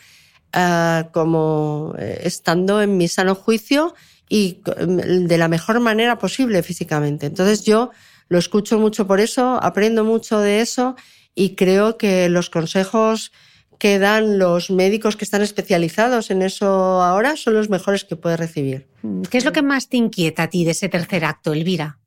eh, 0.53 1.03
como 1.11 1.93
eh, 1.99 2.22
estando 2.24 2.82
en 2.82 2.95
mi 2.95 3.07
sano 3.09 3.36
juicio 3.36 3.93
y 4.30 4.61
mm, 4.65 5.28
de 5.28 5.38
la 5.38 5.49
mejor 5.49 5.80
manera 5.80 6.18
posible 6.18 6.63
físicamente. 6.63 7.26
Entonces 7.26 7.63
yo 7.65 7.91
lo 8.30 8.38
escucho 8.38 8.80
mucho 8.80 9.07
por 9.07 9.19
eso, 9.19 9.59
aprendo 9.61 10.03
mucho 10.03 10.39
de 10.39 10.61
eso 10.61 10.95
y 11.36 11.55
creo 11.55 11.97
que 11.97 12.30
los 12.30 12.49
consejos 12.49 13.32
que 13.78 13.99
dan 13.99 14.39
los 14.39 14.71
médicos 14.71 15.15
que 15.15 15.23
están 15.23 15.41
especializados 15.41 16.32
en 16.32 16.41
eso 16.41 16.67
ahora 17.03 17.38
son 17.38 17.53
los 17.53 17.69
mejores 17.69 18.03
que 18.05 18.15
puedes 18.15 18.39
recibir. 18.39 18.88
¿Qué 19.30 19.38
es 19.38 19.45
lo 19.45 19.51
que 19.51 19.61
más 19.61 19.88
te 19.88 19.97
inquieta 19.97 20.43
a 20.43 20.49
ti 20.49 20.65
de 20.65 20.71
ese 20.71 20.89
tercer 20.89 21.25
acto, 21.25 21.53
Elvira? 21.53 21.99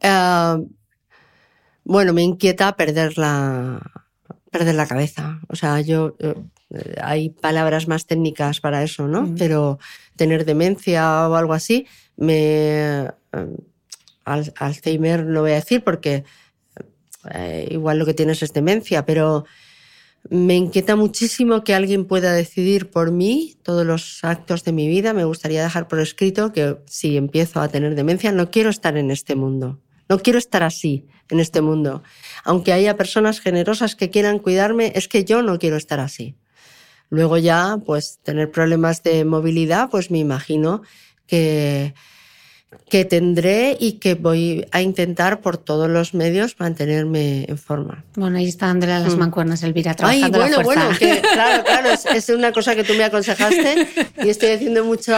Eh, 0.00 0.56
bueno, 1.84 2.12
me 2.12 2.22
inquieta 2.22 2.76
perder 2.76 3.18
la, 3.18 3.80
perder 4.50 4.74
la 4.74 4.86
cabeza. 4.86 5.40
O 5.48 5.56
sea, 5.56 5.80
yo 5.80 6.16
eh, 6.20 6.34
hay 7.02 7.30
palabras 7.30 7.88
más 7.88 8.06
técnicas 8.06 8.60
para 8.60 8.82
eso, 8.82 9.08
¿no? 9.08 9.34
Pero 9.36 9.78
tener 10.16 10.44
demencia 10.44 11.28
o 11.28 11.34
algo 11.34 11.54
así, 11.54 11.86
me 12.16 13.08
Alzheimer 14.56 15.24
no 15.24 15.42
voy 15.42 15.52
a 15.52 15.56
decir 15.56 15.82
porque 15.82 16.24
igual 17.70 17.98
lo 17.98 18.06
que 18.06 18.14
tienes 18.14 18.42
es 18.42 18.52
demencia, 18.52 19.04
pero 19.04 19.44
me 20.30 20.56
inquieta 20.56 20.96
muchísimo 20.96 21.64
que 21.64 21.74
alguien 21.74 22.04
pueda 22.04 22.32
decidir 22.32 22.90
por 22.90 23.12
mí 23.12 23.56
todos 23.62 23.86
los 23.86 24.24
actos 24.24 24.64
de 24.64 24.72
mi 24.72 24.88
vida. 24.88 25.14
Me 25.14 25.24
gustaría 25.24 25.62
dejar 25.62 25.88
por 25.88 26.00
escrito 26.00 26.52
que 26.52 26.76
si 26.86 27.16
empiezo 27.16 27.60
a 27.60 27.68
tener 27.68 27.94
demencia, 27.94 28.32
no 28.32 28.50
quiero 28.50 28.70
estar 28.70 28.96
en 28.96 29.10
este 29.10 29.36
mundo. 29.36 29.80
No 30.08 30.18
quiero 30.18 30.38
estar 30.38 30.62
así 30.62 31.06
en 31.30 31.40
este 31.40 31.60
mundo. 31.60 32.02
Aunque 32.44 32.72
haya 32.72 32.96
personas 32.96 33.40
generosas 33.40 33.94
que 33.94 34.10
quieran 34.10 34.38
cuidarme, 34.38 34.92
es 34.94 35.06
que 35.06 35.24
yo 35.24 35.42
no 35.42 35.58
quiero 35.58 35.76
estar 35.76 36.00
así. 36.00 36.34
Luego 37.10 37.38
ya, 37.38 37.78
pues 37.84 38.18
tener 38.22 38.50
problemas 38.50 39.02
de 39.02 39.24
movilidad, 39.24 39.88
pues 39.90 40.10
me 40.10 40.18
imagino 40.18 40.82
que 41.26 41.94
que 42.88 43.04
tendré 43.04 43.76
y 43.78 43.92
que 43.92 44.14
voy 44.14 44.66
a 44.72 44.80
intentar 44.80 45.40
por 45.40 45.58
todos 45.58 45.88
los 45.88 46.14
medios 46.14 46.56
mantenerme 46.58 47.44
en 47.48 47.58
forma. 47.58 48.04
Bueno, 48.14 48.38
ahí 48.38 48.48
está 48.48 48.70
Andrea 48.70 49.00
las 49.00 49.16
mm. 49.16 49.18
mancuernas, 49.18 49.62
Elvira, 49.62 49.94
trabajando 49.94 50.42
Ay, 50.42 50.52
bueno, 50.52 50.62
bueno, 50.62 50.82
claro, 50.98 51.64
claro, 51.64 51.90
es, 52.14 52.28
una 52.30 52.52
cosa 52.52 52.74
que 52.74 52.84
tú 52.84 52.94
me 52.94 53.04
aconsejaste 53.04 53.88
y 54.22 54.28
estoy 54.28 54.50
haciendo 54.50 54.84
mucho, 54.84 55.12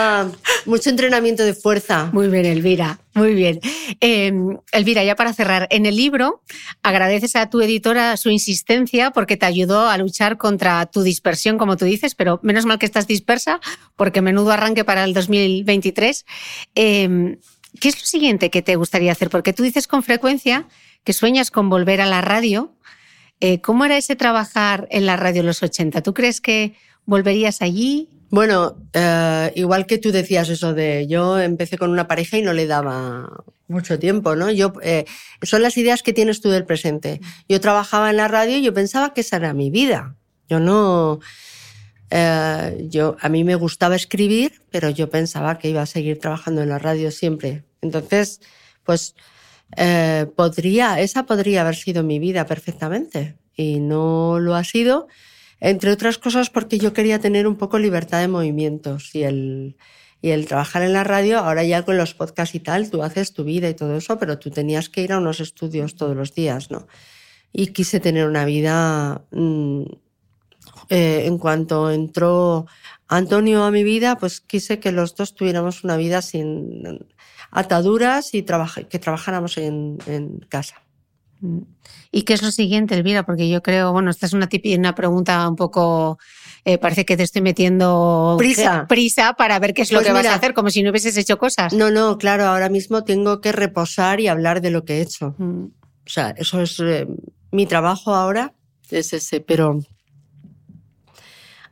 mucho 0.65 0.89
entrenamiento 0.89 1.43
de 1.43 1.53
fuerza. 1.53 2.09
Muy 2.11 2.27
bien, 2.27 2.45
Elvira, 2.45 2.99
muy 3.13 3.33
bien. 3.33 3.59
Eh, 3.99 4.31
Elvira, 4.71 5.03
ya 5.03 5.15
para 5.15 5.33
cerrar, 5.33 5.67
en 5.69 5.85
el 5.85 5.95
libro 5.95 6.43
agradeces 6.81 7.35
a 7.35 7.49
tu 7.49 7.61
editora 7.61 8.15
su 8.17 8.29
insistencia 8.29 9.11
porque 9.11 9.37
te 9.37 9.45
ayudó 9.45 9.89
a 9.89 9.97
luchar 9.97 10.37
contra 10.37 10.85
tu 10.85 11.01
dispersión, 11.01 11.57
como 11.57 11.75
tú 11.75 11.85
dices, 11.85 12.15
pero 12.15 12.39
menos 12.41 12.65
mal 12.65 12.79
que 12.79 12.85
estás 12.85 13.07
dispersa 13.07 13.59
porque 13.95 14.21
menudo 14.21 14.51
arranque 14.51 14.85
para 14.85 15.03
el 15.03 15.13
2023. 15.13 16.25
Eh, 16.75 17.37
¿Qué 17.79 17.89
es 17.89 17.99
lo 17.99 18.05
siguiente 18.05 18.49
que 18.49 18.61
te 18.61 18.75
gustaría 18.75 19.11
hacer? 19.11 19.29
Porque 19.29 19.53
tú 19.53 19.63
dices 19.63 19.87
con 19.87 20.03
frecuencia 20.03 20.67
que 21.03 21.13
sueñas 21.13 21.51
con 21.51 21.69
volver 21.69 22.01
a 22.01 22.05
la 22.05 22.21
radio. 22.21 22.75
Eh, 23.39 23.61
¿Cómo 23.61 23.85
era 23.85 23.97
ese 23.97 24.15
trabajar 24.15 24.87
en 24.91 25.05
la 25.05 25.15
radio 25.15 25.39
en 25.39 25.47
los 25.47 25.63
80? 25.63 26.01
¿Tú 26.01 26.13
crees 26.13 26.41
que 26.41 26.75
volverías 27.05 27.61
allí? 27.61 28.09
Bueno, 28.31 28.77
eh, 28.93 29.51
igual 29.55 29.85
que 29.85 29.97
tú 29.97 30.11
decías 30.11 30.49
eso 30.49 30.73
de 30.73 31.05
yo 31.07 31.39
empecé 31.39 31.77
con 31.77 31.91
una 31.91 32.07
pareja 32.07 32.37
y 32.37 32.41
no 32.41 32.53
le 32.53 32.65
daba 32.65 33.43
mucho 33.67 33.99
tiempo, 33.99 34.35
¿no? 34.35 34.49
Yo 34.49 34.73
eh, 34.81 35.05
son 35.43 35.61
las 35.61 35.77
ideas 35.77 36.01
que 36.01 36.13
tienes 36.13 36.41
tú 36.41 36.49
del 36.49 36.65
presente. 36.65 37.21
Yo 37.47 37.59
trabajaba 37.61 38.09
en 38.09 38.17
la 38.17 38.27
radio 38.27 38.57
y 38.57 38.63
yo 38.63 38.73
pensaba 38.73 39.13
que 39.13 39.21
esa 39.21 39.35
era 39.35 39.53
mi 39.53 39.69
vida. 39.69 40.15
Yo 40.49 40.59
no 40.59 41.19
eh, 42.11 42.87
yo, 42.89 43.15
a 43.21 43.29
mí 43.29 43.45
me 43.45 43.55
gustaba 43.55 43.95
escribir, 43.95 44.61
pero 44.69 44.89
yo 44.89 45.09
pensaba 45.09 45.57
que 45.57 45.69
iba 45.69 45.81
a 45.81 45.85
seguir 45.85 46.19
trabajando 46.19 46.61
en 46.61 46.69
la 46.69 46.77
radio 46.77 47.09
siempre. 47.09 47.63
Entonces, 47.81 48.41
pues 48.83 49.15
eh, 49.77 50.27
podría, 50.35 50.99
esa 50.99 51.25
podría 51.25 51.61
haber 51.61 51.75
sido 51.75 52.03
mi 52.03 52.19
vida 52.19 52.45
perfectamente 52.45 53.37
y 53.55 53.79
no 53.79 54.39
lo 54.39 54.55
ha 54.55 54.65
sido, 54.65 55.07
entre 55.61 55.91
otras 55.91 56.17
cosas 56.17 56.49
porque 56.49 56.77
yo 56.77 56.91
quería 56.91 57.19
tener 57.19 57.47
un 57.47 57.55
poco 57.55 57.79
libertad 57.79 58.19
de 58.19 58.27
movimientos 58.27 59.15
y 59.15 59.23
el, 59.23 59.77
y 60.21 60.31
el 60.31 60.45
trabajar 60.47 60.83
en 60.83 60.91
la 60.91 61.05
radio, 61.05 61.39
ahora 61.39 61.63
ya 61.63 61.83
con 61.83 61.97
los 61.97 62.13
podcasts 62.13 62.55
y 62.55 62.59
tal, 62.59 62.91
tú 62.91 63.03
haces 63.03 63.33
tu 63.33 63.45
vida 63.45 63.69
y 63.69 63.73
todo 63.73 63.95
eso, 63.95 64.19
pero 64.19 64.37
tú 64.37 64.51
tenías 64.51 64.89
que 64.89 65.01
ir 65.01 65.13
a 65.13 65.19
unos 65.19 65.39
estudios 65.39 65.95
todos 65.95 66.17
los 66.17 66.35
días, 66.35 66.69
¿no? 66.69 66.87
Y 67.53 67.67
quise 67.67 67.99
tener 67.99 68.27
una 68.27 68.45
vida 68.45 69.23
mm, 69.31 69.83
eh, 70.89 71.23
en 71.25 71.37
cuanto 71.37 71.91
entró 71.91 72.65
Antonio 73.07 73.63
a 73.63 73.71
mi 73.71 73.83
vida, 73.83 74.17
pues 74.17 74.41
quise 74.41 74.79
que 74.79 74.91
los 74.91 75.15
dos 75.15 75.35
tuviéramos 75.35 75.83
una 75.83 75.97
vida 75.97 76.21
sin 76.21 77.05
ataduras 77.51 78.33
y 78.33 78.43
que 78.43 78.99
trabajáramos 78.99 79.57
en, 79.57 79.97
casa. 80.49 80.81
¿Y 82.11 82.23
qué 82.23 82.33
es 82.33 82.41
lo 82.41 82.51
siguiente, 82.51 82.95
Elvira? 82.95 83.25
Porque 83.25 83.49
yo 83.49 83.61
creo, 83.63 83.91
bueno, 83.91 84.11
esta 84.11 84.25
es 84.25 84.33
una, 84.33 84.49
una 84.77 84.95
pregunta 84.95 85.47
un 85.47 85.55
poco 85.55 86.19
eh, 86.63 86.77
parece 86.77 87.05
que 87.05 87.17
te 87.17 87.23
estoy 87.23 87.41
metiendo 87.41 88.35
prisa, 88.37 88.85
prisa 88.87 89.33
para 89.33 89.57
ver 89.57 89.73
qué 89.73 89.81
es 89.81 89.91
lo 89.91 89.97
pues 89.97 90.07
que 90.07 90.13
vas 90.13 90.27
a 90.27 90.35
hacer, 90.35 90.53
como 90.53 90.69
si 90.69 90.83
no 90.83 90.91
hubieses 90.91 91.17
hecho 91.17 91.39
cosas. 91.39 91.73
No, 91.73 91.89
no, 91.89 92.19
claro, 92.19 92.45
ahora 92.45 92.69
mismo 92.69 93.03
tengo 93.03 93.41
que 93.41 93.51
reposar 93.51 94.19
y 94.19 94.27
hablar 94.27 94.61
de 94.61 94.69
lo 94.69 94.85
que 94.85 94.97
he 94.97 95.01
hecho. 95.01 95.33
Mm. 95.39 95.65
sea, 96.05 96.35
eso 96.37 96.61
es 96.61 96.79
eh, 96.79 97.07
mi 97.51 97.65
trabajo 97.65 98.13
ahora, 98.13 98.53
es 98.91 99.11
ese, 99.13 99.39
pero 99.39 99.79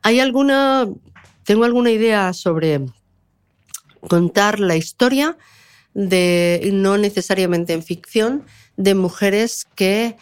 ¿hay 0.01 0.19
alguna, 0.19 0.87
tengo 1.43 1.65
alguna 1.65 1.91
idea 1.91 2.33
sobre 2.33 2.81
contar 4.07 4.59
la 4.59 4.75
historia 4.75 5.37
de, 5.93 6.69
no 6.73 6.97
necesariamente 6.97 7.73
en 7.73 7.83
ficción, 7.83 8.43
de 8.79 8.95
mujeres 8.95 9.67
que 9.75 10.15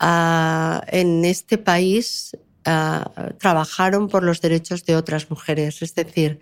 ah, 0.00 0.82
en 0.88 1.24
este 1.24 1.58
país 1.58 2.36
ah, 2.64 3.08
trabajaron 3.38 4.08
por 4.08 4.24
los 4.24 4.40
derechos 4.40 4.84
de 4.84 4.96
otras 4.96 5.30
mujeres, 5.30 5.80
es 5.80 5.94
decir, 5.94 6.40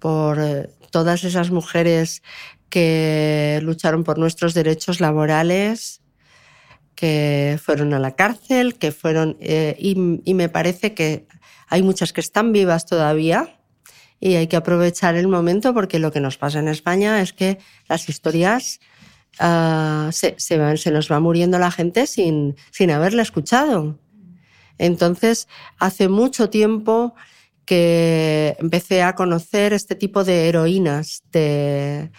por 0.00 0.40
eh, 0.40 0.68
todas 0.90 1.22
esas 1.22 1.52
mujeres 1.52 2.22
que 2.68 3.60
lucharon 3.62 4.02
por 4.02 4.18
nuestros 4.18 4.52
derechos 4.52 5.00
laborales, 5.00 6.02
que 6.96 7.56
fueron 7.62 7.94
a 7.94 8.00
la 8.00 8.16
cárcel, 8.16 8.74
que 8.74 8.90
fueron... 8.90 9.36
eh, 9.40 9.76
y, 9.78 10.20
y 10.24 10.34
me 10.34 10.48
parece 10.48 10.92
que 10.92 11.28
hay 11.68 11.84
muchas 11.84 12.12
que 12.12 12.20
están 12.20 12.52
vivas 12.52 12.84
todavía 12.84 13.60
y 14.18 14.34
hay 14.34 14.48
que 14.48 14.56
aprovechar 14.56 15.14
el 15.14 15.28
momento 15.28 15.72
porque 15.72 16.00
lo 16.00 16.10
que 16.10 16.20
nos 16.20 16.36
pasa 16.36 16.58
en 16.58 16.66
España 16.66 17.20
es 17.20 17.32
que 17.32 17.58
las 17.88 18.08
historias 18.08 18.80
ah, 19.38 20.10
se, 20.12 20.34
se, 20.38 20.90
nos 20.90 21.10
va 21.10 21.20
muriendo 21.20 21.58
la 21.58 21.70
gente 21.70 22.06
sin, 22.06 22.56
sin 22.70 22.90
haberla 22.90 23.22
escuchado. 23.22 23.98
Entonces, 24.78 25.48
hace 25.78 26.08
mucho 26.08 26.50
tiempo 26.50 27.14
que 27.64 28.56
empecé 28.58 29.02
a 29.02 29.14
conocer 29.14 29.72
este 29.72 29.94
tipo 29.94 30.24
de 30.24 30.48
heroínas, 30.48 31.22
de, 31.32 32.10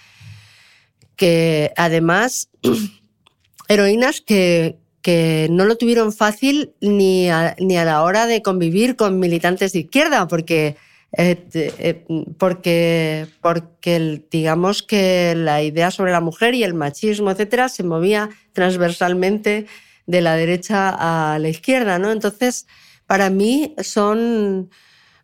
que 1.15 1.71
además, 1.77 2.49
heroínas 3.67 4.21
que, 4.21 4.77
que 5.01 5.47
no 5.49 5.65
lo 5.65 5.77
tuvieron 5.77 6.11
fácil 6.11 6.73
ni 6.81 7.27
ni 7.59 7.77
a 7.77 7.85
la 7.85 8.03
hora 8.03 8.25
de 8.25 8.41
convivir 8.41 8.95
con 8.95 9.19
militantes 9.19 9.71
de 9.71 9.79
izquierda, 9.79 10.27
porque, 10.27 10.75
eh, 11.13 11.47
eh, 11.53 12.05
porque, 12.37 13.27
porque 13.41 14.25
digamos 14.29 14.83
que 14.83 15.33
la 15.35 15.63
idea 15.63 15.89
sobre 15.89 16.11
la 16.11 16.21
mujer 16.21 16.53
y 16.53 16.63
el 16.63 16.73
machismo, 16.73 17.31
etcétera, 17.31 17.69
se 17.69 17.83
movía 17.83 18.29
transversalmente 18.53 19.67
de 20.05 20.21
la 20.21 20.35
derecha 20.35 21.33
a 21.33 21.39
la 21.39 21.49
izquierda, 21.49 21.97
¿no? 21.97 22.11
Entonces, 22.11 22.67
para 23.05 23.29
mí 23.29 23.73
son 23.81 24.69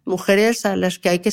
mujeres 0.06 0.66
a 0.66 0.76
las 0.76 1.00
que 1.00 1.10
hay 1.10 1.20
que 1.20 1.32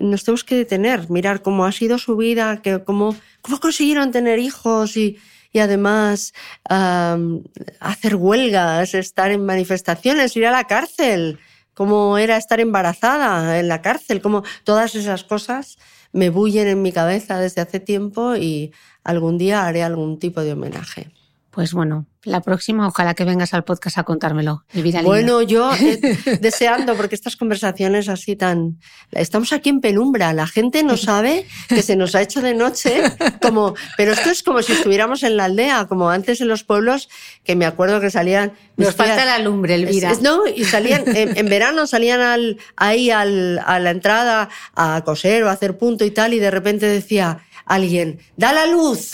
nos 0.00 0.24
tenemos 0.24 0.44
que 0.44 0.56
detener, 0.56 1.10
mirar 1.10 1.42
cómo 1.42 1.64
ha 1.64 1.72
sido 1.72 1.98
su 1.98 2.16
vida, 2.16 2.60
que 2.62 2.82
cómo, 2.84 3.16
cómo 3.40 3.60
consiguieron 3.60 4.10
tener 4.10 4.38
hijos 4.38 4.96
y, 4.96 5.18
y 5.52 5.60
además 5.60 6.32
am, 6.68 7.44
hacer 7.80 8.16
huelgas, 8.16 8.94
estar 8.94 9.30
en 9.30 9.44
manifestaciones, 9.44 10.36
ir 10.36 10.46
a 10.46 10.50
la 10.50 10.64
cárcel, 10.64 11.38
cómo 11.74 12.18
era 12.18 12.36
estar 12.36 12.60
embarazada 12.60 13.58
en 13.58 13.68
la 13.68 13.82
cárcel, 13.82 14.20
cómo 14.20 14.42
todas 14.64 14.94
esas 14.94 15.24
cosas 15.24 15.78
me 16.12 16.30
bullen 16.30 16.68
en 16.68 16.82
mi 16.82 16.92
cabeza 16.92 17.38
desde 17.38 17.62
hace 17.62 17.80
tiempo 17.80 18.36
y 18.36 18.72
algún 19.04 19.38
día 19.38 19.66
haré 19.66 19.82
algún 19.82 20.18
tipo 20.18 20.42
de 20.42 20.52
homenaje. 20.52 21.10
Pues 21.52 21.74
bueno, 21.74 22.06
la 22.24 22.40
próxima 22.40 22.88
ojalá 22.88 23.12
que 23.12 23.24
vengas 23.26 23.52
al 23.52 23.62
podcast 23.62 23.98
a 23.98 24.04
contármelo. 24.04 24.64
Elvira 24.72 25.00
Lindo. 25.02 25.10
Bueno, 25.10 25.42
yo 25.42 25.70
eh, 25.74 26.00
deseando, 26.40 26.94
porque 26.96 27.14
estas 27.14 27.36
conversaciones 27.36 28.08
así 28.08 28.36
tan... 28.36 28.78
Estamos 29.10 29.52
aquí 29.52 29.68
en 29.68 29.82
penumbra, 29.82 30.32
la 30.32 30.46
gente 30.46 30.82
no 30.82 30.96
sabe 30.96 31.46
que 31.68 31.82
se 31.82 31.94
nos 31.94 32.14
ha 32.14 32.22
hecho 32.22 32.40
de 32.40 32.54
noche, 32.54 33.02
como... 33.42 33.74
pero 33.98 34.12
esto 34.12 34.30
es 34.30 34.42
como 34.42 34.62
si 34.62 34.72
estuviéramos 34.72 35.22
en 35.24 35.36
la 35.36 35.44
aldea, 35.44 35.84
como 35.88 36.08
antes 36.08 36.40
en 36.40 36.48
los 36.48 36.64
pueblos, 36.64 37.10
que 37.44 37.54
me 37.54 37.66
acuerdo 37.66 38.00
que 38.00 38.10
salían... 38.10 38.52
Nos 38.78 38.94
falta 38.94 39.26
la 39.26 39.38
lumbre, 39.38 39.74
Elvira. 39.74 40.10
Es- 40.10 40.18
es- 40.18 40.22
no, 40.22 40.46
y 40.46 40.64
salían, 40.64 41.04
en, 41.14 41.36
en 41.36 41.46
verano 41.50 41.86
salían 41.86 42.20
al, 42.22 42.56
ahí 42.76 43.10
al, 43.10 43.58
a 43.66 43.78
la 43.78 43.90
entrada 43.90 44.48
a 44.74 45.02
coser 45.04 45.42
o 45.44 45.50
a 45.50 45.52
hacer 45.52 45.76
punto 45.76 46.06
y 46.06 46.10
tal, 46.12 46.32
y 46.32 46.38
de 46.38 46.50
repente 46.50 46.86
decía 46.86 47.40
alguien, 47.66 48.20
da 48.38 48.54
la 48.54 48.66
luz, 48.66 49.12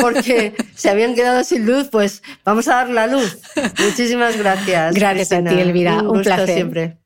porque 0.00 0.54
se 0.74 0.90
habían 0.90 1.14
quedado 1.14 1.44
sin 1.44 1.66
luz, 1.66 1.88
pues 1.90 2.22
vamos 2.44 2.68
a 2.68 2.76
dar 2.76 2.90
la 2.90 3.06
luz. 3.06 3.38
Muchísimas 3.78 4.36
gracias. 4.36 4.94
Gracias 4.94 5.32
a 5.32 5.42
ti, 5.42 5.54
Elvira. 5.54 6.02
Un 6.02 6.08
gusto 6.08 6.22
placer. 6.22 6.54
siempre. 6.54 6.98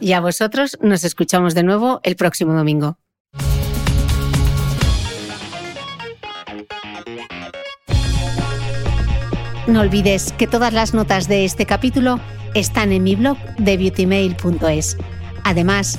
Y 0.00 0.12
a 0.12 0.20
vosotros 0.20 0.78
nos 0.80 1.04
escuchamos 1.04 1.54
de 1.54 1.62
nuevo 1.62 2.00
el 2.02 2.16
próximo 2.16 2.52
domingo. 2.52 2.98
No 9.66 9.80
olvides 9.80 10.32
que 10.32 10.46
todas 10.46 10.72
las 10.72 10.94
notas 10.94 11.26
de 11.26 11.44
este 11.44 11.66
capítulo 11.66 12.20
están 12.54 12.92
en 12.92 13.02
mi 13.02 13.16
blog 13.16 13.36
de 13.58 13.76
beautymail.es. 13.76 14.96
Además, 15.42 15.98